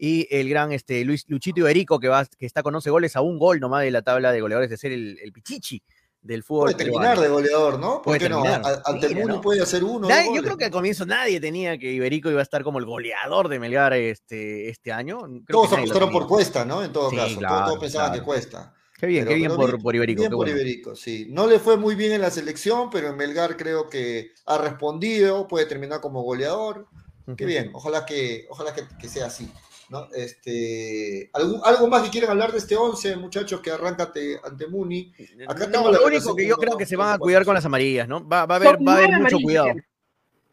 [0.04, 3.20] Y el gran este, Luis Luchito Iberico, que, va, que está con 11 goles a
[3.20, 5.80] un gol nomás de la tabla de goleadores de ser el, el Pichichi
[6.20, 6.72] del fútbol.
[6.72, 7.22] Puede terminar peruano.
[7.22, 8.02] de goleador, ¿no?
[8.02, 8.42] ¿Por Puede no?
[8.84, 9.40] Ante Mira, Muni ¿no?
[9.40, 10.08] puede hacer uno.
[10.08, 12.84] Nadie- yo creo que al comienzo nadie tenía que Iberico iba a estar como el
[12.84, 15.20] goleador de Melgar este, este año.
[15.20, 16.82] Creo Todos apostaron por Cuesta, ¿no?
[16.82, 17.28] En todo Sí, caso.
[17.28, 18.74] Todos- claro, pensaban que Cuesta.
[18.98, 20.18] Qué bien, Pero- qué bien por, bien- por Iberico.
[20.22, 20.60] Bien qué por bueno.
[20.60, 21.28] Iberico, sí.
[21.30, 25.46] No le fue muy bien en la selección, pero en Melgar creo que ha respondido,
[25.46, 26.88] puede terminar como goleador.
[27.36, 29.48] Qué bien, ojalá que, ojalá que, que sea así.
[29.92, 30.08] ¿No?
[30.14, 34.10] Este, ¿algún- ¿Algo más que quieran hablar de este 11, muchachos, que arranca
[34.42, 35.12] ante, Muni?
[35.46, 38.08] Acá No, lo único que yo creo que se van a cuidar con las amarillas,
[38.08, 38.26] ¿no?
[38.26, 39.68] Va, va a haber, Son va a haber nueve mucho cuidado.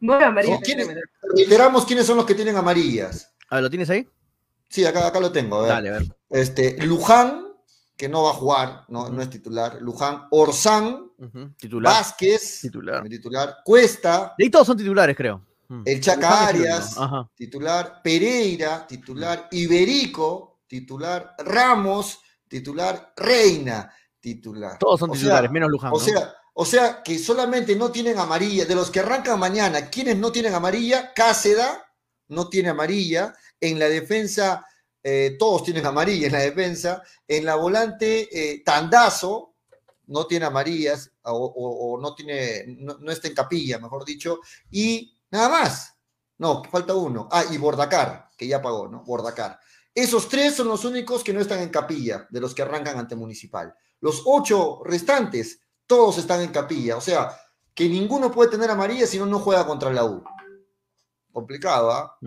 [0.02, 0.60] Nueve amarillas.
[1.36, 3.34] Reiteramos quiénes son los que tienen amarillas.
[3.50, 4.06] A ver, ¿lo tienes ahí?
[4.68, 5.58] Sí, acá, acá lo tengo.
[5.58, 5.70] a ver.
[5.70, 6.04] Dale, a ver.
[6.30, 7.48] Este, Luján,
[7.98, 9.78] que no va a jugar, no, no es titular.
[9.82, 11.06] Luján, Orsán,
[11.58, 11.94] Titular.
[11.94, 13.04] Vázquez, Titular.
[13.08, 13.56] titular.
[13.66, 15.46] Cuesta, De ahí todos son titulares, creo.
[15.70, 15.84] Mm.
[15.86, 17.04] el Chaca Luján es el Arias, único.
[17.04, 17.32] Ajá.
[17.36, 18.02] titular.
[18.04, 19.48] Pereira, titular.
[19.52, 21.36] Iberico, titular.
[21.40, 23.14] Ramos, titular.
[23.16, 24.78] Reina, titular.
[24.80, 25.92] Todos son O sea, titulares, menos Luján.
[25.94, 26.04] O ¿no?
[26.04, 28.66] sea, o sea que solamente no tienen amarilla.
[28.66, 31.86] De los que arrancan mañana, quienes no tienen amarilla, Cáceda
[32.30, 33.34] no tiene amarilla.
[33.62, 34.66] En la defensa,
[35.04, 37.04] eh, todos tienen amarilla en la defensa.
[37.28, 39.54] En la volante, eh, Tandazo
[40.08, 44.40] no tiene amarillas o, o- o no tiene, no, no está en capilla, mejor dicho.
[44.72, 45.96] Y nada más.
[46.38, 47.28] No, falta uno.
[47.32, 49.04] Ah, y Bordacar, que ya pagó, ¿no?
[49.04, 49.60] Bordacar.
[49.94, 53.16] Esos tres son los únicos que no están en capilla, de los que arrancan ante
[53.16, 53.74] Municipal.
[54.00, 56.96] Los ocho restantes, todos están en capilla.
[56.96, 57.38] O sea,
[57.74, 60.24] que ninguno puede tener amarilla si no, no juega contra la U.
[61.32, 62.18] Complicado, ¿ah?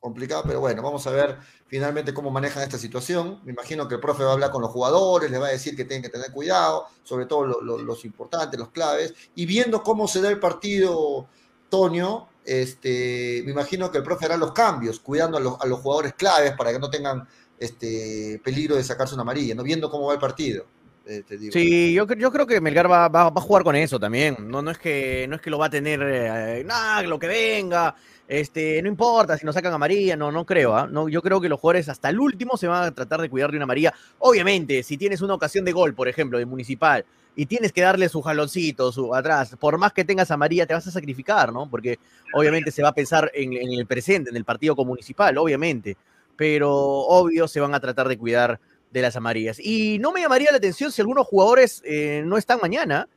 [0.00, 3.40] Complicado, pero bueno, vamos a ver finalmente cómo manejan esta situación.
[3.44, 5.74] Me imagino que el profe va a hablar con los jugadores, les va a decir
[5.76, 9.82] que tienen que tener cuidado, sobre todo lo- lo- los importantes, los claves, y viendo
[9.82, 11.26] cómo se da el partido,
[11.68, 15.80] Tonio, este, me imagino que el profe hará los cambios, cuidando a los, a los
[15.80, 17.26] jugadores claves para que no tengan
[17.58, 19.62] este, peligro de sacarse una amarilla, ¿no?
[19.62, 20.64] viendo cómo va el partido.
[21.06, 21.22] eh.
[21.52, 24.36] Sí, yo, yo creo que Melgar va, va- va a jugar con eso también.
[24.40, 27.26] No, no, es que, no es que lo va a tener, eh, nada, lo que
[27.26, 27.94] venga,
[28.28, 30.76] este, no importa si nos sacan amarilla, no, no creo.
[30.76, 30.86] ¿ah?
[30.86, 33.50] No, yo creo que los jugadores hasta el último se van a tratar de cuidar
[33.50, 33.94] de una amarilla.
[34.18, 38.08] Obviamente, si tienes una ocasión de gol, por ejemplo, de Municipal, y tienes que darle
[38.08, 41.70] su jaloncito su, atrás, por más que tengas amarilla, te vas a sacrificar, ¿no?
[41.70, 41.98] Porque
[42.34, 45.96] obviamente se va a pensar en, el presente, en el partido con Municipal, obviamente.
[46.36, 48.60] Pero obvio se van a tratar de cuidar
[48.90, 49.58] de las amarillas.
[49.60, 53.08] Y no me llamaría la atención si algunos jugadores eh, no están mañana.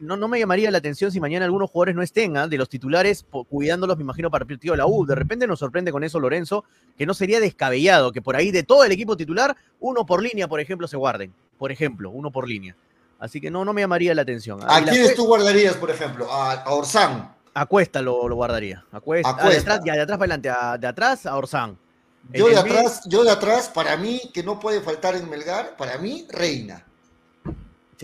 [0.00, 2.48] No, no me llamaría la atención si mañana algunos jugadores no estén, ¿ah?
[2.48, 5.04] de los titulares, cuidándolos, me imagino, para el partido de la U.
[5.04, 6.64] De repente nos sorprende con eso Lorenzo,
[6.96, 10.48] que no sería descabellado que por ahí de todo el equipo titular, uno por línea,
[10.48, 11.34] por ejemplo, se guarden.
[11.58, 12.74] Por ejemplo, uno por línea.
[13.18, 14.60] Así que no, no me llamaría la atención.
[14.66, 16.30] ¿A quiénes tú guardarías, por ejemplo?
[16.32, 17.34] A, a Orsán.
[17.54, 18.84] A Cuesta lo, lo guardaría.
[18.90, 19.30] A Cuesta.
[19.30, 19.72] A ah, de Cuesta.
[19.74, 20.48] atrás, ya de atrás para adelante.
[20.50, 21.78] a- de atrás a Orsán.
[22.32, 25.98] Yo de atrás, yo de atrás, para mí, que no puede faltar en Melgar, para
[25.98, 26.84] mí, Reina.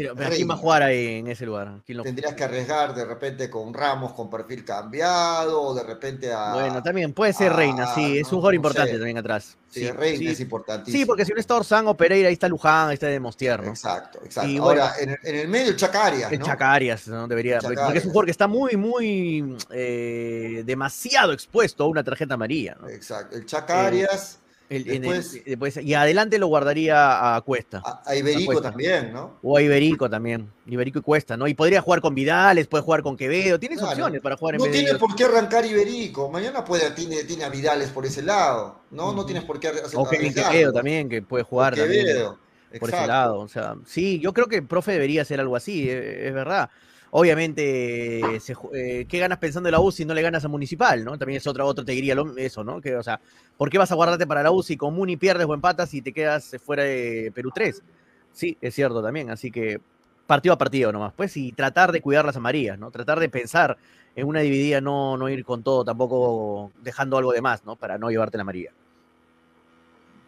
[0.00, 1.80] Sí, pero ¿a quién va a jugar ahí en ese lugar?
[1.84, 6.32] ¿Quién lo- Tendrías que arriesgar de repente con Ramos con perfil cambiado, o de repente
[6.32, 6.54] a.
[6.54, 8.98] Bueno, también puede ser ah, Reina, sí, es no- un jugador no importante sé.
[8.98, 9.56] también atrás.
[9.68, 10.28] Sí, Reina sí.
[10.28, 10.98] es importantísimo.
[10.98, 13.70] Sí, porque si no está Orsán o Pereira, ahí está Luján, ahí está Demostier, ¿no?
[13.70, 14.50] Exacto, exacto.
[14.50, 16.32] Y Ahora, en, el, en el medio, el Chacarias.
[16.32, 16.46] El ¿no?
[16.46, 17.28] Chacarias, ¿no?
[17.28, 17.98] Debería, El porque Chacarias.
[18.02, 22.88] es un jugador que está muy, muy eh, demasiado expuesto a una tarjeta amarilla, ¿no?
[22.88, 23.36] Exacto.
[23.36, 24.38] El Chacarias,
[24.70, 27.82] El- en el- después- después- y adelante lo guardaría a Cuesta.
[27.84, 29.36] a, a Iberico también, ¿no?
[29.42, 30.48] O a Iberico también.
[30.66, 31.48] Iberico y Cuesta, ¿no?
[31.48, 33.58] Y podría jugar con Vidales, puede jugar con Quevedo.
[33.58, 33.92] Tienes Claro.
[33.92, 36.30] opciones para jugar en No vez tiene por qué arrancar Iberico.
[36.30, 39.12] Mañana puede, tiene, tiene a Vidales por ese lado, ¿no?
[39.12, 40.52] No tienes por qué hacer O arriesgarlo.
[40.52, 42.38] Quevedo también, que puede jugar Quevedo,
[42.78, 43.40] por ese lado.
[43.40, 46.70] O sea, sí, yo creo que el profe debería hacer algo así, eh, es verdad.
[47.12, 51.04] Obviamente, se eh, ¿qué ganas pensando en la U si no le ganas a Municipal,
[51.04, 51.18] no?
[51.18, 52.80] También es otra, otro te diría lo- eso, ¿no?
[52.80, 53.20] Que, o sea,
[53.56, 56.02] ¿por qué vas a guardarte para la U si con Muni pierdes o empatas y
[56.02, 57.82] te quedas fuera de Perú 3?
[58.32, 59.80] Sí, es cierto también, así que
[60.26, 62.90] partido a partido nomás, pues, y tratar de cuidar las amarillas, ¿no?
[62.90, 63.76] Tratar de pensar
[64.14, 67.76] en una dividida, no, no ir con todo, tampoco dejando algo de más, ¿no?
[67.76, 68.72] Para no llevarte la amarilla.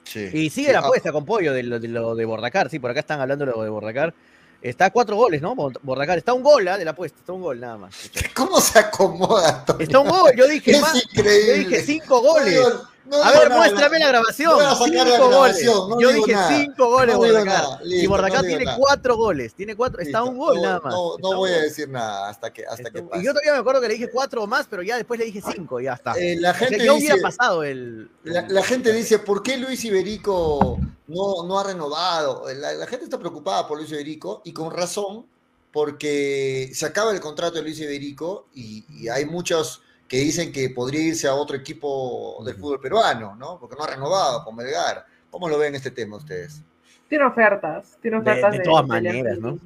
[0.05, 0.21] Sí.
[0.31, 2.79] Y sigue Sí, la ah, apuesta con Pollo de lo, de lo de Bordacar, sí,
[2.79, 4.15] por acá están hablando de lo de Bordacar.
[4.63, 5.55] Está a cuatro goles, ¿no?
[5.57, 6.19] Bord- Bordacar.
[6.19, 6.79] Está un gol ¿ah?
[6.79, 7.95] de la apuesta, está un gol nada más.
[8.35, 9.83] ¿Cómo se acomoda, Antonio?
[9.83, 11.55] Está un gol, yo dije, Es más, yo increíble.
[11.59, 12.61] dije cinco goles.
[13.05, 13.57] No A ver, nada.
[13.61, 14.59] muéstrame la grabación.
[14.59, 15.65] La Cinco goles.
[15.65, 16.49] no Yo dije nada.
[16.49, 18.77] cinco goles nada, y digo tiene nada.
[18.79, 19.55] cuatro goles.
[19.55, 20.95] Tiene cuatro, está un gol nada más.
[20.95, 23.23] No, voy a decir nada hasta que, hasta Está que pase.
[23.23, 25.43] Y yo todavía me acuerdo que le dije cuatro más, pero ya después le dije
[25.55, 26.13] cinco y ya está.
[26.19, 28.11] Eh, la O sea, gente ya hubiera dice, pasado el.
[28.25, 30.79] La, la gente dice, ¿por qué Luis Iberico
[31.09, 32.45] no, no ha renovado?
[32.55, 35.27] La, la gente está preocupada por Luis Iberico y con razón,
[35.73, 39.83] porque se acaba el contrato de Luis Iberico y, y hay muchos
[40.13, 43.59] que dicen que podría irse a otro equipo del fútbol peruano, ¿no?
[43.59, 45.07] Porque no ha renovado con Melgar.
[45.31, 46.63] ¿Cómo lo ven este tema ustedes?
[47.09, 48.53] Tiene ofertas, tiene De- ofertas.
[48.53, 49.59] de todas pelear maneras, ¿no?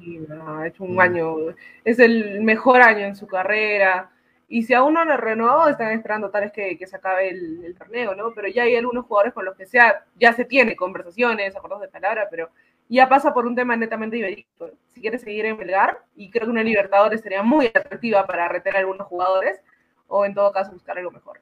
[0.57, 0.99] Ha hecho un Mm.
[1.01, 1.35] año,
[1.83, 4.09] es el mejor año en su carrera.
[4.47, 7.65] Y si aún no lo renovó, están esperando tal vez que, que se acabe el,
[7.65, 8.31] el torneo, ¿no?
[8.33, 11.89] Pero ya hay algunos jugadores con los que sea, ya se tiene conversaciones, acuerdos de
[11.89, 12.49] palabra, pero
[12.87, 14.69] ya pasa por un tema netamente ibérico.
[14.93, 18.77] Si quiere seguir en Belgar, y creo que una Libertadores sería muy atractiva para retener
[18.77, 19.59] a algunos jugadores,
[20.07, 21.39] o en todo caso buscar algo mejor.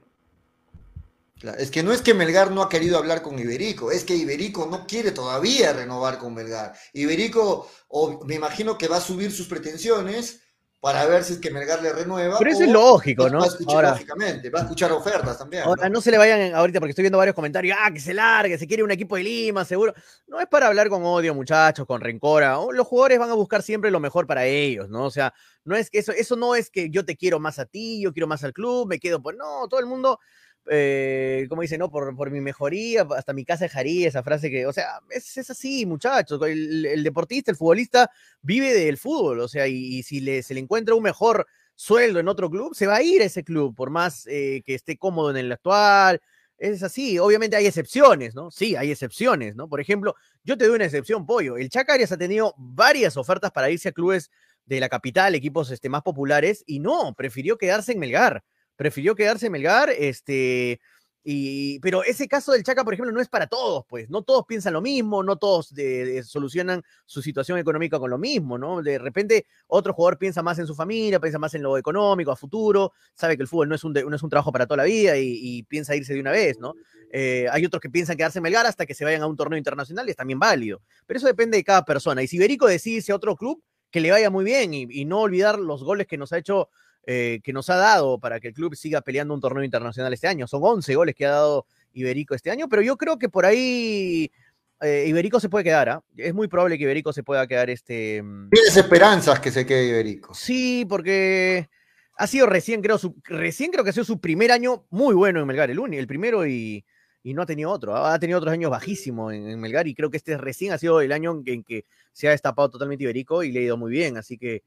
[1.57, 4.67] Es que no es que Melgar no ha querido hablar con Iberico, es que Iberico
[4.67, 6.73] no quiere todavía renovar con Melgar.
[6.93, 10.41] Iberico, o me imagino que va a subir sus pretensiones
[10.79, 12.37] para ver si es que Melgar le renueva.
[12.37, 13.39] Pero eso es lógico, ¿no?
[13.39, 15.63] Va a escuchar, Ahora, lógicamente, va a escuchar ofertas también.
[15.63, 15.95] Ahora, ¿no?
[15.95, 18.67] no se le vayan ahorita porque estoy viendo varios comentarios, ah, que se largue, se
[18.67, 19.93] quiere un equipo de Lima, seguro.
[20.27, 22.59] No es para hablar con odio, muchachos, con rencora.
[22.59, 25.05] Oh, Los jugadores van a buscar siempre lo mejor para ellos, ¿no?
[25.05, 25.33] O sea,
[25.63, 28.13] no es que eso, eso no es que yo te quiero más a ti, yo
[28.13, 30.19] quiero más al club, me quedo, pues no, todo el mundo,
[30.69, 34.65] eh, como dice, no, por, por mi mejoría, hasta mi casa dejaría esa frase que,
[34.65, 36.41] o sea, es, es así, muchachos.
[36.47, 38.09] El, deportista, el futbolista
[38.41, 42.19] vive del fútbol, o sea, y, y si le, se le encuentra un mejor sueldo
[42.19, 44.97] en otro club, se va a ir a ese club, por más eh, que esté
[44.97, 46.21] cómodo en el actual.
[46.57, 48.49] Es así, obviamente hay excepciones, ¿no?
[48.49, 49.67] Sí, hay excepciones, ¿no?
[49.67, 51.57] Por ejemplo, yo te doy una excepción, Pollo.
[51.57, 54.31] El Chacarias ha tenido varias ofertas para irse a clubes
[54.65, 58.43] de la capital, equipos este, más populares, y no, prefirió quedarse en Melgar.
[58.75, 60.79] Prefirió quedarse en Melgar, este,
[61.27, 64.07] y, pero ese caso del Chaca, por ejemplo, no es para todos, pues.
[64.11, 68.19] No todos piensan lo mismo, no todos de- de- solucionan su situación económica con lo
[68.19, 68.83] mismo, ¿no?
[68.83, 72.35] De repente, otro jugador piensa más en su familia, piensa más en lo económico, a
[72.35, 74.83] futuro, sabe que el fútbol no es un, no es un trabajo para toda la
[74.83, 76.75] vida y, piensa irse de una vez, ¿no?
[77.11, 79.57] Eh, hay otros que piensan quedarse en Melgar hasta que se vayan a un torneo
[79.57, 80.81] internacional y es también válido.
[81.07, 82.21] Pero eso depende de cada persona.
[82.21, 85.21] Y si Iberico decide irse a otro club, que le vaya muy bien y no
[85.21, 86.69] olvidar los goles que nos ha hecho,
[87.05, 90.27] eh, que nos ha dado para que el club siga peleando un torneo internacional este
[90.27, 90.47] año.
[90.47, 94.31] Son 11 goles que ha dado Iberico este año, pero yo creo que por ahí
[94.81, 95.89] eh, Iberico se puede quedar.
[95.89, 96.03] ¿ah?
[96.17, 98.21] Es muy probable que Iberico se pueda quedar este.
[98.21, 100.33] mm, Tienes esperanzas que se quede Iberico.
[100.33, 101.69] Sí, porque
[102.17, 105.39] ha sido recién, creo, su, recién creo que ha sido su primer año muy bueno
[105.39, 106.83] en Melgar, el único, el primero y,
[107.23, 107.95] y no ha tenido otro.
[107.95, 111.01] Ha tenido otros años bajísimos en, en Melgar y creo que este recién ha sido
[111.01, 114.17] el año en que se ha destapado totalmente Iberico y le ha ido muy bien.
[114.17, 114.63] Así que,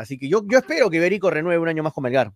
[0.00, 2.32] así que yo, yo espero que Iberico renueve un año más con Melgar.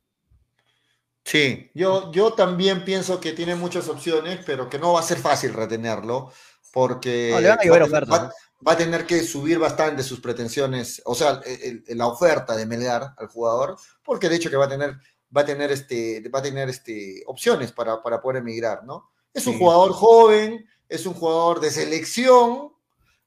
[1.24, 5.18] Sí, yo, yo también pienso que tiene muchas opciones, pero que no va a ser
[5.18, 6.32] fácil retenerlo,
[6.72, 8.32] porque No, le van a va, a tener- ofertas, va-
[8.66, 12.64] va a tener que subir bastante sus pretensiones, o sea, el- el- la oferta de
[12.66, 14.96] Melgar al jugador, porque de hecho que va a tener,
[15.36, 19.10] va a tener, este, va a tener este, opciones para, para poder emigrar, ¿no?
[19.34, 19.58] Es un Sí.
[19.58, 22.72] jugador joven, es un jugador de selección,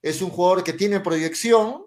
[0.02, 1.86] es un jugador que tiene proyección,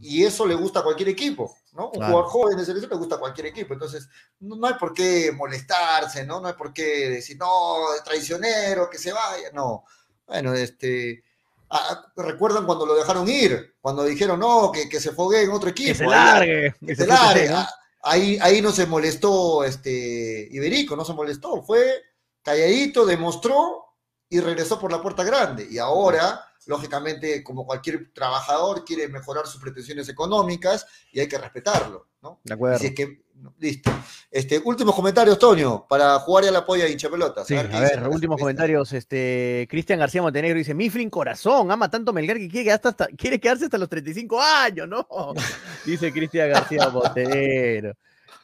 [0.00, 1.86] y eso le gusta a cualquier equipo, ¿no?
[1.86, 2.06] Un Claro.
[2.12, 4.08] jugador joven de selección le gusta a cualquier equipo, entonces
[4.40, 6.40] no, no hay por qué molestarse, ¿no?
[6.40, 9.84] No hay por qué decir, no, es traicionero, que se vaya, no.
[10.26, 11.22] Bueno, este,
[12.16, 15.88] recuerdan cuando lo dejaron ir, cuando dijeron no, que, que se fogue en otro equipo.
[15.92, 16.74] Que se ahí- largue.
[16.80, 17.48] que que se largue.
[17.48, 17.56] ¿no?
[17.58, 17.70] Ah,
[18.08, 22.02] Ahí, ahí no se molestó este Iberico, no se molestó, fue
[22.40, 23.84] calladito, demostró
[24.28, 25.66] y regresó por la puerta grande.
[25.68, 32.08] Y ahora, lógicamente, como cualquier trabajador, quiere mejorar sus pretensiones económicas y hay que respetarlo,
[32.22, 32.40] ¿no?
[32.44, 32.76] De acuerdo.
[32.76, 33.22] Así es que,
[33.58, 33.90] listo.
[34.30, 37.46] Este, últimos comentarios, Toño, para jugar ya la polla hincha pelotas.
[37.46, 38.92] Sí, a ver, últimos comentarios.
[38.92, 43.40] Este, Cristian García Montenegro dice: Mifflin corazón, ama tanto Melgar que quiere, quedarse hasta, quiere
[43.40, 45.06] quedarse hasta los 35 años, ¿no?
[45.86, 47.94] Dice Cristian García Montenegro.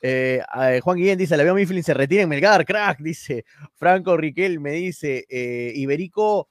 [0.00, 2.98] Eh, eh, Juan Guillén dice: La veo Mifflin se retira en Melgar, crack.
[3.00, 3.44] Dice
[3.74, 6.48] Franco Riquel, me dice: eh, Iberico,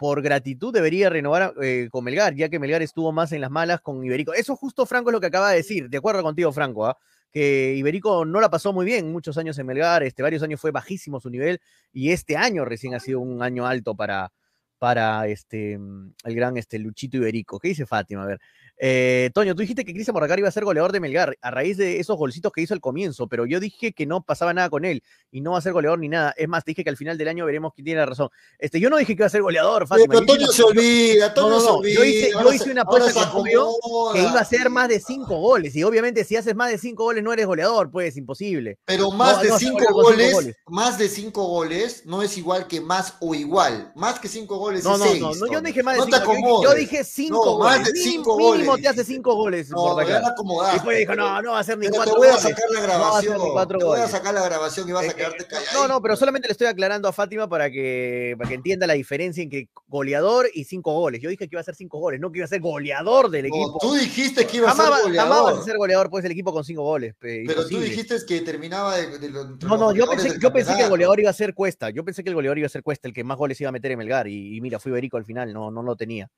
[0.00, 3.82] por gratitud, debería renovar eh, con Melgar, ya que Melgar estuvo más en las malas
[3.82, 4.32] con Iberico.
[4.32, 5.90] Eso justo Franco es lo que acaba de decir.
[5.90, 6.96] De acuerdo contigo, Franco, ¿ah?
[7.30, 10.70] que Iberico no la pasó muy bien muchos años en Melgar, este, varios años fue
[10.70, 11.60] bajísimo su nivel
[11.92, 14.32] y este año recién ha sido un año alto para,
[14.78, 17.58] para este, el gran este, Luchito Iberico.
[17.58, 18.22] ¿Qué dice Fátima?
[18.22, 18.40] A ver.
[18.82, 21.76] Eh, Toño, tú dijiste que Cristian Borracar iba a ser goleador de Melgar a raíz
[21.76, 24.86] de esos golcitos que hizo al comienzo, pero yo dije que no pasaba nada con
[24.86, 26.32] él y no va a ser goleador ni nada.
[26.34, 28.30] Es más, te dije que al final del año veremos quién tiene la razón.
[28.58, 30.14] Este, yo no dije que iba a ser goleador, Fátima.
[30.14, 31.94] Pero Toño se olvida, Toño No, no, se olvida.
[31.94, 32.30] yo hice-
[32.66, 35.76] yo una apuesta con que iba a ser más de cinco goles.
[35.76, 38.78] Y obviamente, si haces más de cinco goles, no eres goleador, pues imposible.
[38.86, 40.56] Pero más No, de cinco goles, goles.
[40.68, 43.92] más de cinco goles no es igual que más o igual.
[43.94, 45.20] Más que cinco goles No, es no, seis.
[45.20, 46.62] no, no, yo dije más de cinco.
[46.62, 47.92] Yo, yo dije cinco No, más goles.
[47.92, 48.82] de cinco Mínimo goles.
[48.82, 49.70] te hace cinco goles.
[49.70, 50.72] No, me van a acomodar.
[50.74, 52.42] Después dijo, no, no va a ser ni Pero cuatro te voy a goles.
[52.42, 53.32] sacar la No va a grabación.
[53.32, 53.64] te voy a
[53.96, 54.10] goles.
[54.10, 55.72] sacar la grabación y vas a Eh, quedarte eh, calladito.
[55.74, 58.94] No, no, pero solamente le estoy aclarando a Fátima para que, para que entienda la
[58.94, 61.20] diferencia entre goleador y cinco goles.
[61.20, 63.48] Yo dije que iba a ser cinco goles, no que iba a ser goleador del
[63.48, 63.78] No, equipo.
[63.80, 65.60] tú dijiste que iba a ser va- jamás vas goleador.
[65.60, 67.14] a ser goleador, pues el equipo con cinco goles.
[67.18, 67.84] pe, Pero tú imposible.
[67.86, 71.20] dijiste que terminaba de, de los- No, no, yo pensé, yo pensé que el goleador
[71.20, 71.90] iba a ser Cuesta.
[71.90, 73.72] Yo pensé que el goleador iba a ser Cuesta, el que más goles iba a
[73.72, 74.26] meter en Melgar.
[74.28, 76.28] Y, y mira, fue Iberico al final, no, no lo tenía.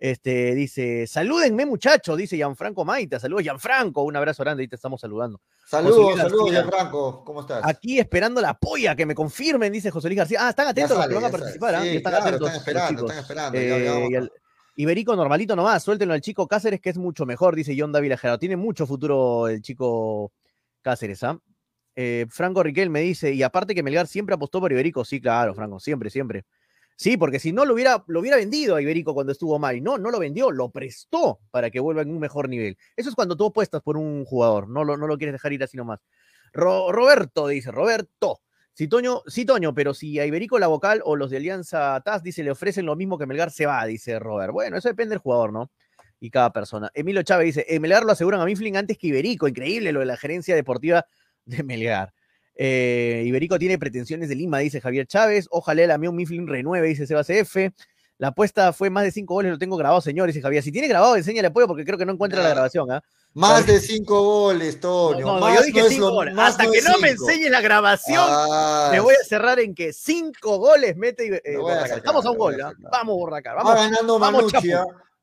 [0.00, 3.18] Este, dice, salúdenme muchachos, dice Gianfranco Maita.
[3.18, 4.02] Saludos, Gianfranco.
[4.04, 5.40] Un abrazo grande, ahí te estamos saludando.
[5.66, 6.50] Saludos, saludos.
[6.52, 7.24] Gianfranco.
[7.24, 7.62] ¿Cómo estás?
[7.64, 10.46] Aquí esperando la polla, que me confirmen, dice José Luis García.
[10.46, 11.74] Ah, están atentos los sale, que van a participar.
[11.74, 11.82] ¿ah?
[11.82, 13.58] Sí, están claro, atentos están los esperando, están esperando.
[13.58, 14.30] ya- ya Eh, y el-
[14.76, 18.38] Iberico normalito nomás, suéltenlo al chico Cáceres, que es mucho mejor, dice John David Gerardo.
[18.38, 20.30] Tiene mucho futuro el chico
[20.82, 21.36] Cáceres, ¿ah?
[21.96, 25.52] Eh, Franco Riquel me dice, y aparte que Melgar siempre apostó por Iberico, sí, claro,
[25.56, 26.44] Franco, siempre, siempre.
[27.00, 29.80] Sí, porque si no lo hubiera, lo hubiera vendido a Iberico cuando estuvo mal.
[29.84, 32.76] No, no lo vendió, lo prestó para que vuelva en un mejor nivel.
[32.96, 35.62] Eso es cuando tú apuestas por un jugador, no lo, no lo quieres dejar ir
[35.62, 36.00] así nomás.
[36.52, 38.40] Ro- Roberto dice, Roberto,
[38.72, 42.24] sí Toño, sí Toño, pero si a Iberico la vocal o los de Alianza TAS
[42.24, 44.52] dice le ofrecen lo mismo que Melgar se va, dice Robert.
[44.52, 45.70] Bueno, eso depende del jugador, ¿no?
[46.18, 46.90] Y cada persona.
[46.94, 49.46] Emilio Chávez dice, "En Melgar lo aseguran a Mifflin antes que Iberico.
[49.46, 51.06] Increíble lo de la gerencia deportiva
[51.44, 52.12] de Melgar.
[52.60, 55.46] Eh, Iberico tiene pretensiones de Lima, dice Javier Chávez.
[55.50, 57.72] Ojalá el amigo Mifflin renueve, dice Sebas F.
[58.18, 60.60] La apuesta fue más de cinco goles, lo tengo grabado, señor, dice Javier.
[60.64, 63.00] Si tiene grabado, enséñale apoyo porque creo que no encuentra la grabación, ¿ah?
[63.34, 65.24] Más de cinco goles, Toño.
[65.24, 66.34] No, no, más yo dije no cinco goles.
[66.36, 67.30] Hasta no que no me cinco.
[67.30, 71.82] enseñe la grabación, Ah, me voy a cerrar en que cinco goles mete eh, Borracar.
[71.84, 72.72] sacar, Estamos a un gol, a ¿ah?
[72.90, 73.56] Vamos, Borracar.
[73.56, 74.72] Va Vamos, ganando vamos, Manucci.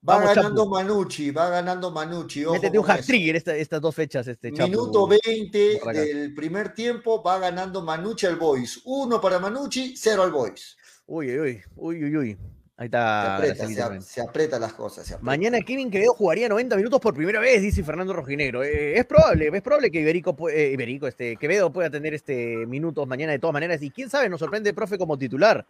[0.08, 0.76] Va Vamos, ganando Chapu.
[0.76, 2.46] Manucci, va ganando Manucci.
[2.46, 3.08] Ojo métete un con hat eso.
[3.08, 4.28] trigger esta- estas dos fechas.
[4.28, 4.70] Este, Chapu.
[4.70, 6.04] Minuto 20 Borracar.
[6.06, 8.82] del primer tiempo, va ganando Manucci al Boys.
[8.86, 10.78] Uno para Manucci, cero al Boys.
[11.08, 12.38] Uy, uy, uy, uy, uy.
[12.78, 13.36] Ahí Se está.
[13.38, 14.02] aprieta, se, también.
[14.02, 15.08] se aprieta las cosas.
[15.08, 15.26] se aprieta.
[15.26, 18.64] Mañana Kevin Quevedo jugaría 90 minutos por primera vez, dice Fernando Rojinegro.
[18.66, 23.08] Eh, es probable, es probable que Iberico, eh, Iberico este, Quevedo pueda tener este minutos
[23.08, 23.82] mañana de todas maneras.
[23.82, 25.66] Y quién sabe, nos sorprende el profe como titular,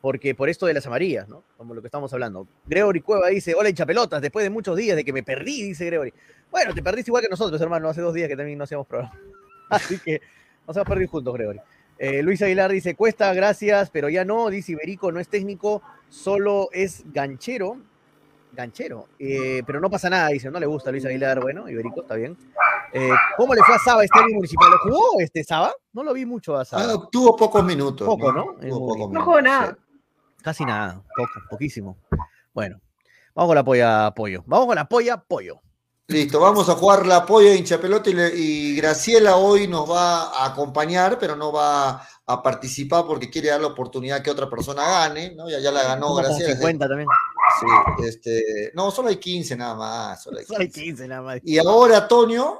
[0.00, 1.42] porque por esto de las amarillas, ¿no?
[1.56, 2.46] Como lo que estamos hablando.
[2.66, 6.12] Gregory Cueva dice, hola hinchapelotas, después de muchos días de que me perdí, dice Gregory.
[6.50, 9.18] Bueno, te perdiste igual que nosotros, hermano, hace dos días que también no hacíamos programa.
[9.70, 10.20] Así que
[10.66, 11.60] nos hemos perdido juntos, Gregory.
[11.98, 16.68] Eh, Luis Aguilar dice, cuesta, gracias, pero ya no, dice Iberico, no es técnico, solo
[16.72, 17.78] es ganchero.
[18.52, 22.00] Ganchero, eh, pero no pasa nada, dice, no le gusta a Luis Aguilar, bueno, Iberico,
[22.02, 22.36] está bien.
[22.92, 24.70] Eh, ¿Cómo le fue a Saba este año municipal?
[24.70, 25.72] ¿Lo jugó este Saba?
[25.92, 26.84] No lo vi mucho a Saba.
[26.84, 28.06] Ah, tuvo pocos minutos.
[28.06, 28.54] Poco, ¿no?
[28.60, 29.76] Tuvo No jugó nada.
[29.76, 29.87] sí.
[30.42, 31.98] Casi nada, poco, poquísimo.
[32.54, 32.80] Bueno,
[33.34, 34.42] vamos con la polla pollo.
[34.46, 35.60] Vamos con la polla pollo.
[36.10, 40.46] Listo, vamos a jugar la polla hincha pelota y, y Graciela hoy nos va a
[40.46, 45.34] acompañar, pero no va a participar porque quiere dar la oportunidad que otra persona gane,
[45.34, 45.50] ¿no?
[45.50, 46.54] Ya, ya la ganó Graciela.
[46.54, 47.08] 50 también.
[47.60, 50.22] Sí, este, no, solo hay 15 nada más.
[50.22, 50.80] Solo hay Solo hay 15.
[50.82, 51.40] 15 nada más.
[51.42, 52.58] Y ahora Toño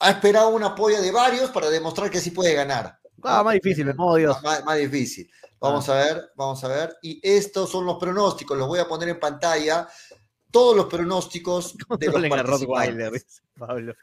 [0.00, 2.98] ha esperado una polla de varios para demostrar que sí puede ganar.
[3.24, 4.42] Ah, más difícil, me pongo Dios.
[4.42, 5.30] Más, más difícil.
[5.60, 6.96] Vamos a ver, vamos a ver.
[7.02, 9.88] Y estos son los pronósticos, los voy a poner en pantalla.
[10.50, 13.42] Todos los pronósticos de los participantes.
[13.58, 13.94] Pablo.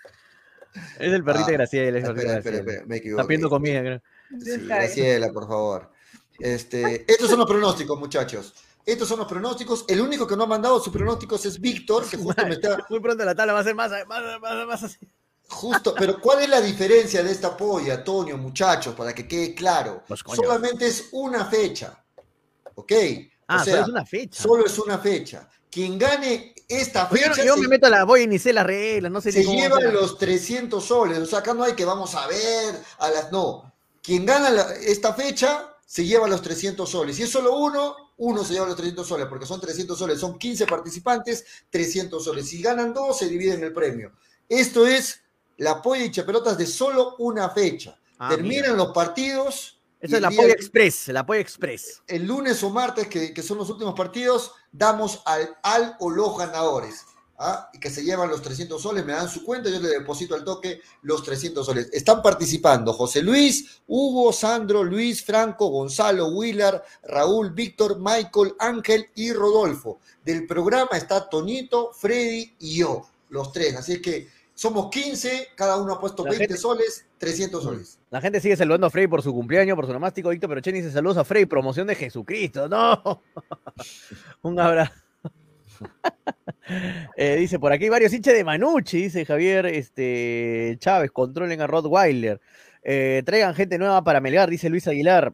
[0.99, 1.99] Es el perrito Ah, de Graciela.
[1.99, 2.57] es el Espera, espera, Graciela.
[2.59, 3.21] espera, me equivoqué.
[3.21, 4.01] Está pidiendo comida, creo.
[4.39, 5.91] Sí, Graciela, por favor.
[6.39, 8.53] Este, estos son los pronósticos, muchachos.
[8.85, 9.85] Estos son los pronósticos.
[9.87, 12.83] El único que no ha mandado sus pronósticos es Víctor, que justo me está.
[12.89, 14.97] Muy pronto la tabla va a ser más, más, más, más así.
[15.51, 20.03] Justo, pero ¿cuál es la diferencia de esta polla, Antonio, muchachos, para que quede claro?
[20.07, 20.21] Pues.
[20.35, 22.03] Solamente es una fecha.
[22.75, 22.91] ¿Ok?
[23.47, 24.41] Ah, o sea, solo es una fecha.
[24.41, 25.49] solo es una fecha.
[25.69, 28.53] Quien gane esta fecha yo, yo se, me meto a la voy y ni sé
[28.53, 31.19] las reglas, no sé se lleva los 300 soles.
[31.19, 33.31] O sea, acá no hay que vamos a ver a las.
[33.31, 33.71] No.
[34.01, 37.17] Quien gana la- esta fecha se lleva los 300 soles.
[37.17, 40.19] Si es solo uno, uno se lleva los 300 soles, porque son 300 soles.
[40.19, 42.47] Son 15 participantes, 300 soles.
[42.47, 44.13] Si ganan dos, se dividen el premio.
[44.47, 45.21] Esto es
[45.57, 47.97] la polla y chapelotas de solo una fecha.
[48.17, 49.79] Ah, Terminan los partidos.
[49.99, 52.01] Esa es la Polla Express, la Polla Express.
[52.07, 56.35] el lunes o martes, que, que son los últimos partidos, damos al, al o los
[56.37, 57.05] ganadores.
[57.37, 57.69] ¿ah?
[57.73, 60.43] Y que se llevan los 300 soles, me dan su cuenta, yo le deposito al
[60.43, 61.89] toque los 300 soles.
[61.91, 69.33] Están participando José Luis, Hugo, Sandro, Luis, Franco, Gonzalo, Willard, Raúl, Víctor, Michael, Ángel y
[69.33, 69.99] Rodolfo.
[70.23, 73.75] Del programa está Tonito, Freddy y yo, los tres.
[73.75, 74.29] Así es que
[74.61, 77.99] somos 15, cada uno ha puesto La 20 gente- soles, 300 soles.
[78.11, 80.29] La gente sigue saludando a Frey por su cumpleaños, por su nomástico.
[80.29, 82.69] Víctor Perocheni dice saludos a Frey, promoción de Jesucristo.
[82.69, 83.23] No.
[84.43, 84.93] Un abrazo.
[87.17, 92.39] Eh, dice, por aquí varios hinchas de Manucci, dice Javier este, Chávez, controlen a Rottweiler.
[92.83, 95.33] Eh, traigan gente nueva para Melgar, dice Luis Aguilar.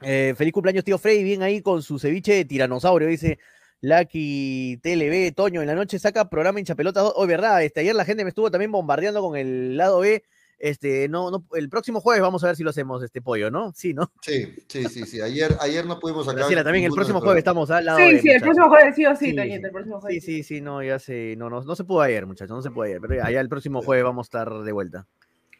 [0.00, 3.38] Eh, feliz cumpleaños, tío Frey, bien ahí con su ceviche de tiranosaurio, dice
[3.84, 7.04] Lucky TLB, Toño, en la noche saca programa hincha pelota.
[7.04, 10.24] Hoy, verdad, este, ayer la gente me estuvo también bombardeando con el lado B.
[10.58, 13.72] Este, no, no, el próximo jueves vamos a ver si lo hacemos, este pollo, ¿no?
[13.74, 14.10] Sí, ¿no?
[14.22, 15.20] Sí, sí, sí, sí.
[15.20, 16.38] Ayer, ayer no pudimos sacar.
[16.38, 18.42] Graciela, también el próximo jueves estamos al lado Sí, B, sí, el muchachos.
[18.42, 19.64] próximo jueves sí o sí, Sí, Toñito, sí.
[19.66, 20.24] el próximo Sí, jueves.
[20.24, 22.84] sí, sí, no, ya se, no, no, no se pudo ayer, muchachos, no se pudo
[22.84, 25.06] ayer, pero allá el próximo jueves vamos a estar de vuelta.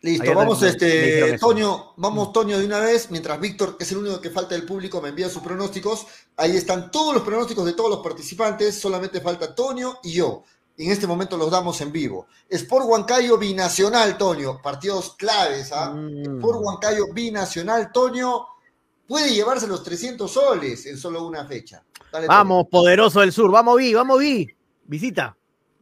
[0.04, 1.38] Listo, vamos, este.
[1.38, 4.66] Toño, vamos, Toño, de una vez, mientras Víctor, que es el único que falta del
[4.66, 6.06] público, me envía sus pronósticos.
[6.36, 10.44] Ahí están todos los pronósticos de todos los participantes, solamente falta Toño y yo.
[10.76, 12.26] En este momento los damos en vivo.
[12.50, 15.94] Sport Huancayo binacional, Toño, partidos claves, ¿ah?
[15.94, 16.36] Mm.
[16.36, 18.44] Sport Huancayo binacional, Toño,
[19.08, 21.82] puede llevarse los 300 soles en solo una fecha.
[22.12, 22.36] Dale, Toño.
[22.36, 24.54] Vamos, poderoso del sur, vamos Vi, vamos Vi,
[24.84, 25.34] visita.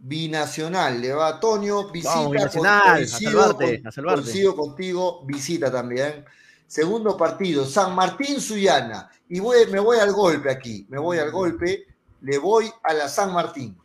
[0.05, 4.23] Binacional, le va a Toño, visita, Vamos, Binacional, a coincido salvarte, con- a salvarte.
[4.23, 6.24] coincido contigo, visita también.
[6.66, 9.09] Segundo partido, San Martín Suyana.
[9.29, 11.87] Y voy, me voy al golpe aquí, me voy al golpe,
[12.20, 13.79] le voy a la San Martín.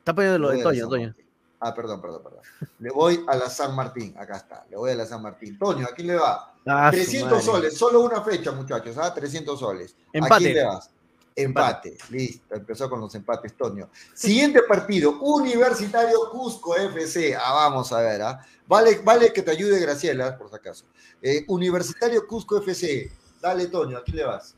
[0.00, 1.14] Está poniendo lo de a Toño, Toño.
[1.60, 2.40] Ah, perdón, perdón, perdón.
[2.80, 5.58] Le voy a la San Martín, acá está, le voy a la San Martín.
[5.58, 6.52] Toño, aquí le va.
[6.66, 7.44] Ah, su 300 madre.
[7.44, 9.14] soles, solo una fecha, muchachos, ¿ah?
[9.14, 9.94] 300 soles.
[10.12, 10.44] ¿A Empate.
[10.44, 10.90] quién le vas?
[11.34, 11.96] Empate.
[12.10, 13.88] Listo, empezó con los empates, Toño.
[14.14, 17.34] Siguiente partido, Universitario Cusco FC.
[17.36, 18.40] Ah, vamos a ver, ¿ah?
[18.66, 20.84] Vale, vale que te ayude Graciela, por si acaso.
[21.20, 23.10] Eh, Universitario Cusco FC.
[23.40, 24.54] Dale, Toño, ¿a quién le vas?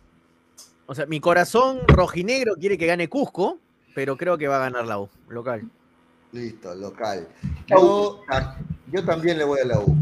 [0.87, 3.59] O sea, mi corazón rojinegro quiere que gane Cusco,
[3.95, 5.63] pero creo que va a ganar la U, local.
[6.33, 7.29] Listo, local.
[7.69, 8.59] Yo, ta-
[8.91, 9.97] yo también le voy a la U.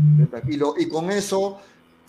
[0.49, 1.61] Y, lo- y con eso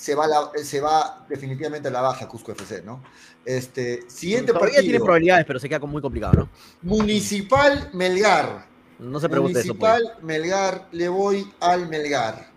[0.03, 3.01] se va, la- se va definitivamente a la baja Cusco FC, ¿no?
[3.45, 6.49] Este, siguiente Todavía tiene partido, probabilidades, pero se queda muy complicado, ¿no?
[6.81, 8.65] Municipal Melgar.
[8.99, 9.73] No se pregunte eso.
[9.75, 9.93] pues.
[9.93, 12.47] Municipal Melgar, le voy al Melgar.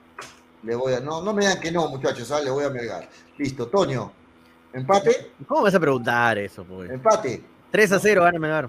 [0.64, 2.40] Le voy a, no, no me digan que no, muchachos, ¿ah?
[2.40, 3.08] le voy a Melgar.
[3.38, 4.12] Listo, Toño.
[4.72, 5.30] Empate.
[5.46, 6.90] ¿Cómo vas a preguntar eso, pues?
[6.90, 7.44] empate.
[7.70, 8.68] 3 a 0, gana Melgar.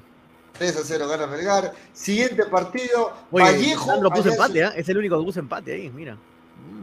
[0.60, 1.74] 3 a 0 gana Melgar.
[1.94, 3.86] Siguiente partido, Oye, Vallejo.
[3.88, 4.74] Sandro puso empate, ¿ah?
[4.76, 6.16] Es el único que puso empate ahí, mira.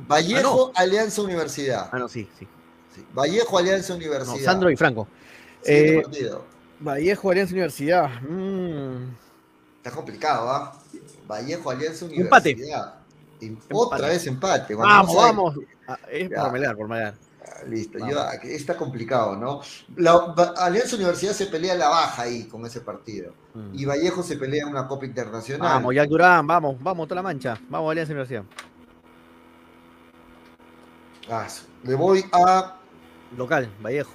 [0.06, 1.84] Vallejo, Ah, Alianza Universidad.
[1.86, 1.88] no.
[1.92, 2.46] Ah, no, sí, sí.
[2.94, 4.44] Sí, Vallejo, Alianza No, Universidad.
[4.44, 5.08] Sandro y Franco.
[5.64, 6.44] Eh, partido.
[6.80, 8.20] Vallejo, Alianza Universidad.
[8.22, 9.08] Mm.
[9.78, 10.78] Está complicado, ¿ah?
[11.26, 12.04] Vallejo, Alianza.
[12.06, 12.94] Universidad.
[13.40, 14.12] Em- Otra Empate.
[14.14, 14.74] vez empate.
[14.76, 15.54] Cuando Vamos, no vamos.
[15.88, 16.42] Ah, es Ya.
[16.76, 17.14] por por.
[17.46, 18.14] Ah, Listo, Vamos.
[18.14, 19.60] yo- aquí está complicado, ¿no?
[19.96, 23.32] La Alianza Universidad se pelea la baja ahí con ese partido.
[23.54, 23.74] Mm.
[23.74, 25.60] Y Vallejo se pelea en una Copa Internacional.
[25.68, 27.58] Vamos, Jack Durán, vamos, vamos, toda la mancha.
[27.68, 28.44] Vamos, Alianza Universidad.
[31.30, 31.46] Ah,
[31.82, 32.76] le voy a.
[33.36, 34.12] Local, Vallejo.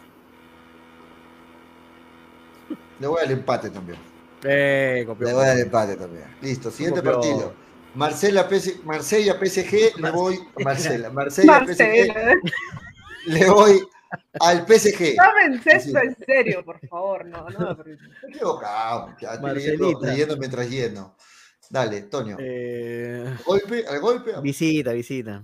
[3.00, 3.98] Le voy al empate también.
[4.44, 5.28] Eh, copió.
[5.28, 6.26] Le voy al empate también.
[6.42, 7.14] Listo, siguiente Copió.
[7.20, 7.54] partido.
[7.96, 10.40] Marsella, PS Marsella PSG, le voy.
[10.64, 12.36] Marsella, Marsella, PSG, Marcela,
[13.26, 13.88] le voy
[14.40, 15.16] al PSG.
[15.16, 17.72] tomen esto en serio, por favor, no, no.
[17.72, 17.98] Estoy
[18.30, 19.10] equivocado.
[19.20, 21.16] Estoy leyendo, leyendo mientras lleno.
[21.70, 22.38] Dale, Toño.
[22.40, 24.34] Eh, Golpe, al golpe.
[24.42, 25.44] visita, visita.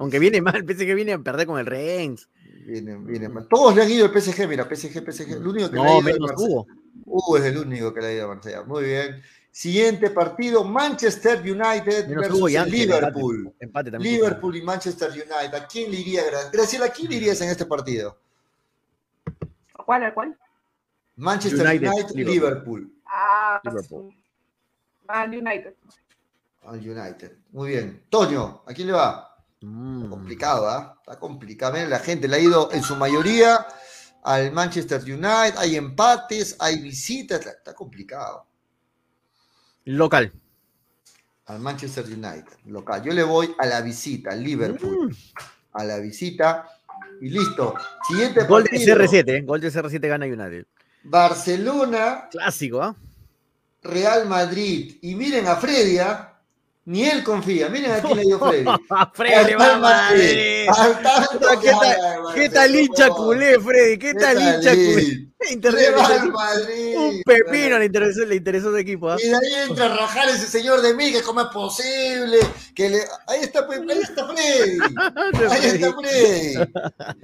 [0.00, 2.28] Aunque viene mal, pensé que viene a perder con el Reims.
[2.66, 3.46] Viene, viene mal.
[3.48, 5.32] Todos le han ido al PSG, mira, PSG, PSG.
[5.32, 6.30] El único que le ha No, ido al menos.
[6.36, 6.66] Hugo.
[7.04, 8.62] Hugo es el único que le ha ido a Marsella.
[8.64, 9.22] Muy bien.
[9.52, 12.78] Siguiente partido, Manchester United Menos versus Hugo y el Ángel.
[12.80, 13.36] Liverpool.
[13.46, 14.14] Empate, empate también.
[14.14, 15.54] Liverpool y Manchester United.
[15.54, 16.22] ¿A quién le iría?
[16.30, 18.16] Gra- Graciela, ¿a quién le irías en este partido?
[19.74, 20.38] ¿A cuál, a cuál?
[21.16, 22.34] Manchester United, United, Liverpool.
[22.34, 22.92] Liverpool.
[23.06, 24.14] Ah, Liverpool.
[25.08, 25.74] Man United.
[26.62, 27.32] Al United.
[27.52, 28.02] Muy bien.
[28.08, 29.29] Toño, ¿a quién le va?
[29.62, 30.08] Mm.
[30.08, 30.98] Complicado, ¿ah?
[31.00, 31.74] Está complicado.
[31.74, 33.66] Miren, la gente le ha ido en su mayoría
[34.22, 35.56] al Manchester United.
[35.58, 37.40] Hay empates, hay visitas.
[37.40, 38.46] Está, está complicado.
[39.84, 40.32] Local.
[41.46, 43.02] Al Manchester United, local.
[43.02, 45.08] Yo le voy a la visita, al Liverpool.
[45.08, 45.14] Mm.
[45.72, 46.66] A la visita.
[47.20, 47.74] Y listo.
[48.08, 48.96] Siguiente Gol de partido.
[48.96, 49.40] CR7, ¿eh?
[49.42, 50.66] Gol de CR7 gana United.
[51.02, 52.94] Barcelona, Clásico, ¿ah?
[53.82, 54.98] Real Madrid.
[55.02, 56.29] Y miren a Freddy, ¿ah?
[56.84, 57.68] Ni él confía.
[57.68, 58.64] Miren a quién le dio Freddy.
[59.14, 59.78] Freddy, va.
[59.78, 60.66] Madrid.
[60.68, 63.98] Al tanto ¿Qué tal- haga el ¿Qué tal hincha culé, Freddy?
[63.98, 65.29] ¿Qué ¿Qué tal tal hincha culé?
[65.48, 65.94] Internet-.
[66.96, 69.16] Un pepino le interesó, le interesó ese equipo, ¿ah?
[69.18, 72.38] Y de ahí entra a rajar ese señor de mí, que cómo es posible,
[72.74, 72.98] que le...
[73.26, 74.78] Ahí está, pues, ahí está Freddy.
[75.50, 76.54] Ahí está Freddy.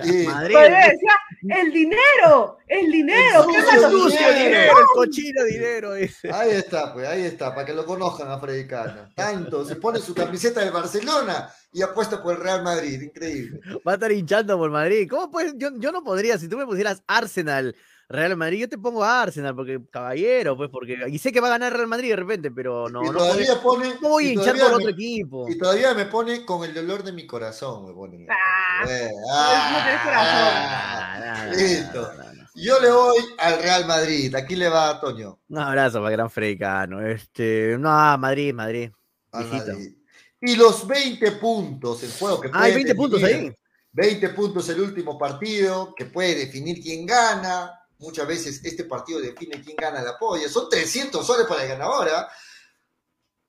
[0.07, 0.27] Sí.
[0.27, 0.57] Madrid.
[0.57, 4.45] Decía, el dinero, el dinero, El ¿qué sucio dinero.
[4.45, 5.95] dinero, el cochino dinero.
[5.95, 6.33] ese.
[6.33, 9.11] Ahí está, pues, ahí está, para que lo conozcan a Freddy Cana.
[9.15, 13.61] Tanto, se pone su camiseta de Barcelona y apuesta por el Real Madrid, increíble.
[13.87, 15.07] Va a estar hinchando por Madrid.
[15.11, 15.55] ¿Cómo puedes?
[15.59, 17.77] Yo, yo no podría, si tú me pusieras Arsenal,
[18.09, 20.97] Real Madrid, yo te pongo a Arsenal, porque caballero, pues, porque.
[21.09, 23.61] Y sé que va a ganar Real Madrid de repente, pero no, y no, todavía
[23.61, 23.95] pone...
[24.01, 25.49] no voy a y hinchar todavía por me- otro equipo.
[25.51, 28.27] Y todavía me pone con el dolor de mi corazón, me pone.
[28.31, 30.15] Ah, Eh, no tenés corazón.
[30.15, 32.11] ah, Ah, listo.
[32.55, 34.35] Yo le voy al Real Madrid.
[34.35, 35.41] Aquí le va Toño.
[35.49, 37.05] Un abrazo para Gran Fredicano.
[37.07, 38.91] Este, no, Madrid, Madrid.
[39.33, 39.47] Al.
[39.47, 39.95] Madrid.
[40.41, 43.55] Y los 20 puntos, el juego que Ah, hay puede 20 puntos ahí.
[43.93, 47.73] 20 puntos el último partido, que puede definir quién gana.
[47.99, 50.49] Muchas veces este partido define quién gana la polla.
[50.51, 52.09] Son 300 soles para el ganador.
[52.11, 52.29] ¿ah?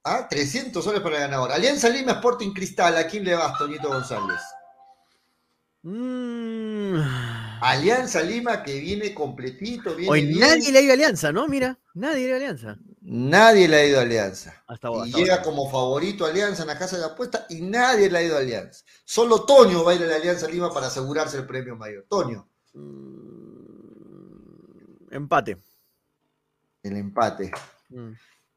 [0.06, 1.52] Ah, 300 soles para el ganador.
[1.52, 2.96] Alianza Lima Sporting Cristal.
[2.96, 4.40] ¿A quién le vas, Toñito González?
[5.84, 6.98] Mm.
[7.62, 9.96] Alianza Lima que viene completito.
[9.96, 10.40] Viene Hoy bien.
[10.40, 11.48] nadie le ha ido a Alianza, ¿no?
[11.50, 12.78] Mira, nadie le ha ido a Alianza.
[13.10, 14.64] Nadie le ha ido a Alianza.
[14.68, 15.06] Hasta ahora.
[15.06, 15.46] y hasta llega ahora.
[15.46, 18.40] como favorito a Alianza en la casa de apuesta y nadie le ha ido a
[18.40, 18.84] Alianza.
[19.06, 22.06] Solo Toño va a ir a la Alianza Lima para asegurarse el premio mayor.
[22.10, 25.58] Toño, Mm, Empate.
[26.84, 27.52] el empate.
[27.90, 28.12] Mm.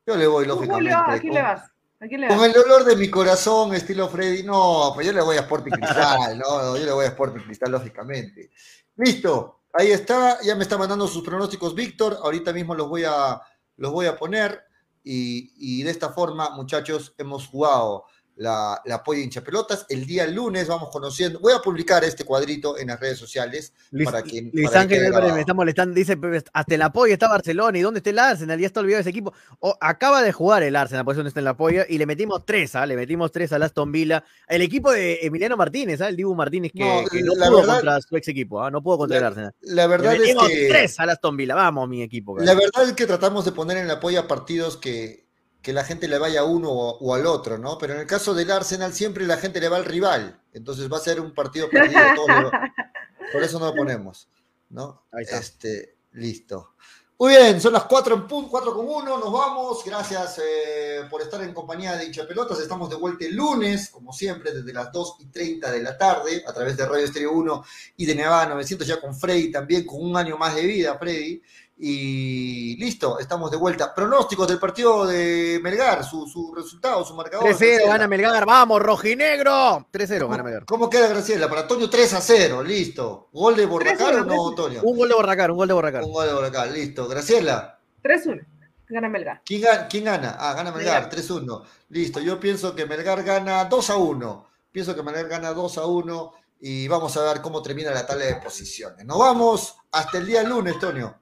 [0.07, 0.93] Yo le voy, ¿Tú, lógicamente.
[0.95, 1.71] ¿a quién le con, vas?
[2.01, 2.47] ¿A quién le con vas?
[2.49, 4.43] el dolor de mi corazón, estilo Freddy.
[4.43, 7.73] No, pues yo le voy a Sporting Cristal, no, yo le voy a Sporting Cristal,
[7.73, 8.51] lógicamente.
[8.97, 13.41] Listo, ahí está, ya me está mandando sus pronósticos Víctor, ahorita mismo los voy a,
[13.81, 14.63] los voy a poner
[15.03, 18.05] y, de esta forma, muchachos, hemos jugado
[18.41, 19.85] la, la polla hincha pelotas.
[19.91, 24.07] El día lunes vamos conociendo, voy a publicar este cuadrito en las redes sociales Luis,
[24.11, 27.29] para que- Luis para Ángel Álvarez me está molestando, dice, "Pero hasta el apoyo está
[27.29, 28.59] Barcelona, ¿y dónde está el Arsenal?
[28.59, 29.35] Ya está olvidado ese equipo.
[29.59, 32.07] O, acaba de jugar el Arsenal, por eso no está en el apoyo, y le
[32.07, 32.87] metimos tres, ¿ah?
[32.87, 34.25] Le metimos tres al Aston Villa.
[34.49, 36.09] El equipo de Emiliano Martínez, ¿ah?
[36.09, 38.63] El Dibu Martínez que No, no, que no la pudo verdad- contra su ex equipo,
[38.63, 38.71] ¿ah?
[38.71, 39.55] No pudo contra La- el Arsenal.
[39.61, 40.67] La Le verdad es metimos que...
[40.69, 42.39] tres al Aston Villa, vamos, mi equipo.
[42.39, 45.29] La verdad es que tratamos de poner en el apoyo a partidos que,
[45.63, 47.77] que la gente le vaya a uno o, o al otro, ¿no?
[47.79, 50.97] Pero en el caso del Arsenal siempre la gente le va al rival, entonces va
[50.97, 52.01] a ser un partido perdido.
[52.29, 52.73] va-
[53.33, 54.29] por eso no lo ponemos,
[54.71, 55.05] ¿no?
[55.13, 55.39] Ahí está.
[55.39, 56.75] Este, listo.
[57.19, 59.85] Muy bien, son las 4 en punto, 4 con 1, nos vamos.
[59.85, 62.59] Gracias eh, por estar en compañía de Hincha Pelotas.
[62.61, 66.43] Estamos de vuelta el lunes, como siempre, desde las 2 y 30 de la tarde,
[66.47, 67.65] a través de Radio Estéreo 1
[67.99, 71.43] y de Nevada 900, ya con Freddy también, con un año más de vida, Freddy.
[71.83, 73.95] Y listo, estamos de vuelta.
[73.95, 77.47] Pronósticos del partido de Melgar, su, su resultado, su marcador.
[77.47, 77.93] 3-0, Graciela.
[77.93, 79.87] gana Melgar, vamos, rojinegro.
[79.91, 80.67] 3-0, gana Melgar.
[80.67, 81.49] ¿Cómo, queda Graciela?
[81.49, 83.31] Para Antonio 3 a 0, listo.
[83.33, 84.83] ¿Gol de Bordacar 3-0, o no, Antonio?
[84.83, 86.03] Un gol de Borracar, un gol de Borracar.
[86.03, 87.09] Un gol de Bordacar, listo.
[87.09, 87.79] Graciela.
[88.03, 88.47] 3-1.
[88.91, 89.41] Gana Melgar.
[89.47, 89.89] ¿Quién gana?
[89.89, 90.37] quién gana?
[90.39, 91.63] Ah, gana Melgar, 3-1.
[91.89, 94.47] Listo, yo pienso que Melgar gana 2 a 1.
[94.71, 98.27] Pienso que Melgar gana 2 a 1 y vamos a ver cómo termina la tabla
[98.27, 99.03] de posiciones.
[99.07, 101.20] Nos vamos hasta el día lunes, Tonio.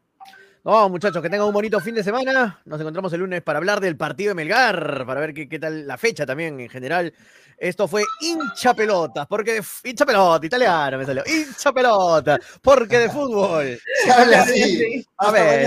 [0.68, 2.60] No, muchachos, que tengan un bonito fin de semana.
[2.66, 5.86] Nos encontramos el lunes para hablar del partido de Melgar, para ver qué, qué tal
[5.86, 7.10] la fecha también en general.
[7.56, 11.22] Esto fue hincha pelotas, porque de hincha pelota, italiano me salió.
[11.26, 13.80] Hincha pelota, porque de fútbol.
[14.04, 14.62] Se habla así.
[14.62, 15.06] Sí.
[15.16, 15.64] Hasta ver.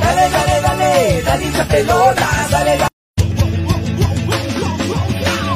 [0.00, 2.78] Dale, dale, dale, dale hincha pelota, dale,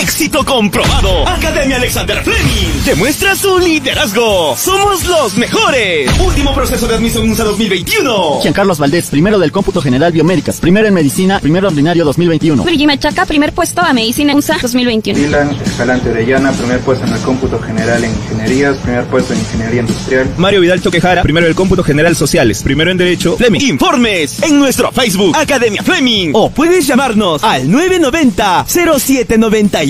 [0.00, 1.28] Éxito comprobado.
[1.28, 4.56] Academia Alexander Fleming demuestra su liderazgo.
[4.56, 6.10] Somos los mejores.
[6.18, 8.40] Último proceso de admisión USA 2021.
[8.42, 12.64] Jean Carlos Valdés, primero del cómputo general biomédicas, primero en medicina, primero ordinario 2021.
[12.64, 15.18] Luigi Machaca, primer puesto a medicina USA 2021.
[15.18, 19.80] Dylan Escalante Orellana, primer puesto en el cómputo general en ingenierías, primer puesto en ingeniería
[19.82, 20.30] industrial.
[20.38, 23.60] Mario Vidal Toquejara, primero del cómputo general sociales, primero en derecho, Fleming.
[23.60, 29.89] Informes en nuestro Facebook Academia Fleming o puedes llamarnos al 990 0798